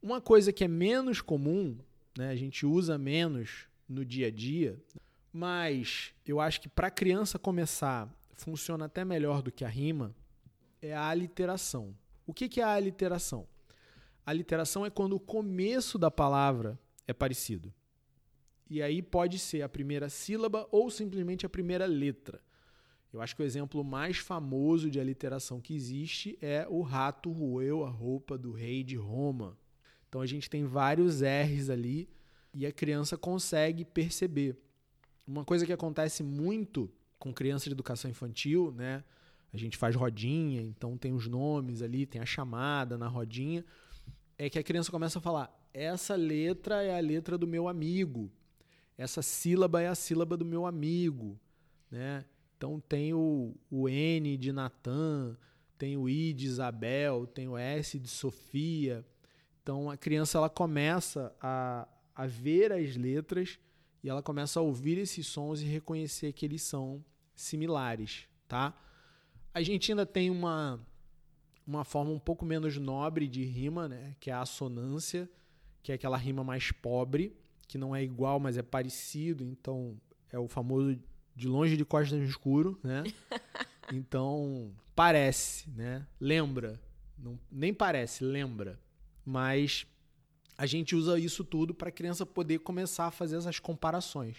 Uma 0.00 0.20
coisa 0.20 0.52
que 0.52 0.62
é 0.62 0.68
menos 0.68 1.20
comum, 1.20 1.76
né, 2.16 2.28
a 2.28 2.36
gente 2.36 2.64
usa 2.64 2.96
menos 2.96 3.66
no 3.88 4.04
dia 4.04 4.28
a 4.28 4.30
dia, 4.30 4.80
mas 5.32 6.14
eu 6.24 6.38
acho 6.38 6.60
que 6.60 6.68
para 6.68 6.86
a 6.86 6.92
criança 6.92 7.36
começar 7.36 8.08
funciona 8.32 8.84
até 8.84 9.04
melhor 9.04 9.42
do 9.42 9.50
que 9.50 9.64
a 9.64 9.68
rima, 9.68 10.14
é 10.82 10.92
a 10.94 11.08
aliteração. 11.08 11.96
O 12.26 12.34
que, 12.34 12.48
que 12.48 12.60
é 12.60 12.64
a 12.64 12.74
aliteração? 12.74 13.46
A 14.26 14.32
literação 14.32 14.84
é 14.84 14.90
quando 14.90 15.14
o 15.14 15.20
começo 15.20 15.96
da 15.96 16.10
palavra 16.10 16.78
é 17.06 17.12
parecido. 17.12 17.72
E 18.68 18.82
aí 18.82 19.00
pode 19.00 19.38
ser 19.38 19.62
a 19.62 19.68
primeira 19.68 20.08
sílaba 20.08 20.66
ou 20.70 20.90
simplesmente 20.90 21.46
a 21.46 21.48
primeira 21.48 21.86
letra. 21.86 22.40
Eu 23.12 23.20
acho 23.20 23.36
que 23.36 23.42
o 23.42 23.44
exemplo 23.44 23.84
mais 23.84 24.16
famoso 24.18 24.90
de 24.90 24.98
aliteração 24.98 25.60
que 25.60 25.74
existe 25.74 26.38
é 26.40 26.66
o 26.68 26.80
rato 26.80 27.30
roeu 27.30 27.84
a 27.84 27.90
roupa 27.90 28.38
do 28.38 28.52
rei 28.52 28.82
de 28.82 28.96
Roma. 28.96 29.58
Então 30.08 30.20
a 30.20 30.26
gente 30.26 30.48
tem 30.48 30.64
vários 30.64 31.20
R's 31.20 31.68
ali 31.68 32.08
e 32.54 32.64
a 32.64 32.72
criança 32.72 33.16
consegue 33.16 33.84
perceber. 33.84 34.56
Uma 35.26 35.44
coisa 35.44 35.66
que 35.66 35.72
acontece 35.72 36.22
muito 36.22 36.90
com 37.18 37.32
criança 37.32 37.66
de 37.66 37.72
educação 37.72 38.10
infantil, 38.10 38.72
né? 38.72 39.04
A 39.52 39.56
gente 39.56 39.76
faz 39.76 39.94
rodinha, 39.94 40.62
então 40.62 40.96
tem 40.96 41.12
os 41.12 41.28
nomes 41.28 41.82
ali, 41.82 42.06
tem 42.06 42.20
a 42.20 42.26
chamada 42.26 42.96
na 42.96 43.06
rodinha 43.06 43.64
é 44.38 44.50
que 44.50 44.58
a 44.58 44.62
criança 44.62 44.90
começa 44.90 45.18
a 45.18 45.22
falar: 45.22 45.68
essa 45.72 46.14
letra 46.14 46.82
é 46.82 46.96
a 46.96 47.00
letra 47.00 47.38
do 47.38 47.46
meu 47.46 47.68
amigo, 47.68 48.30
essa 48.96 49.22
sílaba 49.22 49.80
é 49.80 49.88
a 49.88 49.94
sílaba 49.94 50.36
do 50.36 50.44
meu 50.44 50.66
amigo, 50.66 51.38
né? 51.90 52.24
Então 52.56 52.80
tem 52.80 53.12
o, 53.12 53.54
o 53.70 53.88
N 53.88 54.36
de 54.36 54.52
Natan, 54.52 55.36
tem 55.78 55.96
o 55.96 56.08
I 56.08 56.32
de 56.32 56.46
Isabel, 56.46 57.26
tem 57.26 57.48
o 57.48 57.56
S 57.56 57.98
de 57.98 58.08
Sofia. 58.08 59.04
Então 59.62 59.90
a 59.90 59.96
criança 59.96 60.38
ela 60.38 60.50
começa 60.50 61.34
a, 61.40 61.88
a 62.14 62.26
ver 62.26 62.72
as 62.72 62.96
letras 62.96 63.58
e 64.02 64.08
ela 64.08 64.22
começa 64.22 64.60
a 64.60 64.62
ouvir 64.62 64.98
esses 64.98 65.26
sons 65.26 65.60
e 65.60 65.64
reconhecer 65.64 66.32
que 66.32 66.44
eles 66.44 66.62
são 66.62 67.04
similares, 67.34 68.28
tá? 68.46 68.76
A 69.54 69.62
gente 69.62 69.92
ainda 69.92 70.06
tem 70.06 70.30
uma 70.30 70.80
uma 71.66 71.84
forma 71.84 72.10
um 72.10 72.18
pouco 72.18 72.44
menos 72.44 72.76
nobre 72.76 73.28
de 73.28 73.44
rima, 73.44 73.88
né? 73.88 74.16
Que 74.18 74.30
é 74.30 74.32
a 74.32 74.40
assonância, 74.40 75.28
que 75.82 75.92
é 75.92 75.94
aquela 75.94 76.16
rima 76.16 76.42
mais 76.42 76.72
pobre, 76.72 77.36
que 77.68 77.78
não 77.78 77.94
é 77.94 78.02
igual, 78.02 78.40
mas 78.40 78.56
é 78.56 78.62
parecido. 78.62 79.44
Então, 79.44 79.96
é 80.30 80.38
o 80.38 80.48
famoso 80.48 80.98
de 81.34 81.48
longe 81.48 81.76
de 81.76 81.84
costas 81.84 82.18
no 82.18 82.24
escuro, 82.24 82.78
né? 82.82 83.04
Então, 83.92 84.72
parece, 84.94 85.68
né? 85.70 86.06
Lembra. 86.18 86.80
Não, 87.18 87.38
nem 87.50 87.74
parece, 87.74 88.24
lembra. 88.24 88.80
Mas 89.22 89.86
a 90.56 90.64
gente 90.64 90.94
usa 90.94 91.18
isso 91.18 91.44
tudo 91.44 91.74
para 91.74 91.88
a 91.88 91.92
criança 91.92 92.24
poder 92.24 92.60
começar 92.60 93.06
a 93.06 93.10
fazer 93.10 93.36
essas 93.36 93.58
comparações. 93.58 94.36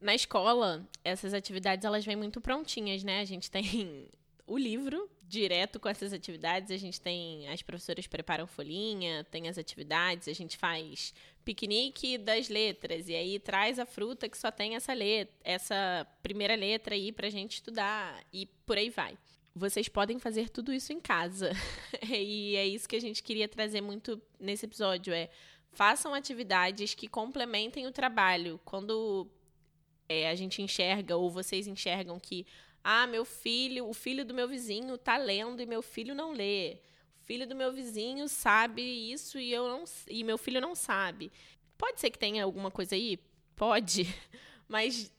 Na 0.00 0.14
escola, 0.14 0.84
essas 1.04 1.32
atividades 1.32 1.84
elas 1.84 2.04
vêm 2.04 2.16
muito 2.16 2.40
prontinhas, 2.40 3.04
né? 3.04 3.20
A 3.20 3.24
gente 3.24 3.48
tem 3.50 4.08
o 4.46 4.58
livro 4.58 5.08
direto 5.22 5.80
com 5.80 5.88
essas 5.88 6.12
atividades. 6.12 6.70
A 6.70 6.76
gente 6.76 7.00
tem. 7.00 7.48
As 7.48 7.62
professoras 7.62 8.06
preparam 8.06 8.46
folhinha, 8.46 9.24
tem 9.24 9.48
as 9.48 9.58
atividades, 9.58 10.28
a 10.28 10.32
gente 10.32 10.56
faz 10.56 11.14
piquenique 11.44 12.18
das 12.18 12.48
letras, 12.48 13.08
e 13.08 13.16
aí 13.16 13.38
traz 13.38 13.78
a 13.78 13.84
fruta 13.84 14.28
que 14.28 14.38
só 14.38 14.50
tem 14.50 14.76
essa 14.76 14.92
letra, 14.92 15.34
essa 15.42 16.06
primeira 16.22 16.54
letra 16.54 16.94
aí 16.94 17.10
pra 17.10 17.28
gente 17.28 17.54
estudar, 17.54 18.24
e 18.32 18.46
por 18.64 18.78
aí 18.78 18.90
vai. 18.90 19.18
Vocês 19.54 19.88
podem 19.88 20.20
fazer 20.20 20.48
tudo 20.48 20.72
isso 20.72 20.92
em 20.92 21.00
casa. 21.00 21.50
e 22.08 22.56
é 22.56 22.66
isso 22.66 22.88
que 22.88 22.96
a 22.96 23.00
gente 23.00 23.22
queria 23.22 23.48
trazer 23.48 23.80
muito 23.80 24.20
nesse 24.38 24.66
episódio. 24.66 25.12
É 25.12 25.28
façam 25.72 26.14
atividades 26.14 26.94
que 26.94 27.08
complementem 27.08 27.86
o 27.86 27.92
trabalho. 27.92 28.60
Quando 28.64 29.28
é, 30.08 30.28
a 30.28 30.34
gente 30.34 30.62
enxerga, 30.62 31.16
ou 31.16 31.30
vocês 31.30 31.66
enxergam 31.66 32.18
que 32.20 32.46
ah, 32.84 33.06
meu 33.06 33.24
filho, 33.24 33.88
o 33.88 33.94
filho 33.94 34.24
do 34.24 34.34
meu 34.34 34.48
vizinho 34.48 34.98
tá 34.98 35.16
lendo 35.16 35.60
e 35.60 35.66
meu 35.66 35.82
filho 35.82 36.14
não 36.14 36.32
lê. 36.32 36.78
O 37.20 37.24
filho 37.24 37.46
do 37.46 37.54
meu 37.54 37.72
vizinho 37.72 38.28
sabe 38.28 38.82
isso 38.82 39.38
e 39.38 39.52
eu 39.52 39.68
não 39.68 39.84
e 40.08 40.24
meu 40.24 40.36
filho 40.36 40.60
não 40.60 40.74
sabe. 40.74 41.30
Pode 41.78 42.00
ser 42.00 42.10
que 42.10 42.18
tenha 42.18 42.44
alguma 42.44 42.70
coisa 42.70 42.94
aí? 42.94 43.18
Pode. 43.54 44.06
Mas 44.68 45.12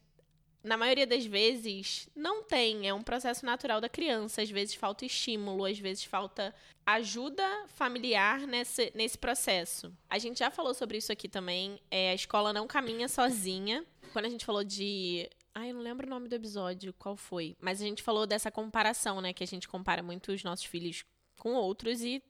na 0.63 0.77
maioria 0.77 1.05
das 1.05 1.25
vezes 1.25 2.09
não 2.15 2.43
tem, 2.43 2.87
é 2.87 2.93
um 2.93 3.03
processo 3.03 3.45
natural 3.45 3.81
da 3.81 3.89
criança. 3.89 4.41
Às 4.41 4.49
vezes 4.49 4.75
falta 4.75 5.05
estímulo, 5.05 5.65
às 5.65 5.77
vezes 5.77 6.05
falta 6.05 6.53
ajuda 6.85 7.43
familiar 7.67 8.47
nesse, 8.47 8.91
nesse 8.95 9.17
processo. 9.17 9.93
A 10.09 10.17
gente 10.17 10.39
já 10.39 10.49
falou 10.49 10.73
sobre 10.73 10.97
isso 10.97 11.11
aqui 11.11 11.27
também. 11.27 11.79
É, 11.91 12.11
a 12.11 12.15
escola 12.15 12.53
não 12.53 12.65
caminha 12.65 13.07
sozinha. 13.07 13.85
Quando 14.11 14.25
a 14.25 14.29
gente 14.29 14.45
falou 14.45 14.63
de 14.63 15.29
Ai, 15.55 15.69
eu 15.69 15.75
não 15.75 15.81
lembro 15.81 16.07
o 16.07 16.09
nome 16.09 16.27
do 16.27 16.35
episódio, 16.35 16.93
qual 16.93 17.15
foi. 17.15 17.55
Mas 17.61 17.79
a 17.79 17.85
gente 17.85 18.01
falou 18.01 18.25
dessa 18.25 18.49
comparação, 18.49 19.21
né? 19.21 19.33
Que 19.33 19.43
a 19.43 19.47
gente 19.47 19.67
compara 19.67 20.01
muito 20.01 20.31
os 20.31 20.43
nossos 20.43 20.65
filhos 20.65 21.05
com 21.37 21.53
outros 21.53 22.01
e 22.01 22.23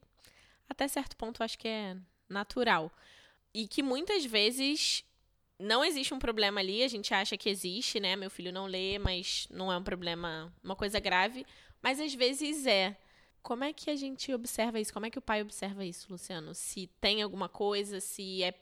até 0.68 0.88
certo 0.88 1.16
ponto 1.16 1.42
acho 1.42 1.58
que 1.58 1.68
é 1.68 1.96
natural. 2.28 2.92
E 3.54 3.68
que 3.68 3.82
muitas 3.82 4.26
vezes 4.26 5.06
não 5.58 5.86
existe 5.86 6.14
um 6.14 6.20
problema 6.20 6.60
ali, 6.60 6.84
a 6.84 6.88
gente 6.88 7.14
acha 7.14 7.38
que 7.38 7.50
existe, 7.50 8.00
né? 8.00 8.16
Meu 8.16 8.30
filho 8.30 8.52
não 8.52 8.66
lê, 8.66 9.00
mas 9.00 9.48
não 9.50 9.72
é 9.72 9.78
um 9.78 9.84
problema, 9.84 10.54
uma 10.62 10.76
coisa 10.76 11.00
grave. 11.00 11.46
Mas 11.82 12.00
às 12.00 12.14
vezes 12.14 12.66
é. 12.66 12.98
Como 13.42 13.64
é 13.64 13.74
que 13.74 13.90
a 13.90 13.96
gente 13.96 14.34
observa 14.34 14.80
isso? 14.80 14.94
Como 14.94 15.06
é 15.06 15.10
que 15.10 15.20
o 15.20 15.22
pai 15.22 15.42
observa 15.42 15.84
isso, 15.86 16.08
Luciano? 16.10 16.56
Se 16.56 16.88
tem 17.02 17.22
alguma 17.22 17.50
coisa, 17.50 18.00
se 18.00 18.42
é, 18.42 18.54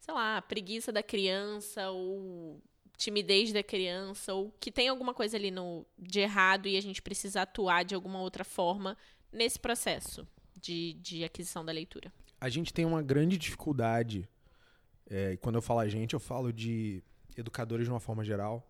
sei 0.00 0.12
lá, 0.12 0.42
preguiça 0.42 0.90
da 0.92 1.04
criança 1.04 1.90
ou 1.90 2.60
timidez 2.96 3.52
da 3.52 3.62
criança 3.62 4.32
ou 4.32 4.52
que 4.58 4.72
tem 4.72 4.88
alguma 4.88 5.12
coisa 5.12 5.36
ali 5.36 5.50
no, 5.50 5.86
de 5.98 6.20
errado 6.20 6.66
e 6.66 6.76
a 6.76 6.80
gente 6.80 7.02
precisa 7.02 7.42
atuar 7.42 7.84
de 7.84 7.94
alguma 7.94 8.20
outra 8.20 8.44
forma 8.44 8.96
nesse 9.32 9.58
processo 9.58 10.26
de, 10.60 10.94
de 10.94 11.24
aquisição 11.24 11.64
da 11.64 11.72
leitura. 11.72 12.12
A 12.40 12.48
gente 12.48 12.72
tem 12.72 12.84
uma 12.84 13.02
grande 13.02 13.36
dificuldade, 13.36 14.28
é, 15.08 15.32
e 15.32 15.36
quando 15.36 15.56
eu 15.56 15.62
falo 15.62 15.80
a 15.80 15.88
gente, 15.88 16.14
eu 16.14 16.20
falo 16.20 16.52
de 16.52 17.02
educadores 17.36 17.86
de 17.86 17.90
uma 17.90 18.00
forma 18.00 18.24
geral, 18.24 18.66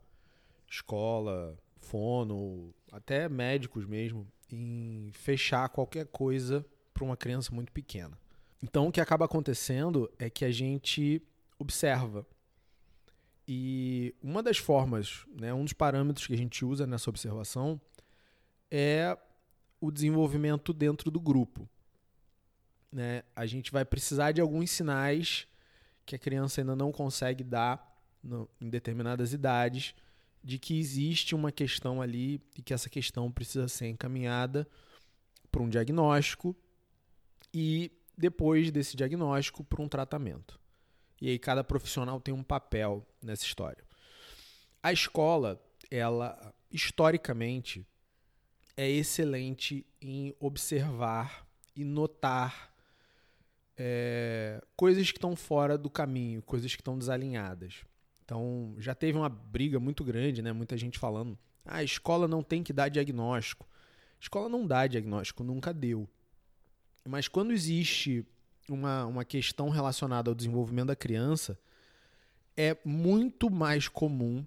escola, 0.69 1.57
fono, 1.77 2.75
até 2.91 3.29
médicos 3.29 3.85
mesmo, 3.87 4.27
em 4.51 5.11
fechar 5.13 5.69
qualquer 5.69 6.07
coisa 6.07 6.65
para 6.93 7.05
uma 7.05 7.17
criança 7.17 7.55
muito 7.55 7.73
pequena. 7.73 8.19
Então, 8.63 8.89
o 8.89 8.93
que 8.93 9.01
acaba 9.01 9.25
acontecendo 9.25 10.11
é 10.19 10.31
que 10.31 10.45
a 10.45 10.51
gente 10.51 11.23
observa 11.59 12.27
e 13.49 14.15
uma 14.23 14.43
das 14.43 14.59
formas, 14.59 15.25
né, 15.29 15.55
um 15.55 15.65
dos 15.65 15.73
parâmetros 15.73 16.27
que 16.27 16.35
a 16.35 16.39
gente 16.39 16.65
usa 16.65 16.87
nessa 16.87 17.09
observação 17.09 17.81
é 18.71 19.17
o 19.81 19.91
desenvolvimento 19.91 20.73
dentro 20.73 21.11
do 21.11 21.21
grupo. 21.21 21.69
Né? 22.91 23.23
A 23.37 23.47
gente 23.47 23.71
vai 23.71 23.85
precisar 23.85 24.33
de 24.33 24.41
alguns 24.41 24.71
sinais 24.71 25.47
que 26.05 26.17
a 26.17 26.19
criança 26.19 26.61
ainda 26.61 26.75
não 26.75 26.91
consegue 26.91 27.45
dar 27.45 27.97
no, 28.23 28.49
em 28.61 28.69
determinadas 28.69 29.33
idades, 29.33 29.95
de 30.43 30.59
que 30.59 30.79
existe 30.79 31.35
uma 31.35 31.51
questão 31.51 32.01
ali 32.01 32.41
e 32.57 32.63
que 32.63 32.73
essa 32.73 32.89
questão 32.89 33.31
precisa 33.31 33.69
ser 33.69 33.89
encaminhada 33.89 34.67
para 35.51 35.63
um 35.63 35.69
diagnóstico 35.69 36.57
e 37.53 37.91
depois 38.17 38.71
desse 38.71 38.97
diagnóstico 38.97 39.65
para 39.65 39.83
um 39.83 39.89
tratamento. 39.89 40.59
E 41.21 41.31
aí 41.31 41.39
cada 41.39 41.65
profissional 41.65 42.21
tem 42.21 42.35
um 42.35 42.43
papel 42.43 43.07
nessa 43.23 43.45
história. 43.45 43.83
A 44.83 44.93
escola, 44.93 45.61
ela 45.91 46.55
historicamente 46.71 47.87
é 48.77 48.89
excelente 48.89 49.87
em 50.01 50.35
observar 50.39 51.47
e 51.75 51.85
notar 51.85 52.73
é, 53.77 54.63
coisas 54.77 55.11
que 55.11 55.19
estão 55.19 55.35
fora 55.37 55.77
do 55.77 55.91
caminho, 55.91 56.43
coisas 56.43 56.75
que 56.75 56.81
estão 56.81 56.99
desalinhadas. 56.99 57.85
Então, 58.25 58.75
já 58.79 58.95
teve 58.95 59.17
uma 59.17 59.29
briga 59.29 59.79
muito 59.79 60.03
grande, 60.03 60.43
né? 60.43 60.53
Muita 60.53 60.77
gente 60.77 60.99
falando: 60.99 61.39
ah, 61.65 61.77
a 61.77 61.85
escola 61.85 62.27
não 62.27 62.43
tem 62.43 62.63
que 62.63 62.73
dar 62.73 62.89
diagnóstico. 62.89 63.67
A 64.19 64.23
escola 64.23 64.49
não 64.49 64.67
dá 64.67 64.87
diagnóstico, 64.87 65.45
nunca 65.45 65.73
deu. 65.73 66.09
Mas 67.07 67.29
quando 67.29 67.53
existe 67.53 68.27
uma, 68.69 69.07
uma 69.07 69.25
questão 69.25 69.69
relacionada 69.69 70.31
ao 70.31 70.35
desenvolvimento 70.35 70.89
da 70.89 70.97
criança, 70.97 71.59
é 72.57 72.77
muito 72.85 73.51
mais 73.51 73.89
comum 73.89 74.45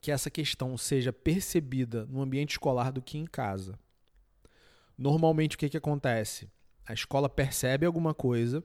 que 0.00 0.10
essa 0.10 0.30
questão 0.30 0.76
seja 0.76 1.12
percebida 1.12 2.06
no 2.06 2.20
ambiente 2.20 2.52
escolar 2.52 2.92
do 2.92 3.02
que 3.02 3.18
em 3.18 3.26
casa. 3.26 3.78
Normalmente, 4.96 5.56
o 5.56 5.58
que, 5.58 5.68
que 5.68 5.76
acontece? 5.76 6.48
A 6.86 6.92
escola 6.92 7.28
percebe 7.28 7.86
alguma 7.86 8.14
coisa, 8.14 8.62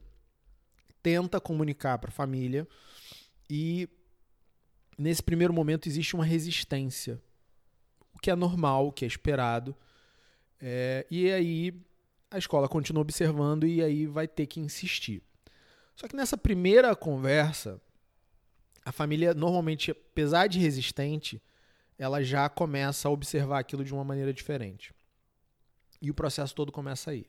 tenta 1.02 1.40
comunicar 1.40 1.98
para 1.98 2.10
a 2.10 2.14
família 2.14 2.68
e 3.50 3.90
nesse 4.98 5.24
primeiro 5.24 5.54
momento 5.54 5.88
existe 5.88 6.16
uma 6.16 6.24
resistência, 6.24 7.20
o 8.14 8.20
que 8.20 8.30
é 8.30 8.36
normal, 8.36 8.88
o 8.88 8.92
que 8.92 9.04
é 9.04 9.08
esperado. 9.08 9.76
É, 10.60 11.08
e 11.10 11.32
aí 11.32 11.74
a 12.32 12.38
escola 12.38 12.70
continua 12.70 13.02
observando 13.02 13.68
e 13.68 13.84
aí 13.84 14.08
vai 14.08 14.26
ter 14.26 14.48
que 14.48 14.62
insistir. 14.62 15.22
Só 15.96 16.08
que 16.08 16.16
nessa 16.16 16.38
primeira 16.38 16.96
conversa, 16.96 17.80
a 18.86 18.92
família 18.92 19.34
normalmente, 19.34 19.92
apesar 19.92 20.48
de 20.48 20.58
resistente, 20.58 21.42
ela 21.98 22.24
já 22.24 22.48
começa 22.48 23.08
a 23.08 23.12
observar 23.12 23.60
aquilo 23.60 23.84
de 23.84 23.94
uma 23.94 24.04
maneira 24.04 24.34
diferente. 24.34 24.94
E 26.02 26.10
o 26.10 26.14
processo 26.14 26.56
todo 26.56 26.72
começa 26.72 27.12
aí. 27.12 27.28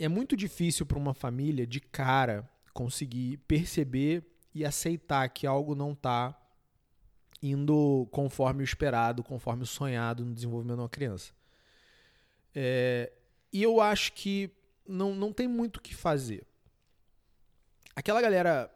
É 0.00 0.08
muito 0.08 0.34
difícil 0.34 0.86
para 0.86 0.98
uma 0.98 1.14
família 1.14 1.66
de 1.66 1.78
cara 1.78 2.48
conseguir 2.72 3.36
perceber 3.46 4.24
e 4.54 4.64
aceitar 4.64 5.28
que 5.28 5.46
algo 5.46 5.74
não 5.74 5.92
está 5.92 6.36
indo 7.42 8.08
conforme 8.10 8.62
o 8.62 8.64
esperado, 8.64 9.22
conforme 9.22 9.62
o 9.62 9.66
sonhado 9.66 10.24
no 10.24 10.34
desenvolvimento 10.34 10.76
de 10.76 10.82
uma 10.82 10.88
criança. 10.88 11.32
É, 12.54 13.12
e 13.52 13.62
eu 13.62 13.80
acho 13.80 14.12
que 14.12 14.50
não, 14.86 15.14
não 15.14 15.32
tem 15.32 15.46
muito 15.46 15.76
o 15.76 15.80
que 15.80 15.94
fazer. 15.94 16.46
Aquela 17.94 18.22
galera 18.22 18.70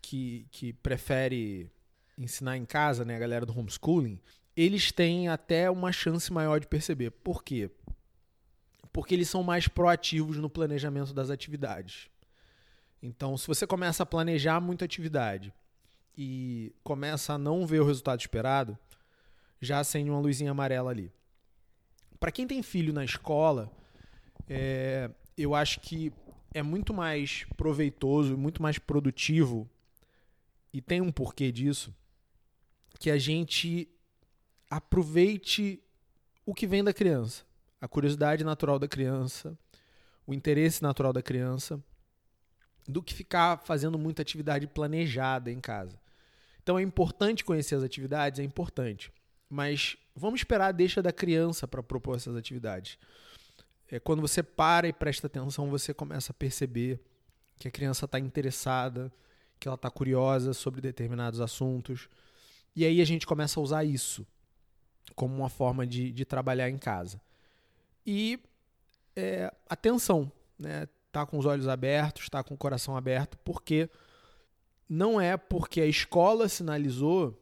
que, 0.00 0.46
que 0.50 0.72
prefere 0.72 1.70
ensinar 2.16 2.56
em 2.56 2.64
casa, 2.64 3.04
né, 3.04 3.16
a 3.16 3.18
galera 3.18 3.44
do 3.44 3.56
homeschooling, 3.56 4.20
eles 4.56 4.90
têm 4.90 5.28
até 5.28 5.70
uma 5.70 5.92
chance 5.92 6.32
maior 6.32 6.58
de 6.58 6.66
perceber. 6.66 7.10
Por 7.10 7.44
quê? 7.44 7.70
Porque 8.92 9.14
eles 9.14 9.28
são 9.28 9.42
mais 9.42 9.68
proativos 9.68 10.38
no 10.38 10.50
planejamento 10.50 11.12
das 11.12 11.30
atividades. 11.30 12.08
Então, 13.00 13.36
se 13.36 13.46
você 13.46 13.66
começa 13.66 14.02
a 14.02 14.06
planejar 14.06 14.60
muita 14.60 14.84
atividade 14.84 15.52
e 16.16 16.74
começa 16.82 17.34
a 17.34 17.38
não 17.38 17.64
ver 17.66 17.80
o 17.80 17.86
resultado 17.86 18.18
esperado, 18.18 18.76
já 19.60 19.78
acende 19.78 20.10
uma 20.10 20.18
luzinha 20.18 20.50
amarela 20.50 20.90
ali. 20.90 21.12
Para 22.18 22.32
quem 22.32 22.46
tem 22.46 22.62
filho 22.62 22.92
na 22.92 23.04
escola, 23.04 23.70
é, 24.46 25.10
eu 25.36 25.54
acho 25.54 25.80
que 25.80 26.12
é 26.52 26.62
muito 26.62 26.92
mais 26.92 27.46
proveitoso, 27.56 28.36
muito 28.36 28.62
mais 28.62 28.78
produtivo, 28.78 29.68
e 30.72 30.80
tem 30.80 31.00
um 31.00 31.10
porquê 31.10 31.50
disso, 31.50 31.94
que 32.98 33.10
a 33.10 33.18
gente 33.18 33.88
aproveite 34.70 35.82
o 36.44 36.54
que 36.54 36.66
vem 36.66 36.84
da 36.84 36.92
criança, 36.92 37.44
a 37.80 37.88
curiosidade 37.88 38.44
natural 38.44 38.78
da 38.78 38.88
criança, 38.88 39.56
o 40.26 40.34
interesse 40.34 40.82
natural 40.82 41.12
da 41.12 41.22
criança, 41.22 41.82
do 42.86 43.02
que 43.02 43.14
ficar 43.14 43.58
fazendo 43.58 43.98
muita 43.98 44.22
atividade 44.22 44.66
planejada 44.66 45.50
em 45.50 45.60
casa. 45.60 45.98
Então 46.62 46.78
é 46.78 46.82
importante 46.82 47.44
conhecer 47.44 47.74
as 47.74 47.82
atividades, 47.82 48.40
é 48.40 48.42
importante. 48.42 49.12
Mas 49.48 49.96
vamos 50.14 50.40
esperar 50.40 50.68
a 50.68 50.72
deixa 50.72 51.02
da 51.02 51.12
criança 51.12 51.66
para 51.66 51.82
propor 51.82 52.16
essas 52.16 52.36
atividades. 52.36 52.98
É, 53.90 53.98
quando 53.98 54.20
você 54.20 54.42
para 54.42 54.86
e 54.86 54.92
presta 54.92 55.26
atenção, 55.26 55.70
você 55.70 55.94
começa 55.94 56.32
a 56.32 56.34
perceber 56.34 57.00
que 57.58 57.68
a 57.68 57.70
criança 57.70 58.04
está 58.04 58.18
interessada, 58.18 59.12
que 59.58 59.66
ela 59.66 59.74
está 59.74 59.90
curiosa 59.90 60.52
sobre 60.52 60.80
determinados 60.80 61.40
assuntos. 61.40 62.08
E 62.76 62.84
aí 62.84 63.00
a 63.00 63.04
gente 63.04 63.26
começa 63.26 63.58
a 63.58 63.62
usar 63.62 63.84
isso 63.84 64.26
como 65.14 65.34
uma 65.34 65.48
forma 65.48 65.86
de, 65.86 66.12
de 66.12 66.24
trabalhar 66.24 66.68
em 66.68 66.78
casa. 66.78 67.20
E 68.06 68.38
é, 69.16 69.52
atenção, 69.68 70.30
né? 70.58 70.86
tá 71.10 71.26
com 71.26 71.38
os 71.38 71.46
olhos 71.46 71.66
abertos, 71.66 72.28
tá 72.28 72.44
com 72.44 72.54
o 72.54 72.58
coração 72.58 72.96
aberto, 72.96 73.36
porque 73.38 73.90
não 74.88 75.20
é 75.20 75.36
porque 75.36 75.80
a 75.80 75.86
escola 75.86 76.48
sinalizou 76.48 77.36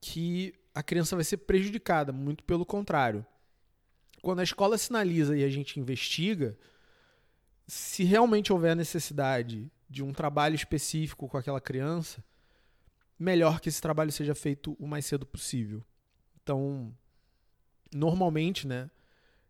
que 0.00 0.54
a 0.74 0.82
criança 0.82 1.16
vai 1.16 1.24
ser 1.24 1.38
prejudicada, 1.38 2.12
muito 2.12 2.44
pelo 2.44 2.66
contrário. 2.66 3.24
Quando 4.22 4.38
a 4.38 4.44
escola 4.44 4.78
sinaliza 4.78 5.36
e 5.36 5.44
a 5.44 5.50
gente 5.50 5.78
investiga, 5.78 6.56
se 7.66 8.04
realmente 8.04 8.52
houver 8.52 8.76
necessidade 8.76 9.70
de 9.90 10.02
um 10.02 10.12
trabalho 10.12 10.54
específico 10.54 11.28
com 11.28 11.36
aquela 11.36 11.60
criança, 11.60 12.24
melhor 13.18 13.60
que 13.60 13.68
esse 13.68 13.82
trabalho 13.82 14.12
seja 14.12 14.34
feito 14.34 14.76
o 14.78 14.86
mais 14.86 15.04
cedo 15.04 15.26
possível. 15.26 15.84
Então, 16.40 16.94
normalmente, 17.92 18.66
né, 18.66 18.90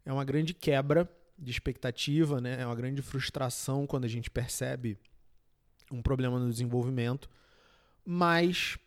é 0.05 0.13
uma 0.13 0.25
grande 0.25 0.55
quebra 0.55 1.09
de 1.39 1.51
expectativa, 1.51 2.41
né? 2.41 2.61
É 2.61 2.67
uma 2.67 2.75
grande 2.75 3.03
frustração 3.03 3.87
quando 3.87 4.05
a 4.05 4.09
gente 4.09 4.31
percebe 4.31 4.99
um 5.91 6.01
problema 6.01 6.39
no 6.39 6.51
desenvolvimento. 6.51 7.29
Mas 8.05 8.79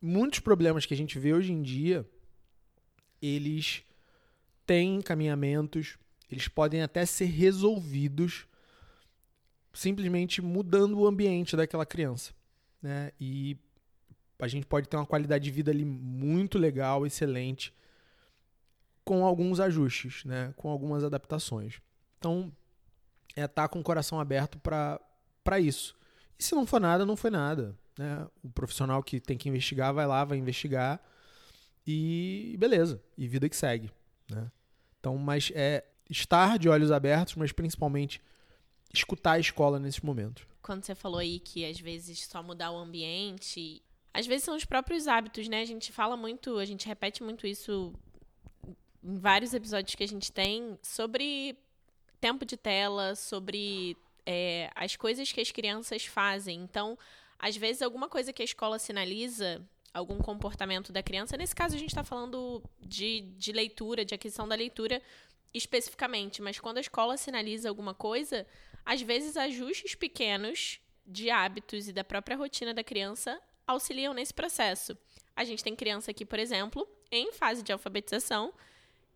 muitos 0.00 0.40
problemas 0.40 0.86
que 0.86 0.94
a 0.94 0.96
gente 0.96 1.18
vê 1.18 1.32
hoje 1.32 1.52
em 1.52 1.62
dia, 1.62 2.08
eles 3.22 3.84
têm 4.70 4.98
encaminhamentos, 4.98 5.98
eles 6.30 6.46
podem 6.46 6.80
até 6.80 7.04
ser 7.04 7.24
resolvidos 7.24 8.46
simplesmente 9.72 10.40
mudando 10.40 10.96
o 10.96 11.08
ambiente 11.08 11.56
daquela 11.56 11.84
criança, 11.84 12.32
né? 12.80 13.10
E 13.20 13.58
a 14.38 14.46
gente 14.46 14.66
pode 14.66 14.88
ter 14.88 14.96
uma 14.96 15.04
qualidade 15.04 15.42
de 15.42 15.50
vida 15.50 15.72
ali 15.72 15.84
muito 15.84 16.56
legal, 16.56 17.04
excelente, 17.04 17.74
com 19.04 19.26
alguns 19.26 19.58
ajustes, 19.58 20.24
né? 20.24 20.54
Com 20.56 20.70
algumas 20.70 21.02
adaptações. 21.02 21.80
Então, 22.18 22.52
é 23.34 23.42
estar 23.46 23.62
tá 23.62 23.68
com 23.68 23.80
o 23.80 23.82
coração 23.82 24.20
aberto 24.20 24.56
para 24.60 25.58
isso. 25.58 25.96
E 26.38 26.44
se 26.44 26.54
não 26.54 26.64
for 26.64 26.80
nada, 26.80 27.04
não 27.04 27.16
foi 27.16 27.30
nada. 27.30 27.76
Né? 27.98 28.24
O 28.40 28.48
profissional 28.48 29.02
que 29.02 29.18
tem 29.18 29.36
que 29.36 29.48
investigar 29.48 29.92
vai 29.92 30.06
lá, 30.06 30.24
vai 30.24 30.38
investigar 30.38 31.02
e 31.84 32.54
beleza. 32.56 33.02
E 33.18 33.26
vida 33.26 33.48
que 33.48 33.56
segue. 33.56 33.90
Né? 34.30 34.48
Então, 35.00 35.16
mas 35.16 35.50
é 35.54 35.84
estar 36.08 36.58
de 36.58 36.68
olhos 36.68 36.92
abertos, 36.92 37.34
mas 37.34 37.50
principalmente 37.50 38.20
escutar 38.92 39.32
a 39.32 39.38
escola 39.38 39.78
nesses 39.78 40.00
momentos. 40.00 40.46
Quando 40.62 40.84
você 40.84 40.94
falou 40.94 41.18
aí 41.18 41.40
que 41.40 41.64
às 41.64 41.80
vezes 41.80 42.26
só 42.26 42.42
mudar 42.42 42.70
o 42.70 42.76
ambiente, 42.76 43.82
às 44.12 44.26
vezes 44.26 44.44
são 44.44 44.56
os 44.56 44.64
próprios 44.64 45.08
hábitos, 45.08 45.48
né? 45.48 45.62
A 45.62 45.64
gente 45.64 45.90
fala 45.92 46.16
muito, 46.16 46.58
a 46.58 46.64
gente 46.64 46.86
repete 46.86 47.22
muito 47.22 47.46
isso 47.46 47.92
em 49.02 49.16
vários 49.16 49.54
episódios 49.54 49.94
que 49.94 50.04
a 50.04 50.08
gente 50.08 50.30
tem 50.30 50.78
sobre 50.82 51.56
tempo 52.20 52.44
de 52.44 52.56
tela, 52.56 53.14
sobre 53.14 53.96
é, 54.26 54.70
as 54.74 54.96
coisas 54.96 55.32
que 55.32 55.40
as 55.40 55.50
crianças 55.50 56.04
fazem. 56.04 56.60
Então, 56.60 56.98
às 57.38 57.56
vezes, 57.56 57.80
alguma 57.80 58.08
coisa 58.08 58.32
que 58.32 58.42
a 58.42 58.44
escola 58.44 58.78
sinaliza, 58.78 59.62
algum 59.92 60.18
comportamento 60.18 60.92
da 60.92 61.02
criança, 61.02 61.36
nesse 61.36 61.54
caso 61.54 61.74
a 61.74 61.78
gente 61.78 61.90
está 61.90 62.04
falando 62.04 62.62
de, 62.80 63.20
de 63.36 63.52
leitura, 63.52 64.04
de 64.04 64.14
aquisição 64.14 64.46
da 64.46 64.54
leitura 64.54 65.02
especificamente, 65.52 66.40
mas 66.40 66.60
quando 66.60 66.78
a 66.78 66.80
escola 66.80 67.16
sinaliza 67.16 67.68
alguma 67.68 67.92
coisa, 67.92 68.46
às 68.84 69.02
vezes 69.02 69.36
ajustes 69.36 69.94
pequenos 69.94 70.80
de 71.06 71.28
hábitos 71.28 71.88
e 71.88 71.92
da 71.92 72.04
própria 72.04 72.36
rotina 72.36 72.72
da 72.72 72.84
criança 72.84 73.40
auxiliam 73.66 74.14
nesse 74.14 74.32
processo. 74.32 74.96
A 75.34 75.44
gente 75.44 75.62
tem 75.62 75.74
criança 75.74 76.10
aqui, 76.10 76.24
por 76.24 76.38
exemplo, 76.38 76.86
em 77.10 77.32
fase 77.32 77.62
de 77.62 77.72
alfabetização, 77.72 78.52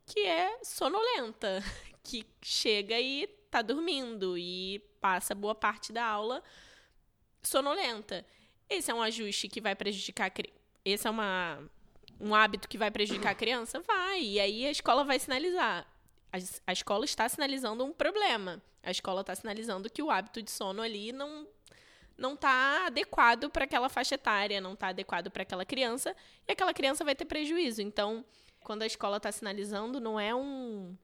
que 0.07 0.21
é 0.21 0.59
sonolenta, 0.63 1.63
que 2.03 2.27
chega 2.43 2.99
e 3.01 3.27
tá 3.51 3.63
dormindo 3.63 4.37
e 4.37 4.81
passa 5.01 5.35
boa 5.35 5.55
parte 5.55 5.93
da 5.93 6.05
aula 6.05 6.43
sonolenta. 7.43 8.27
Esse 8.69 8.91
é 8.91 8.95
um 8.95 9.03
ajuste 9.03 9.49
que 9.49 9.61
vai 9.61 9.75
prejudicar 9.75 10.27
esse 10.85 11.07
é 11.07 11.11
uma 11.11 11.59
um 12.21 12.35
hábito 12.35 12.69
que 12.69 12.79
vai 12.79 12.91
prejudicar 12.91 13.33
a 13.33 13.35
criança? 13.35 13.81
Vai. 13.81 14.23
E 14.23 14.41
aí 14.41 14.67
a 14.67 14.71
escola 14.71 15.05
vai 15.05 15.19
sinalizar. 15.19 15.87
A, 16.33 16.39
a 16.67 16.73
escola 16.73 17.05
está 17.05 17.29
sinalizando 17.29 17.85
um 17.85 17.93
problema. 17.93 18.63
A 18.83 18.91
escola 18.91 19.23
está 19.23 19.35
sinalizando 19.35 19.91
que 19.91 20.03
o 20.03 20.11
hábito 20.11 20.43
de 20.43 20.51
sono 20.51 20.83
ali 20.83 21.13
não 21.13 21.47
não 22.17 22.35
está 22.35 22.87
adequado 22.87 23.51
para 23.51 23.65
aquela 23.65 23.89
faixa 23.89 24.15
etária, 24.15 24.61
não 24.61 24.75
está 24.75 24.89
adequado 24.89 25.31
para 25.31 25.43
aquela 25.43 25.65
criança, 25.65 26.15
e 26.47 26.53
aquela 26.53 26.73
criança 26.73 27.05
vai 27.05 27.15
ter 27.15 27.25
prejuízo. 27.25 27.83
Então, 27.83 28.25
quando 28.63 28.83
a 28.83 28.87
escola 28.87 29.17
está 29.17 29.33
sinalizando, 29.33 30.01
não 30.01 30.19
é 30.19 30.35
um. 30.35 30.97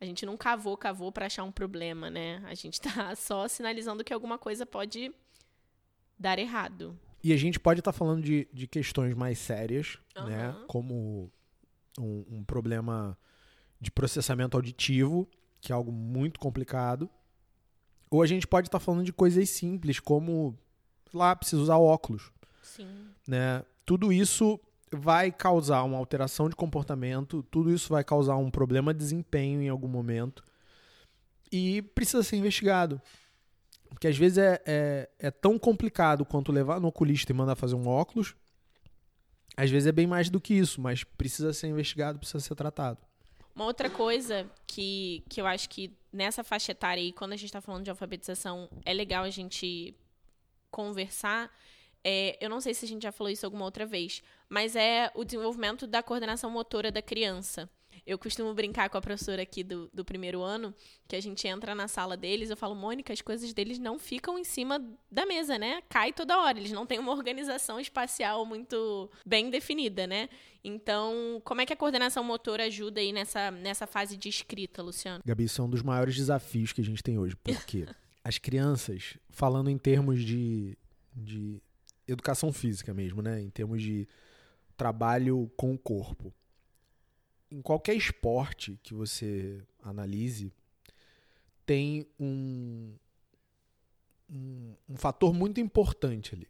A 0.00 0.04
gente 0.04 0.26
não 0.26 0.36
cavou, 0.36 0.76
cavou 0.76 1.12
para 1.12 1.26
achar 1.26 1.44
um 1.44 1.52
problema, 1.52 2.10
né? 2.10 2.42
A 2.46 2.54
gente 2.54 2.74
está 2.74 3.14
só 3.16 3.46
sinalizando 3.46 4.02
que 4.02 4.12
alguma 4.12 4.38
coisa 4.38 4.66
pode 4.66 5.14
dar 6.18 6.38
errado. 6.38 6.98
E 7.24 7.32
a 7.32 7.38
gente 7.38 7.58
pode 7.58 7.80
estar 7.80 7.90
tá 7.90 7.96
falando 7.98 8.22
de, 8.22 8.46
de 8.52 8.66
questões 8.66 9.14
mais 9.14 9.38
sérias, 9.38 9.98
uhum. 10.14 10.26
né? 10.26 10.54
Como 10.68 11.32
um, 11.98 12.24
um, 12.30 12.44
problema 12.44 13.16
de 13.80 13.90
processamento 13.90 14.58
auditivo, 14.58 15.26
que 15.58 15.72
é 15.72 15.74
algo 15.74 15.90
muito 15.90 16.38
complicado. 16.38 17.08
Ou 18.10 18.22
a 18.22 18.26
gente 18.26 18.46
pode 18.46 18.68
estar 18.68 18.78
tá 18.78 18.84
falando 18.84 19.06
de 19.06 19.12
coisas 19.12 19.48
simples, 19.48 19.98
como, 19.98 20.54
lá, 21.14 21.34
precisa 21.34 21.62
usar 21.62 21.78
óculos. 21.78 22.30
Sim. 22.62 23.08
Né? 23.26 23.64
Tudo 23.86 24.12
isso 24.12 24.60
vai 24.92 25.32
causar 25.32 25.82
uma 25.82 25.96
alteração 25.96 26.50
de 26.50 26.54
comportamento, 26.54 27.42
tudo 27.44 27.72
isso 27.72 27.88
vai 27.88 28.04
causar 28.04 28.36
um 28.36 28.50
problema 28.50 28.92
de 28.92 28.98
desempenho 28.98 29.62
em 29.62 29.70
algum 29.70 29.88
momento. 29.88 30.44
E 31.50 31.80
precisa 31.80 32.22
ser 32.22 32.36
investigado. 32.36 33.00
Porque 33.88 34.08
às 34.08 34.16
vezes 34.16 34.38
é, 34.38 34.60
é, 34.66 35.10
é, 35.18 35.30
tão 35.30 35.58
complicado 35.58 36.24
quanto 36.24 36.52
levar 36.52 36.80
no 36.80 36.88
oculista 36.88 37.32
e 37.32 37.34
mandar 37.34 37.56
fazer 37.56 37.74
um 37.74 37.86
óculos. 37.86 38.34
Às 39.56 39.70
vezes 39.70 39.86
é 39.86 39.92
bem 39.92 40.06
mais 40.06 40.28
do 40.28 40.40
que 40.40 40.54
isso, 40.54 40.80
mas 40.80 41.04
precisa 41.04 41.52
ser 41.52 41.68
investigado, 41.68 42.18
precisa 42.18 42.40
ser 42.40 42.54
tratado. 42.54 42.98
Uma 43.54 43.66
outra 43.66 43.88
coisa 43.88 44.50
que, 44.66 45.22
que 45.28 45.40
eu 45.40 45.46
acho 45.46 45.68
que 45.68 45.96
nessa 46.12 46.42
faixa 46.42 46.72
etária 46.72 47.00
aí, 47.00 47.12
quando 47.12 47.34
a 47.34 47.36
gente 47.36 47.46
está 47.46 47.60
falando 47.60 47.84
de 47.84 47.90
alfabetização, 47.90 48.68
é 48.84 48.92
legal 48.92 49.22
a 49.22 49.30
gente 49.30 49.94
conversar. 50.72 51.50
É, 52.02 52.36
eu 52.44 52.50
não 52.50 52.60
sei 52.60 52.74
se 52.74 52.84
a 52.84 52.88
gente 52.88 53.04
já 53.04 53.12
falou 53.12 53.30
isso 53.30 53.46
alguma 53.46 53.64
outra 53.64 53.86
vez, 53.86 54.22
mas 54.48 54.74
é 54.74 55.10
o 55.14 55.24
desenvolvimento 55.24 55.86
da 55.86 56.02
coordenação 56.02 56.50
motora 56.50 56.90
da 56.90 57.00
criança. 57.00 57.70
Eu 58.06 58.18
costumo 58.18 58.52
brincar 58.54 58.88
com 58.90 58.98
a 58.98 59.00
professora 59.00 59.42
aqui 59.42 59.62
do, 59.62 59.90
do 59.92 60.04
primeiro 60.04 60.42
ano, 60.42 60.74
que 61.08 61.16
a 61.16 61.20
gente 61.20 61.46
entra 61.46 61.74
na 61.74 61.88
sala 61.88 62.16
deles, 62.16 62.50
eu 62.50 62.56
falo, 62.56 62.74
Mônica, 62.74 63.12
as 63.12 63.20
coisas 63.20 63.52
deles 63.52 63.78
não 63.78 63.98
ficam 63.98 64.38
em 64.38 64.44
cima 64.44 64.82
da 65.10 65.24
mesa, 65.26 65.58
né? 65.58 65.82
Cai 65.88 66.12
toda 66.12 66.38
hora, 66.38 66.58
eles 66.58 66.72
não 66.72 66.86
têm 66.86 66.98
uma 66.98 67.12
organização 67.12 67.80
espacial 67.80 68.44
muito 68.44 69.10
bem 69.24 69.50
definida, 69.50 70.06
né? 70.06 70.28
Então, 70.62 71.40
como 71.44 71.60
é 71.60 71.66
que 71.66 71.72
a 71.72 71.76
coordenação 71.76 72.24
motora 72.24 72.64
ajuda 72.64 73.00
aí 73.00 73.12
nessa, 73.12 73.50
nessa 73.50 73.86
fase 73.86 74.16
de 74.16 74.28
escrita, 74.28 74.82
Luciano? 74.82 75.22
Gabi, 75.24 75.44
isso 75.44 75.60
é 75.60 75.64
um 75.64 75.70
dos 75.70 75.82
maiores 75.82 76.16
desafios 76.16 76.72
que 76.72 76.80
a 76.80 76.84
gente 76.84 77.02
tem 77.02 77.18
hoje, 77.18 77.36
porque 77.36 77.86
as 78.24 78.38
crianças, 78.38 79.18
falando 79.28 79.68
em 79.68 79.76
termos 79.76 80.24
de, 80.24 80.76
de 81.14 81.60
educação 82.08 82.52
física 82.52 82.94
mesmo, 82.94 83.20
né? 83.20 83.40
Em 83.40 83.50
termos 83.50 83.82
de 83.82 84.08
trabalho 84.76 85.50
com 85.56 85.74
o 85.74 85.78
corpo 85.78 86.32
em 87.54 87.62
qualquer 87.62 87.94
esporte 87.94 88.78
que 88.82 88.92
você 88.92 89.62
analise, 89.80 90.52
tem 91.64 92.04
um, 92.18 92.92
um, 94.28 94.74
um, 94.88 94.96
fator 94.96 95.32
muito 95.32 95.60
importante 95.60 96.34
ali, 96.34 96.48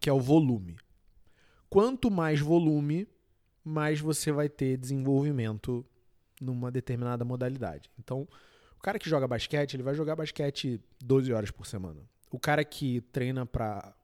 que 0.00 0.10
é 0.10 0.12
o 0.12 0.18
volume. 0.18 0.76
Quanto 1.68 2.10
mais 2.10 2.40
volume, 2.40 3.06
mais 3.64 4.00
você 4.00 4.32
vai 4.32 4.48
ter 4.48 4.76
desenvolvimento 4.76 5.86
numa 6.40 6.72
determinada 6.72 7.24
modalidade. 7.24 7.88
Então, 7.96 8.26
o 8.76 8.80
cara 8.82 8.98
que 8.98 9.08
joga 9.08 9.28
basquete, 9.28 9.74
ele 9.74 9.84
vai 9.84 9.94
jogar 9.94 10.16
basquete 10.16 10.80
12 11.00 11.32
horas 11.32 11.52
por 11.52 11.66
semana. 11.66 12.00
O 12.32 12.38
cara 12.40 12.64
que 12.64 13.00
treina 13.12 13.46
para 13.46 13.94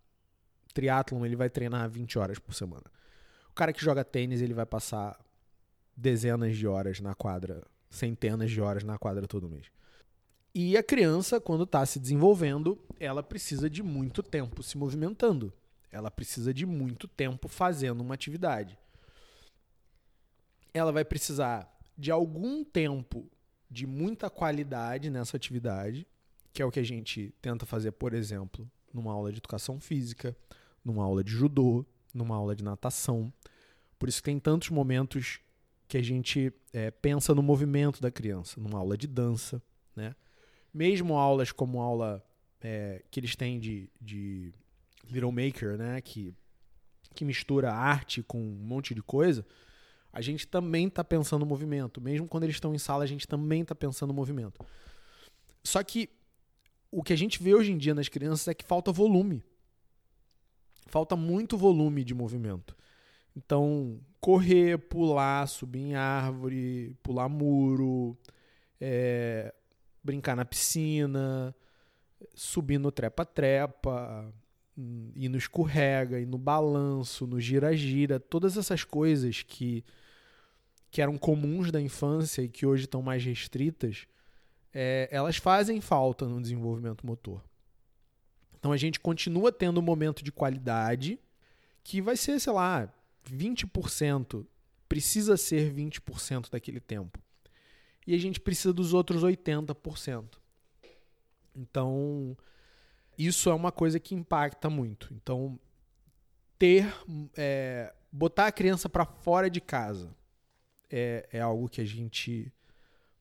triatlon, 0.73 1.27
ele 1.27 1.35
vai 1.35 1.51
treinar 1.51 1.91
20 1.91 2.17
horas 2.17 2.39
por 2.39 2.55
semana. 2.55 2.85
O 3.51 3.55
cara 3.55 3.73
que 3.73 3.83
joga 3.83 4.05
tênis, 4.05 4.41
ele 4.41 4.55
vai 4.55 4.67
passar 4.67 5.19
dezenas 5.97 6.57
de 6.57 6.67
horas 6.67 7.01
na 7.01 7.15
quadra, 7.15 7.63
centenas 7.89 8.51
de 8.51 8.61
horas 8.61 8.85
na 8.85 8.99
quadra 8.99 9.27
todo 9.27 9.49
mês. 9.49 9.67
E 10.55 10.77
a 10.77 10.83
criança, 10.83 11.41
quando 11.41 11.65
está 11.65 11.85
se 11.85 11.99
desenvolvendo, 11.99 12.79
ela 12.99 13.23
precisa 13.23 13.69
de 13.69 13.83
muito 13.83 14.23
tempo 14.23 14.63
se 14.63 14.79
movimentando. 14.79 15.53
Ela 15.91 16.11
precisa 16.11 16.53
de 16.53 16.67
muito 16.67 17.07
tempo 17.07 17.49
fazendo 17.49 18.01
uma 18.01 18.15
atividade. 18.15 18.79
Ela 20.73 20.93
vai 20.93 21.05
precisar 21.05 21.71
de 21.97 22.11
algum 22.11 22.65
tempo 22.65 23.31
de 23.71 23.87
muita 23.87 24.31
qualidade 24.31 25.11
nessa 25.11 25.37
atividade, 25.37 26.07
que 26.53 26.63
é 26.63 26.65
o 26.65 26.71
que 26.71 26.81
a 26.81 26.85
gente 26.85 27.35
tenta 27.41 27.67
fazer, 27.67 27.93
por 27.93 28.15
exemplo, 28.15 28.71
numa 28.93 29.13
aula 29.13 29.31
de 29.31 29.39
educação 29.39 29.79
física, 29.81 30.37
numa 30.85 31.05
aula 31.05 31.23
de 31.23 31.33
judô, 31.33 31.85
numa 32.15 32.37
aula 32.37 32.55
de 32.55 32.65
natação. 32.65 33.33
Por 33.99 34.09
isso 34.09 34.23
tem 34.23 34.39
tantos 34.39 34.71
momentos 34.71 35.41
que 35.89 35.97
a 35.97 36.03
gente 36.03 36.53
é, 36.73 36.91
pensa 36.91 37.35
no 37.35 37.43
movimento 37.43 38.01
da 38.01 38.11
criança, 38.11 38.61
numa 38.61 38.79
aula 38.79 38.97
de 38.97 39.07
dança, 39.07 39.63
né? 39.95 40.15
Mesmo 40.73 41.17
aulas 41.17 41.53
como 41.53 41.81
aula 41.81 42.25
é, 42.61 43.05
que 43.11 43.21
eles 43.21 43.37
têm 43.37 43.59
de, 43.59 43.89
de 44.01 44.53
Little 45.11 45.33
Maker, 45.33 45.77
né? 45.77 46.01
Que, 46.01 46.35
que 47.15 47.25
mistura 47.25 47.73
arte 47.73 48.23
com 48.23 48.41
um 48.41 48.57
monte 48.57 48.95
de 48.95 49.03
coisa, 49.03 49.47
a 50.13 50.21
gente 50.21 50.47
também 50.47 50.89
está 50.89 51.05
pensando 51.05 51.41
no 51.41 51.47
movimento. 51.47 52.01
Mesmo 52.01 52.27
quando 52.27 52.45
eles 52.45 52.57
estão 52.57 52.75
em 52.75 52.79
sala, 52.79 53.05
a 53.05 53.07
gente 53.07 53.29
também 53.29 53.63
está 53.63 53.75
pensando 53.75 54.09
no 54.09 54.15
movimento. 54.15 54.65
Só 55.63 55.83
que 55.83 56.09
o 56.91 57.03
que 57.03 57.13
a 57.13 57.17
gente 57.17 57.43
vê 57.43 57.55
hoje 57.55 57.73
em 57.73 57.79
dia 57.79 57.95
nas 57.95 58.09
crianças 58.09 58.49
é 58.49 58.55
que 58.55 58.65
falta 58.65 58.91
volume. 58.91 59.45
Falta 60.87 61.17
muito 61.17 61.57
volume 61.57 62.05
de 62.05 62.15
movimento. 62.15 62.77
Então, 63.37 64.01
correr, 64.19 64.79
pular, 64.79 65.47
subir 65.47 65.81
em 65.81 65.95
árvore, 65.95 66.97
pular 67.03 67.29
muro, 67.29 68.17
é, 68.81 69.55
brincar 70.03 70.35
na 70.35 70.45
piscina, 70.45 71.55
subir 72.35 72.79
no 72.79 72.91
trepa-trepa, 72.91 74.33
hum, 74.77 75.11
ir 75.15 75.29
no 75.29 75.37
escorrega, 75.37 76.19
ir 76.19 76.27
no 76.27 76.39
balanço, 76.39 77.27
no 77.27 77.39
gira-gira, 77.39 78.19
todas 78.19 78.57
essas 78.57 78.85
coisas 78.85 79.43
que, 79.43 79.85
que 80.91 81.03
eram 81.03 81.19
comuns 81.19 81.71
da 81.71 81.81
infância 81.81 82.41
e 82.41 82.49
que 82.49 82.65
hoje 82.65 82.85
estão 82.85 83.03
mais 83.03 83.23
restritas, 83.23 84.07
é, 84.73 85.09
elas 85.11 85.37
fazem 85.37 85.81
falta 85.81 86.27
no 86.27 86.41
desenvolvimento 86.41 87.07
motor. 87.07 87.45
Então 88.59 88.73
a 88.73 88.77
gente 88.79 88.99
continua 88.99 89.53
tendo 89.53 89.79
um 89.79 89.83
momento 89.83 90.25
de 90.25 90.33
qualidade 90.33 91.19
que 91.85 92.01
vai 92.01 92.17
ser, 92.17 92.41
sei 92.41 92.53
lá, 92.53 92.93
20% 93.33 94.47
precisa 94.89 95.37
ser 95.37 95.73
20% 95.73 96.51
daquele 96.51 96.81
tempo. 96.81 97.19
E 98.07 98.15
a 98.15 98.19
gente 98.19 98.41
precisa 98.41 98.73
dos 98.73 98.95
outros 98.95 99.23
80%. 99.23 100.39
Então, 101.55 102.37
isso 103.19 103.51
é 103.51 103.55
uma 103.55 103.73
coisa 103.73 103.99
que 103.99 104.15
impacta 104.15 104.71
muito. 104.71 105.13
Então, 105.13 105.59
ter. 106.59 106.87
É, 107.37 107.93
botar 108.13 108.47
a 108.47 108.53
criança 108.53 108.89
para 108.89 109.05
fora 109.05 109.51
de 109.51 109.61
casa 109.61 110.15
é, 110.91 111.29
é 111.33 111.41
algo 111.41 111.69
que 111.69 111.81
a 111.81 111.85
gente 111.85 112.53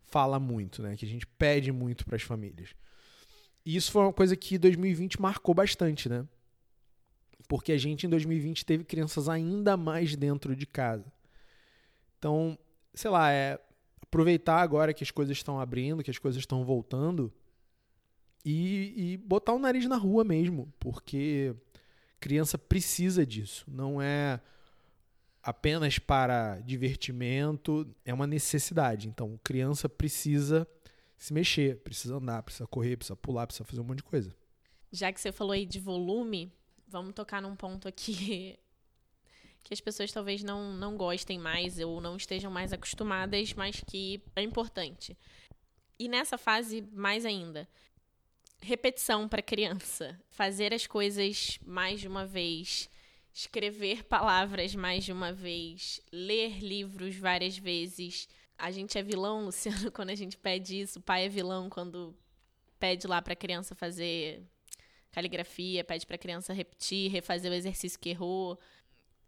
fala 0.04 0.40
muito, 0.40 0.82
né? 0.82 0.96
Que 0.96 1.06
a 1.06 1.10
gente 1.10 1.26
pede 1.26 1.72
muito 1.72 2.06
para 2.06 2.16
as 2.16 2.22
famílias. 2.22 2.70
E 3.66 3.76
isso 3.76 3.92
foi 3.92 4.04
uma 4.04 4.14
coisa 4.14 4.36
que 4.36 4.58
2020 4.58 5.20
marcou 5.20 5.56
bastante, 5.56 6.08
né? 6.08 6.26
Porque 7.48 7.72
a 7.72 7.78
gente 7.78 8.06
em 8.06 8.10
2020 8.10 8.66
teve 8.66 8.84
crianças 8.84 9.30
ainda 9.30 9.78
mais 9.78 10.16
dentro 10.16 10.56
de 10.56 10.66
casa. 10.66 11.12
Então, 12.18 12.58
sei 12.94 13.12
lá, 13.12 13.32
é 13.32 13.60
aproveitar 14.02 14.62
agora 14.62 14.94
que 14.94 15.04
as 15.04 15.12
coisas 15.12 15.36
estão 15.36 15.60
abrindo, 15.60 16.04
que 16.04 16.12
as 16.12 16.18
coisas 16.18 16.40
estão 16.40 16.64
voltando 16.64 17.32
e, 18.44 18.94
e 18.96 19.18
botar 19.18 19.54
o 19.54 19.60
nariz 19.60 19.88
na 19.88 19.98
rua 19.98 20.24
mesmo, 20.24 20.72
porque 20.80 21.56
criança 22.20 22.58
precisa 22.58 23.26
disso. 23.26 23.66
Não 23.68 24.02
é 24.02 24.40
apenas 25.44 26.00
para 26.00 26.60
divertimento, 26.62 27.88
é 28.04 28.14
uma 28.14 28.26
necessidade. 28.26 29.08
Então, 29.08 29.40
criança 29.44 29.90
precisa 29.90 30.68
se 31.18 31.34
mexer, 31.34 31.78
precisa 31.78 32.16
andar, 32.16 32.42
precisa 32.44 32.68
correr, 32.68 32.98
precisa 32.98 33.16
pular, 33.16 33.46
precisa 33.48 33.66
fazer 33.66 33.82
um 33.82 33.84
monte 33.84 33.98
de 33.98 34.04
coisa. 34.04 34.36
Já 34.92 35.12
que 35.12 35.20
você 35.20 35.32
falou 35.32 35.54
aí 35.54 35.66
de 35.66 35.80
volume, 35.80 36.52
vamos 36.96 37.14
tocar 37.14 37.42
num 37.42 37.56
ponto 37.56 37.88
aqui 37.88 38.58
que 39.64 39.74
as 39.74 39.82
pessoas 39.82 40.12
talvez 40.12 40.44
não, 40.44 40.74
não 40.74 40.96
gostem 40.96 41.38
mais 41.38 41.78
ou 41.80 42.00
não 42.00 42.16
estejam 42.16 42.52
mais 42.52 42.72
acostumadas, 42.72 43.54
mas 43.54 43.82
que 43.86 44.22
é 44.36 44.42
importante. 44.42 45.18
E 46.00 46.08
nessa 46.08 46.38
fase, 46.38 46.82
mais 46.94 47.26
ainda, 47.26 47.68
repetição 48.62 49.28
para 49.28 49.42
criança, 49.42 50.20
fazer 50.30 50.74
as 50.74 50.88
coisas 50.88 51.60
mais 51.66 52.00
de 52.00 52.08
uma 52.08 52.26
vez, 52.26 52.90
escrever 53.34 54.04
palavras 54.04 54.74
mais 54.74 55.04
de 55.04 55.12
uma 55.12 55.34
vez, 55.34 56.00
ler 56.14 56.60
livros 56.60 57.16
várias 57.16 57.58
vezes. 57.58 58.30
A 58.58 58.72
gente 58.72 58.98
é 58.98 59.04
vilão, 59.04 59.44
Luciano, 59.46 59.92
quando 59.92 60.12
a 60.12 60.16
gente 60.16 60.38
pede 60.38 60.80
isso. 60.80 61.00
O 61.00 61.02
pai 61.02 61.26
é 61.26 61.30
vilão 61.30 61.70
quando 61.70 62.16
pede 62.80 63.08
lá 63.08 63.22
para 63.22 63.34
a 63.34 63.38
criança 63.38 63.74
fazer 63.76 64.44
caligrafia, 65.16 65.82
pede 65.82 66.06
para 66.06 66.18
a 66.18 66.20
criança 66.20 66.52
repetir, 66.52 67.10
refazer 67.10 67.50
o 67.50 67.56
exercício 67.56 67.98
que 67.98 68.10
errou 68.10 68.60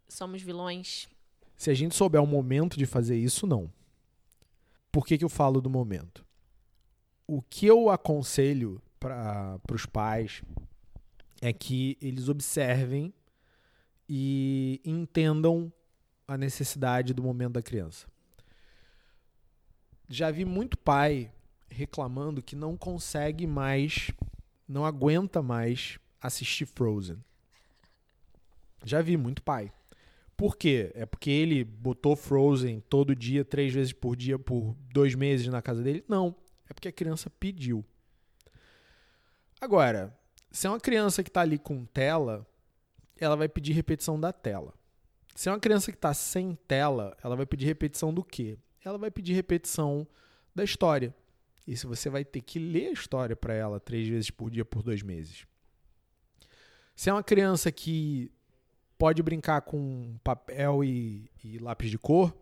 somos 0.06 0.42
vilões? 0.42 1.08
Se 1.56 1.70
a 1.70 1.74
gente 1.74 1.94
souber 1.94 2.22
o 2.22 2.26
momento 2.26 2.78
de 2.78 2.84
fazer 2.84 3.16
isso, 3.16 3.46
não. 3.46 3.72
Por 4.92 5.06
que, 5.06 5.16
que 5.16 5.24
eu 5.24 5.30
falo 5.30 5.62
do 5.62 5.70
momento? 5.70 6.24
O 7.26 7.40
que 7.40 7.66
eu 7.66 7.88
aconselho 7.88 8.82
para 9.00 9.58
os 9.72 9.86
pais 9.86 10.42
é 11.40 11.52
que 11.52 11.96
eles 12.02 12.28
observem 12.28 13.12
e 14.08 14.80
entendam 14.84 15.72
a 16.26 16.36
necessidade 16.36 17.14
do 17.14 17.22
momento 17.22 17.54
da 17.54 17.62
criança. 17.62 18.06
Já 20.08 20.30
vi 20.30 20.44
muito 20.44 20.76
pai 20.76 21.32
reclamando 21.70 22.42
que 22.42 22.56
não 22.56 22.76
consegue 22.76 23.46
mais, 23.46 24.10
não 24.68 24.84
aguenta 24.84 25.42
mais 25.42 25.98
assistir 26.20 26.66
Frozen. 26.66 27.18
Já 28.84 29.00
vi 29.00 29.16
muito 29.16 29.42
pai. 29.42 29.72
Por 30.36 30.56
quê? 30.56 30.92
É 30.94 31.04
porque 31.04 31.30
ele 31.30 31.64
botou 31.64 32.14
Frozen 32.14 32.80
todo 32.88 33.16
dia, 33.16 33.44
três 33.44 33.72
vezes 33.72 33.92
por 33.92 34.14
dia, 34.14 34.38
por 34.38 34.76
dois 34.92 35.14
meses 35.14 35.48
na 35.48 35.60
casa 35.60 35.82
dele? 35.82 36.04
Não. 36.06 36.36
É 36.68 36.74
porque 36.74 36.88
a 36.88 36.92
criança 36.92 37.30
pediu. 37.30 37.84
Agora, 39.60 40.16
se 40.50 40.66
é 40.66 40.70
uma 40.70 40.78
criança 40.78 41.22
que 41.22 41.30
está 41.30 41.40
ali 41.40 41.58
com 41.58 41.84
tela, 41.86 42.46
ela 43.16 43.34
vai 43.34 43.48
pedir 43.48 43.72
repetição 43.72 44.20
da 44.20 44.32
tela. 44.32 44.72
Se 45.34 45.48
é 45.48 45.52
uma 45.52 45.58
criança 45.58 45.90
que 45.90 45.98
está 45.98 46.14
sem 46.14 46.54
tela, 46.68 47.16
ela 47.22 47.34
vai 47.34 47.46
pedir 47.46 47.66
repetição 47.66 48.12
do 48.12 48.22
quê? 48.22 48.58
Ela 48.84 48.98
vai 48.98 49.10
pedir 49.10 49.34
repetição 49.34 50.06
da 50.54 50.62
história. 50.62 51.14
E 51.68 51.76
se 51.76 51.86
você 51.86 52.08
vai 52.08 52.24
ter 52.24 52.40
que 52.40 52.58
ler 52.58 52.86
a 52.86 52.92
história 52.92 53.36
para 53.36 53.52
ela 53.52 53.78
três 53.78 54.08
vezes 54.08 54.30
por 54.30 54.50
dia 54.50 54.64
por 54.64 54.82
dois 54.82 55.02
meses. 55.02 55.46
Se 56.96 57.10
é 57.10 57.12
uma 57.12 57.22
criança 57.22 57.70
que 57.70 58.32
pode 58.96 59.22
brincar 59.22 59.60
com 59.60 60.18
papel 60.24 60.82
e, 60.82 61.30
e 61.44 61.58
lápis 61.58 61.90
de 61.90 61.98
cor, 61.98 62.34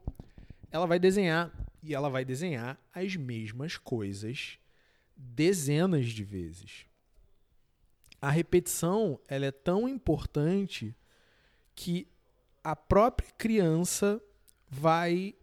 ela 0.70 0.87
vai 0.87 1.01
desenhar 1.01 1.53
e 1.83 1.93
ela 1.93 2.09
vai 2.09 2.24
desenhar 2.24 2.81
as 2.95 3.16
mesmas 3.16 3.77
coisas 3.77 4.61
dezenas 5.16 6.07
de 6.07 6.22
vezes. 6.22 6.87
A 8.22 8.31
repetição 8.31 9.18
ela 9.27 9.47
é 9.47 9.51
tão 9.51 9.89
importante 9.89 10.97
que 11.74 12.07
a 12.62 12.77
própria 12.77 13.33
criança 13.33 14.22
vai 14.68 15.35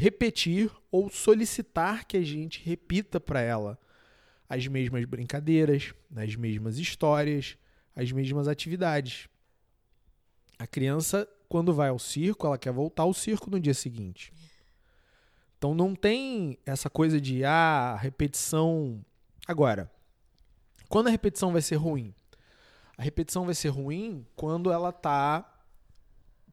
repetir 0.00 0.72
ou 0.90 1.10
solicitar 1.10 2.06
que 2.06 2.16
a 2.16 2.22
gente 2.22 2.64
repita 2.64 3.20
para 3.20 3.42
ela 3.42 3.78
as 4.48 4.66
mesmas 4.66 5.04
brincadeiras, 5.04 5.92
as 6.16 6.34
mesmas 6.34 6.78
histórias, 6.78 7.58
as 7.94 8.10
mesmas 8.10 8.48
atividades. 8.48 9.28
A 10.58 10.66
criança, 10.66 11.28
quando 11.50 11.74
vai 11.74 11.90
ao 11.90 11.98
circo, 11.98 12.46
ela 12.46 12.56
quer 12.56 12.72
voltar 12.72 13.02
ao 13.02 13.12
circo 13.12 13.50
no 13.50 13.60
dia 13.60 13.74
seguinte. 13.74 14.32
Então 15.58 15.74
não 15.74 15.94
tem 15.94 16.56
essa 16.64 16.88
coisa 16.88 17.20
de 17.20 17.44
ah, 17.44 17.94
repetição. 18.00 19.04
Agora, 19.46 19.92
quando 20.88 21.08
a 21.08 21.10
repetição 21.10 21.52
vai 21.52 21.60
ser 21.60 21.76
ruim? 21.76 22.14
A 22.96 23.02
repetição 23.02 23.44
vai 23.44 23.54
ser 23.54 23.68
ruim 23.68 24.26
quando 24.34 24.72
ela 24.72 24.88
está 24.88 25.49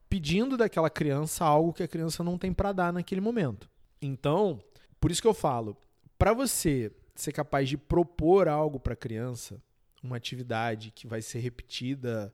pedindo 0.09 0.57
daquela 0.57 0.89
criança 0.89 1.45
algo 1.45 1.73
que 1.73 1.83
a 1.83 1.87
criança 1.87 2.23
não 2.23 2.37
tem 2.37 2.53
para 2.53 2.71
dar 2.71 2.93
naquele 2.93 3.21
momento. 3.21 3.69
Então, 4.01 4.61
por 4.99 5.11
isso 5.11 5.21
que 5.21 5.27
eu 5.27 5.33
falo, 5.33 5.77
para 6.17 6.33
você 6.33 6.91
ser 7.15 7.31
capaz 7.31 7.67
de 7.67 7.77
propor 7.77 8.47
algo 8.47 8.79
para 8.79 8.93
a 8.93 8.97
criança, 8.97 9.61
uma 10.03 10.17
atividade 10.17 10.91
que 10.91 11.07
vai 11.07 11.21
ser 11.21 11.39
repetida 11.39 12.33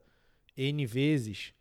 N 0.55 0.85
vezes, 0.85 1.53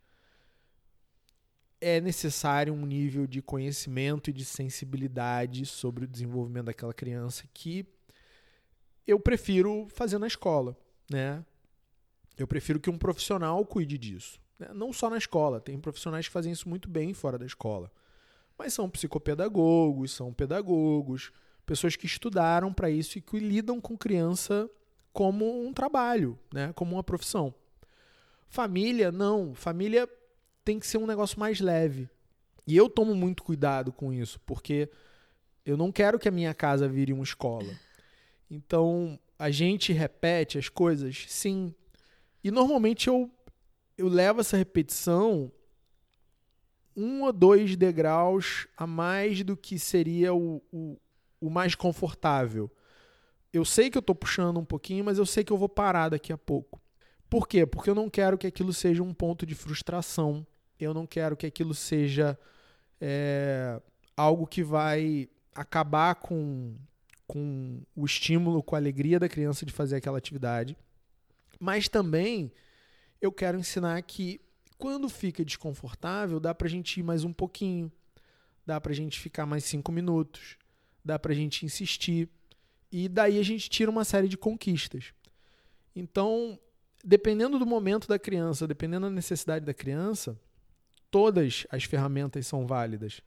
é 1.79 1.99
necessário 1.99 2.73
um 2.73 2.85
nível 2.85 3.27
de 3.27 3.41
conhecimento 3.41 4.29
e 4.29 4.33
de 4.33 4.45
sensibilidade 4.45 5.65
sobre 5.65 6.05
o 6.05 6.07
desenvolvimento 6.07 6.65
daquela 6.65 6.93
criança 6.93 7.43
que 7.53 7.85
eu 9.05 9.19
prefiro 9.19 9.87
fazer 9.89 10.17
na 10.17 10.27
escola, 10.27 10.77
né? 11.09 11.43
Eu 12.37 12.47
prefiro 12.47 12.79
que 12.79 12.89
um 12.89 12.97
profissional 12.97 13.65
cuide 13.65 13.97
disso. 13.97 14.39
Não 14.73 14.93
só 14.93 15.09
na 15.09 15.17
escola, 15.17 15.59
tem 15.59 15.79
profissionais 15.79 16.27
que 16.27 16.33
fazem 16.33 16.51
isso 16.51 16.69
muito 16.69 16.87
bem 16.87 17.13
fora 17.13 17.37
da 17.37 17.45
escola. 17.45 17.91
Mas 18.57 18.73
são 18.73 18.89
psicopedagogos, 18.89 20.11
são 20.11 20.31
pedagogos, 20.31 21.31
pessoas 21.65 21.95
que 21.95 22.05
estudaram 22.05 22.71
para 22.71 22.89
isso 22.89 23.17
e 23.17 23.21
que 23.21 23.39
lidam 23.39 23.81
com 23.81 23.97
criança 23.97 24.69
como 25.11 25.65
um 25.65 25.73
trabalho, 25.73 26.37
né? 26.53 26.71
como 26.73 26.95
uma 26.95 27.03
profissão. 27.03 27.53
Família, 28.47 29.11
não. 29.11 29.53
Família 29.55 30.07
tem 30.63 30.79
que 30.79 30.87
ser 30.87 30.97
um 30.97 31.07
negócio 31.07 31.39
mais 31.39 31.59
leve. 31.59 32.09
E 32.65 32.77
eu 32.77 32.89
tomo 32.89 33.13
muito 33.13 33.43
cuidado 33.43 33.91
com 33.91 34.13
isso, 34.13 34.39
porque 34.45 34.89
eu 35.65 35.75
não 35.75 35.91
quero 35.91 36.17
que 36.17 36.27
a 36.27 36.31
minha 36.31 36.53
casa 36.53 36.87
vire 36.87 37.11
uma 37.11 37.23
escola. 37.23 37.73
Então, 38.49 39.19
a 39.37 39.49
gente 39.49 39.91
repete 39.91 40.57
as 40.57 40.69
coisas, 40.69 41.25
sim. 41.27 41.73
E 42.43 42.51
normalmente 42.51 43.07
eu, 43.07 43.29
eu 43.97 44.07
levo 44.07 44.41
essa 44.41 44.57
repetição 44.57 45.51
um 46.95 47.23
ou 47.23 47.33
dois 47.33 47.75
degraus 47.75 48.67
a 48.77 48.85
mais 48.85 49.43
do 49.43 49.57
que 49.57 49.79
seria 49.79 50.33
o, 50.33 50.61
o, 50.71 50.99
o 51.41 51.49
mais 51.49 51.75
confortável. 51.75 52.71
Eu 53.51 53.65
sei 53.65 53.89
que 53.89 53.97
eu 53.97 54.01
estou 54.01 54.15
puxando 54.15 54.59
um 54.59 54.65
pouquinho, 54.65 55.05
mas 55.05 55.17
eu 55.17 55.25
sei 55.25 55.43
que 55.43 55.51
eu 55.51 55.57
vou 55.57 55.69
parar 55.69 56.09
daqui 56.09 56.31
a 56.31 56.37
pouco. 56.37 56.81
Por 57.29 57.47
quê? 57.47 57.65
Porque 57.65 57.89
eu 57.89 57.95
não 57.95 58.09
quero 58.09 58.37
que 58.37 58.47
aquilo 58.47 58.73
seja 58.73 59.01
um 59.01 59.13
ponto 59.13 59.45
de 59.45 59.55
frustração 59.55 60.45
eu 60.83 60.93
não 60.93 61.05
quero 61.05 61.37
que 61.37 61.45
aquilo 61.45 61.73
seja 61.73 62.37
é, 62.99 63.81
algo 64.15 64.45
que 64.45 64.63
vai 64.63 65.29
acabar 65.55 66.15
com, 66.15 66.75
com 67.27 67.81
o 67.95 68.05
estímulo, 68.05 68.63
com 68.63 68.75
a 68.75 68.79
alegria 68.79 69.19
da 69.19 69.29
criança 69.29 69.65
de 69.65 69.71
fazer 69.71 69.97
aquela 69.97 70.17
atividade. 70.17 70.77
Mas 71.59 71.87
também 71.87 72.51
eu 73.23 73.31
quero 73.31 73.57
ensinar 73.57 74.01
que 74.01 74.41
quando 74.77 75.07
fica 75.07 75.45
desconfortável, 75.45 76.41
dá 76.41 76.53
para 76.53 76.67
a 76.67 76.69
gente 76.69 76.99
ir 76.99 77.03
mais 77.03 77.23
um 77.23 77.31
pouquinho, 77.31 77.89
dá 78.65 78.81
para 78.81 78.91
a 78.91 78.95
gente 78.95 79.17
ficar 79.17 79.45
mais 79.45 79.63
cinco 79.63 79.93
minutos, 79.93 80.57
dá 81.05 81.17
para 81.17 81.31
a 81.31 81.35
gente 81.35 81.65
insistir. 81.65 82.27
E 82.91 83.07
daí 83.07 83.39
a 83.39 83.43
gente 83.43 83.69
tira 83.69 83.89
uma 83.89 84.03
série 84.03 84.27
de 84.27 84.37
conquistas. 84.37 85.13
Então, 85.95 86.59
dependendo 87.01 87.57
do 87.57 87.65
momento 87.65 88.09
da 88.09 88.19
criança, 88.19 88.67
dependendo 88.67 89.05
da 89.05 89.11
necessidade 89.11 89.65
da 89.65 89.73
criança, 89.73 90.37
todas 91.09 91.65
as 91.69 91.85
ferramentas 91.85 92.45
são 92.45 92.67
válidas. 92.67 93.21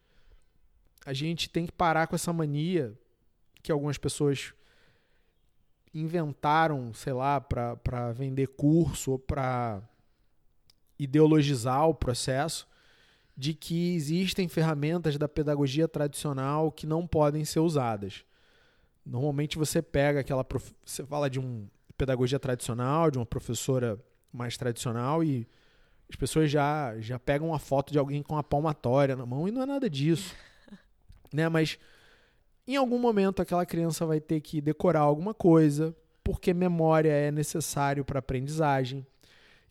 A 1.07 1.15
gente 1.15 1.49
tem 1.49 1.65
que 1.65 1.73
parar 1.73 2.07
com 2.07 2.15
essa 2.15 2.35
mania 2.35 2.93
que 3.63 3.73
algumas 3.73 3.97
pessoas 3.97 4.53
inventaram, 6.01 6.93
sei 6.93 7.13
lá, 7.13 7.41
para 7.41 8.13
vender 8.13 8.49
curso 8.49 9.13
ou 9.13 9.19
para 9.19 9.83
ideologizar 10.99 11.89
o 11.89 11.95
processo, 11.95 12.67
de 13.37 13.53
que 13.53 13.95
existem 13.95 14.49
ferramentas 14.49 15.19
da 15.19 15.29
pedagogia 15.29 15.87
tradicional 15.87 16.73
que 16.73 16.87
não 16.87 17.07
podem 17.07 17.45
ser 17.45 17.61
usadas. 17.61 18.25
Normalmente 19.05 19.59
você 19.59 19.83
pega 19.83 20.21
aquela. 20.21 20.43
Prof... 20.43 20.73
Você 20.85 21.05
fala 21.05 21.29
de 21.29 21.39
uma 21.39 21.67
pedagogia 21.97 22.39
tradicional, 22.39 23.11
de 23.11 23.19
uma 23.19 23.27
professora 23.27 23.99
mais 24.33 24.57
tradicional 24.57 25.23
e 25.23 25.47
as 26.09 26.17
pessoas 26.17 26.51
já, 26.51 26.99
já 26.99 27.19
pegam 27.19 27.49
uma 27.49 27.59
foto 27.59 27.93
de 27.93 27.99
alguém 27.99 28.23
com 28.23 28.37
a 28.37 28.43
palmatória 28.43 29.17
na 29.17 29.27
mão 29.27 29.47
e 29.47 29.51
não 29.51 29.63
é 29.63 29.67
nada 29.67 29.91
disso. 29.91 30.35
né? 31.33 31.49
Mas 31.49 31.79
em 32.67 32.77
algum 32.77 32.99
momento 32.99 33.41
aquela 33.41 33.65
criança 33.65 34.05
vai 34.05 34.21
ter 34.21 34.41
que 34.41 34.61
decorar 34.61 35.01
alguma 35.01 35.33
coisa, 35.33 35.95
porque 36.25 36.53
memória 36.53 37.11
é 37.11 37.31
necessário 37.31 38.05
para 38.05 38.19
aprendizagem. 38.19 39.07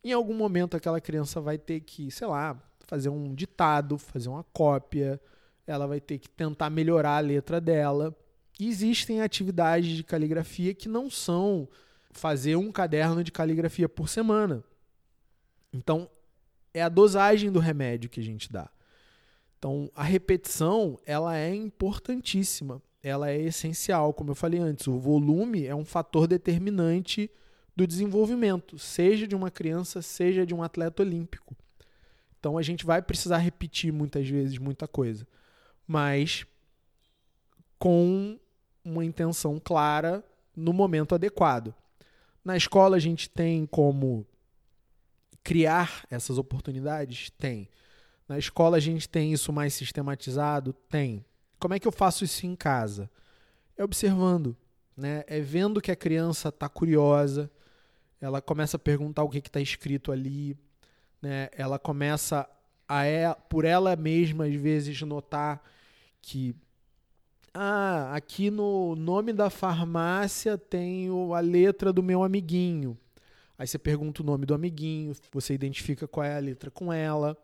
Em 0.02 0.12
algum 0.12 0.34
momento 0.34 0.76
aquela 0.76 1.00
criança 1.00 1.40
vai 1.40 1.58
ter 1.58 1.80
que, 1.80 2.10
sei 2.10 2.26
lá, 2.26 2.56
fazer 2.86 3.08
um 3.08 3.34
ditado, 3.34 3.98
fazer 3.98 4.28
uma 4.28 4.44
cópia, 4.44 5.20
ela 5.66 5.86
vai 5.86 6.00
ter 6.00 6.18
que 6.18 6.28
tentar 6.28 6.70
melhorar 6.70 7.16
a 7.16 7.20
letra 7.20 7.60
dela. 7.60 8.16
E 8.58 8.68
existem 8.68 9.20
atividades 9.20 9.96
de 9.96 10.02
caligrafia 10.02 10.72
que 10.72 10.88
não 10.88 11.10
são 11.10 11.68
fazer 12.10 12.56
um 12.56 12.72
caderno 12.72 13.22
de 13.22 13.30
caligrafia 13.30 13.88
por 13.88 14.08
semana. 14.08 14.64
Então, 15.72 16.08
é 16.72 16.82
a 16.82 16.88
dosagem 16.88 17.50
do 17.50 17.58
remédio 17.58 18.08
que 18.08 18.20
a 18.20 18.22
gente 18.22 18.50
dá. 18.50 18.70
Então, 19.58 19.90
a 19.94 20.02
repetição, 20.02 20.98
ela 21.04 21.36
é 21.36 21.54
importantíssima, 21.54 22.80
ela 23.06 23.30
é 23.30 23.40
essencial, 23.40 24.12
como 24.12 24.32
eu 24.32 24.34
falei 24.34 24.58
antes, 24.58 24.88
o 24.88 24.98
volume 24.98 25.64
é 25.64 25.74
um 25.74 25.84
fator 25.84 26.26
determinante 26.26 27.30
do 27.76 27.86
desenvolvimento, 27.86 28.80
seja 28.80 29.28
de 29.28 29.36
uma 29.36 29.48
criança, 29.48 30.02
seja 30.02 30.44
de 30.44 30.52
um 30.52 30.60
atleta 30.60 31.04
olímpico. 31.04 31.54
Então, 32.40 32.58
a 32.58 32.62
gente 32.62 32.84
vai 32.84 33.00
precisar 33.00 33.38
repetir 33.38 33.92
muitas 33.92 34.28
vezes 34.28 34.58
muita 34.58 34.88
coisa, 34.88 35.24
mas 35.86 36.44
com 37.78 38.36
uma 38.84 39.04
intenção 39.04 39.60
clara 39.62 40.24
no 40.56 40.72
momento 40.72 41.14
adequado. 41.14 41.72
Na 42.44 42.56
escola, 42.56 42.96
a 42.96 43.00
gente 43.00 43.30
tem 43.30 43.66
como 43.66 44.26
criar 45.44 46.04
essas 46.10 46.38
oportunidades? 46.38 47.30
Tem. 47.30 47.68
Na 48.28 48.36
escola 48.36 48.78
a 48.78 48.80
gente 48.80 49.08
tem 49.08 49.32
isso 49.32 49.52
mais 49.52 49.74
sistematizado? 49.74 50.72
Tem. 50.88 51.24
Como 51.58 51.74
é 51.74 51.78
que 51.78 51.86
eu 51.86 51.92
faço 51.92 52.24
isso 52.24 52.46
em 52.46 52.54
casa? 52.54 53.10
É 53.76 53.84
observando, 53.84 54.56
né? 54.96 55.24
É 55.26 55.40
vendo 55.40 55.80
que 55.80 55.90
a 55.90 55.96
criança 55.96 56.48
está 56.48 56.68
curiosa, 56.68 57.50
ela 58.20 58.40
começa 58.40 58.76
a 58.76 58.80
perguntar 58.80 59.22
o 59.22 59.28
que 59.28 59.38
está 59.38 59.60
escrito 59.60 60.12
ali, 60.12 60.56
né? 61.20 61.48
Ela 61.52 61.78
começa 61.78 62.48
a 62.88 63.04
é, 63.04 63.34
por 63.48 63.64
ela 63.64 63.96
mesma 63.96 64.46
às 64.46 64.54
vezes 64.54 65.00
notar 65.02 65.62
que 66.22 66.54
ah, 67.52 68.14
aqui 68.14 68.50
no 68.50 68.94
nome 68.94 69.32
da 69.32 69.48
farmácia 69.48 70.58
tem 70.58 71.08
a 71.34 71.40
letra 71.40 71.92
do 71.92 72.02
meu 72.02 72.22
amiguinho. 72.22 72.98
Aí 73.58 73.66
você 73.66 73.78
pergunta 73.78 74.22
o 74.22 74.26
nome 74.26 74.44
do 74.44 74.52
amiguinho, 74.52 75.14
você 75.32 75.54
identifica 75.54 76.06
qual 76.06 76.24
é 76.24 76.36
a 76.36 76.40
letra 76.40 76.70
com 76.70 76.92
ela. 76.92 77.36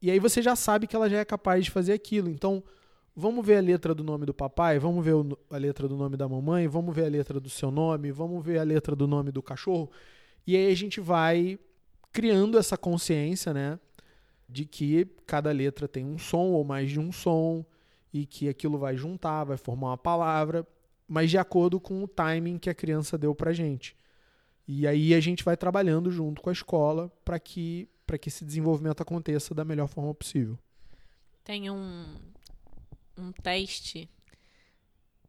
E 0.00 0.10
aí 0.10 0.20
você 0.20 0.40
já 0.40 0.54
sabe 0.54 0.86
que 0.86 0.94
ela 0.94 1.10
já 1.10 1.18
é 1.18 1.24
capaz 1.24 1.64
de 1.64 1.70
fazer 1.70 1.92
aquilo. 1.92 2.28
Então, 2.28 2.62
vamos 3.14 3.44
ver 3.44 3.56
a 3.56 3.60
letra 3.60 3.94
do 3.94 4.02
nome 4.02 4.26
do 4.26 4.34
papai, 4.34 4.78
vamos 4.78 5.04
ver 5.04 5.14
a 5.50 5.56
letra 5.56 5.86
do 5.86 5.96
nome 5.96 6.16
da 6.16 6.28
mamãe, 6.28 6.66
vamos 6.66 6.94
ver 6.94 7.04
a 7.04 7.08
letra 7.08 7.38
do 7.38 7.48
seu 7.48 7.70
nome, 7.70 8.10
vamos 8.10 8.44
ver 8.44 8.58
a 8.58 8.62
letra 8.62 8.96
do 8.96 9.06
nome 9.06 9.30
do 9.30 9.42
cachorro. 9.42 9.90
E 10.46 10.56
aí 10.56 10.70
a 10.70 10.74
gente 10.74 11.00
vai 11.00 11.58
criando 12.12 12.58
essa 12.58 12.76
consciência, 12.76 13.54
né? 13.54 13.78
De 14.48 14.64
que 14.64 15.06
cada 15.26 15.50
letra 15.50 15.86
tem 15.86 16.04
um 16.04 16.18
som 16.18 16.50
ou 16.50 16.64
mais 16.64 16.90
de 16.90 16.98
um 16.98 17.12
som 17.12 17.64
e 18.12 18.26
que 18.26 18.48
aquilo 18.48 18.78
vai 18.78 18.96
juntar, 18.96 19.44
vai 19.44 19.56
formar 19.56 19.88
uma 19.88 19.98
palavra, 19.98 20.66
mas 21.08 21.30
de 21.30 21.38
acordo 21.38 21.80
com 21.80 22.02
o 22.02 22.08
timing 22.08 22.58
que 22.58 22.68
a 22.68 22.74
criança 22.74 23.16
deu 23.16 23.34
pra 23.34 23.52
gente. 23.52 23.96
E 24.66 24.86
aí 24.86 25.14
a 25.14 25.20
gente 25.20 25.44
vai 25.44 25.56
trabalhando 25.56 26.10
junto 26.10 26.40
com 26.40 26.50
a 26.50 26.52
escola 26.52 27.10
para 27.24 27.38
que, 27.38 27.88
que 28.20 28.28
esse 28.28 28.44
desenvolvimento 28.44 29.00
aconteça 29.00 29.54
da 29.54 29.64
melhor 29.64 29.88
forma 29.88 30.14
possível. 30.14 30.58
Tem 31.42 31.70
um, 31.70 32.04
um 33.22 33.32
teste. 33.32 34.08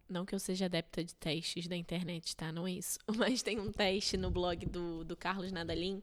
Não 0.09 0.25
que 0.25 0.35
eu 0.35 0.39
seja 0.39 0.65
adepta 0.65 1.03
de 1.03 1.15
testes 1.15 1.67
da 1.67 1.75
internet, 1.75 2.35
tá? 2.35 2.51
Não 2.51 2.67
é 2.67 2.71
isso. 2.71 2.99
Mas 3.15 3.41
tem 3.41 3.59
um 3.59 3.71
teste 3.71 4.17
no 4.17 4.29
blog 4.29 4.65
do, 4.65 5.03
do 5.03 5.15
Carlos 5.15 5.51
Nadalim, 5.51 6.01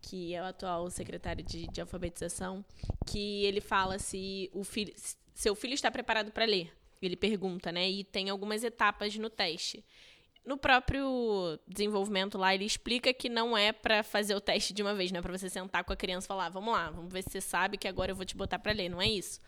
que 0.00 0.34
é 0.34 0.40
o 0.40 0.46
atual 0.46 0.90
secretário 0.90 1.44
de, 1.44 1.66
de 1.66 1.80
alfabetização, 1.80 2.64
que 3.06 3.44
ele 3.44 3.60
fala 3.60 3.98
se 3.98 4.50
o 4.52 4.64
filho, 4.64 4.94
seu 5.34 5.54
filho 5.54 5.74
está 5.74 5.90
preparado 5.90 6.30
para 6.32 6.44
ler. 6.44 6.72
Ele 7.02 7.16
pergunta, 7.16 7.72
né? 7.72 7.88
E 7.90 8.04
tem 8.04 8.28
algumas 8.28 8.62
etapas 8.62 9.16
no 9.16 9.30
teste. 9.30 9.84
No 10.44 10.56
próprio 10.56 11.58
desenvolvimento 11.66 12.38
lá, 12.38 12.54
ele 12.54 12.64
explica 12.64 13.12
que 13.12 13.28
não 13.28 13.56
é 13.56 13.72
para 13.72 14.02
fazer 14.02 14.34
o 14.34 14.40
teste 14.40 14.72
de 14.72 14.82
uma 14.82 14.94
vez, 14.94 15.12
não 15.12 15.18
é 15.18 15.22
para 15.22 15.36
você 15.36 15.48
sentar 15.50 15.84
com 15.84 15.92
a 15.92 15.96
criança 15.96 16.26
e 16.26 16.28
falar, 16.28 16.48
vamos 16.48 16.72
lá, 16.72 16.90
vamos 16.90 17.12
ver 17.12 17.22
se 17.22 17.30
você 17.30 17.40
sabe 17.40 17.76
que 17.76 17.86
agora 17.86 18.12
eu 18.12 18.16
vou 18.16 18.24
te 18.24 18.36
botar 18.36 18.58
para 18.58 18.72
ler, 18.72 18.88
não 18.88 19.00
é 19.02 19.06
isso. 19.06 19.40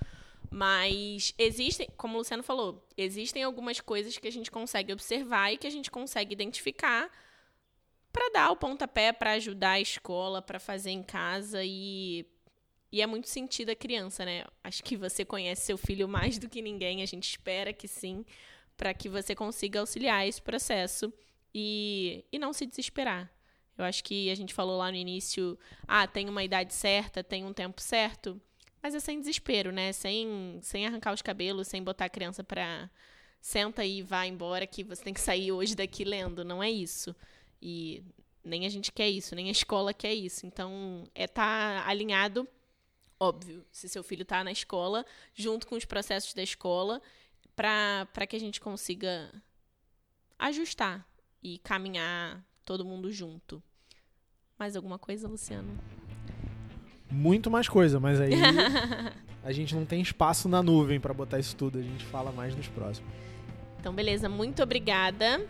Mas 0.53 1.33
existem, 1.39 1.89
como 1.97 2.15
o 2.15 2.19
Luciano 2.19 2.43
falou, 2.43 2.87
existem 2.95 3.43
algumas 3.43 3.81
coisas 3.81 4.19
que 4.19 4.29
a 4.29 4.31
gente 4.31 4.51
consegue 4.51 4.93
observar 4.93 5.51
e 5.51 5.57
que 5.57 5.67
a 5.67 5.71
gente 5.71 5.91
consegue 5.91 6.35
identificar 6.35 7.11
para 8.13 8.29
dar 8.29 8.51
o 8.51 8.57
pontapé, 8.57 9.15
para 9.15 9.33
ajudar 9.33 9.73
a 9.73 9.81
escola, 9.81 10.43
para 10.43 10.61
fazer 10.61 10.91
em 10.91 11.03
casa 11.03 11.65
e 11.65 12.27
e 12.93 13.01
é 13.01 13.07
muito 13.07 13.31
sentido 13.31 13.71
a 13.71 13.75
criança, 13.75 14.23
né? 14.27 14.45
Acho 14.63 14.85
que 14.85 14.99
você 14.99 15.25
conhece 15.25 15.63
seu 15.65 15.79
filho 15.79 16.07
mais 16.07 16.37
do 16.37 16.47
que 16.47 16.61
ninguém, 16.61 17.03
a 17.03 17.07
gente 17.07 17.27
espera 17.27 17.73
que 17.73 17.89
sim 17.89 18.23
para 18.77 18.93
que 18.93 19.09
você 19.09 19.35
consiga 19.35 19.81
auxiliar 19.81 20.29
esse 20.29 20.43
processo 20.43 21.11
e, 21.55 22.27
e 22.31 22.39
não 22.39 22.53
se 22.53 22.67
desesperar. 22.67 23.33
Eu 23.79 23.87
acho 23.87 24.05
que 24.05 24.31
a 24.31 24.35
gente 24.35 24.53
falou 24.53 24.77
lá 24.77 24.91
no 24.91 24.99
início, 24.99 25.59
ah, 25.89 26.07
tem 26.07 26.29
uma 26.29 26.45
idade 26.45 26.75
certa, 26.75 27.25
tem 27.25 27.43
um 27.43 27.55
tempo 27.55 27.81
certo, 27.81 28.39
mas 28.83 28.95
é 28.95 29.01
sem 29.01 29.21
desespero, 29.21 29.71
né? 29.71 29.93
Sem, 29.93 30.59
sem 30.63 30.87
arrancar 30.87 31.13
os 31.13 31.23
cabelos, 31.23 31.69
sem 31.69 31.83
botar 31.83 32.07
a 32.07 32.11
criança 32.11 32.43
para 32.43 32.91
senta 33.41 33.85
e 33.85 34.03
vai 34.03 34.29
embora 34.29 34.67
que 34.67 34.85
você 34.85 35.03
tem 35.03 35.15
que 35.15 35.21
sair 35.21 35.53
hoje 35.53 35.75
daqui 35.75 36.05
lendo, 36.05 36.45
não 36.45 36.63
é 36.63 36.71
isso. 36.71 37.15
E 37.61 38.03
nem 38.45 38.67
a 38.67 38.69
gente 38.69 38.91
quer 38.91 39.09
isso, 39.09 39.35
nem 39.35 39.49
a 39.49 39.53
escola 39.53 39.95
quer 39.95 40.15
isso. 40.15 40.47
Então, 40.47 41.05
é 41.15 41.25
estar 41.25 41.83
tá 41.83 41.89
alinhado, 41.89 42.49
óbvio, 43.19 43.65
se 43.71 43.89
seu 43.89 44.03
filho 44.03 44.23
está 44.23 44.43
na 44.43 44.51
escola, 44.51 45.07
junto 45.35 45.67
com 45.67 45.77
os 45.77 45.85
processos 45.85 46.35
da 46.35 46.43
escola 46.43 47.01
para 47.55 48.27
que 48.29 48.35
a 48.35 48.41
gente 48.41 48.61
consiga 48.61 49.31
ajustar 50.39 51.07
e 51.43 51.59
caminhar 51.59 52.45
todo 52.65 52.85
mundo 52.85 53.13
junto. 53.13 53.63
Mais 54.59 54.77
alguma 54.77 54.99
coisa, 54.99 55.29
Luciano? 55.29 56.02
Muito 57.13 57.51
mais 57.51 57.69
coisa, 57.69 58.01
mas 58.01 58.19
aí 58.19 58.33
a 59.45 59.53
gente 59.53 59.75
não 59.75 59.85
tem 59.85 60.01
espaço 60.01 60.49
na 60.49 60.63
nuvem 60.63 60.99
para 60.99 61.13
botar 61.13 61.39
isso 61.39 61.55
tudo, 61.55 61.79
a 61.79 61.83
gente 61.83 62.05
fala 62.07 62.33
mais 62.33 62.57
nos 62.57 62.69
próximos. 62.69 63.11
Então, 63.79 63.93
beleza, 63.93 64.31
muito 64.31 64.63
obrigada. 64.63 65.45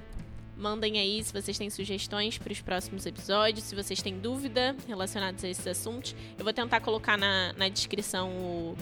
Mandem 0.57 0.99
aí 0.99 1.23
se 1.23 1.33
vocês 1.33 1.57
têm 1.57 1.71
sugestões 1.71 2.37
para 2.37 2.53
os 2.53 2.61
próximos 2.61 3.07
episódios, 3.07 3.65
se 3.65 3.77
vocês 3.77 4.03
têm 4.03 4.19
dúvida 4.19 4.75
relacionados 4.89 5.45
a 5.45 5.49
esses 5.49 5.67
assuntos. 5.67 6.17
Eu 6.37 6.45
vou 6.45 6.53
tentar 6.53 6.81
colocar 6.81 7.17
na, 7.17 7.53
na 7.53 7.69
descrição 7.69 8.31
o, 8.31 8.77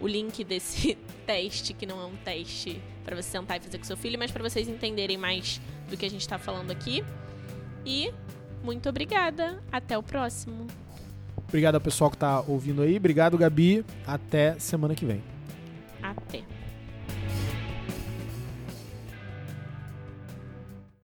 o 0.00 0.08
link 0.08 0.42
desse 0.42 0.96
teste, 1.26 1.74
que 1.74 1.84
não 1.84 2.00
é 2.00 2.06
um 2.06 2.16
teste 2.16 2.80
para 3.04 3.14
você 3.14 3.30
sentar 3.30 3.58
e 3.58 3.60
fazer 3.60 3.76
com 3.76 3.84
seu 3.84 3.96
filho, 3.96 4.18
mas 4.18 4.30
para 4.30 4.42
vocês 4.42 4.68
entenderem 4.68 5.18
mais 5.18 5.60
do 5.90 5.96
que 5.96 6.06
a 6.06 6.10
gente 6.10 6.22
está 6.22 6.38
falando 6.38 6.70
aqui. 6.70 7.04
E 7.84 8.10
muito 8.62 8.88
obrigada. 8.88 9.62
Até 9.70 9.98
o 9.98 10.02
próximo. 10.02 10.66
Obrigado 11.52 11.74
ao 11.74 11.82
pessoal 11.82 12.08
que 12.08 12.16
está 12.16 12.40
ouvindo 12.40 12.80
aí. 12.80 12.96
Obrigado, 12.96 13.36
Gabi. 13.36 13.84
Até 14.06 14.58
semana 14.58 14.94
que 14.94 15.04
vem. 15.04 15.20
Até. 16.02 16.40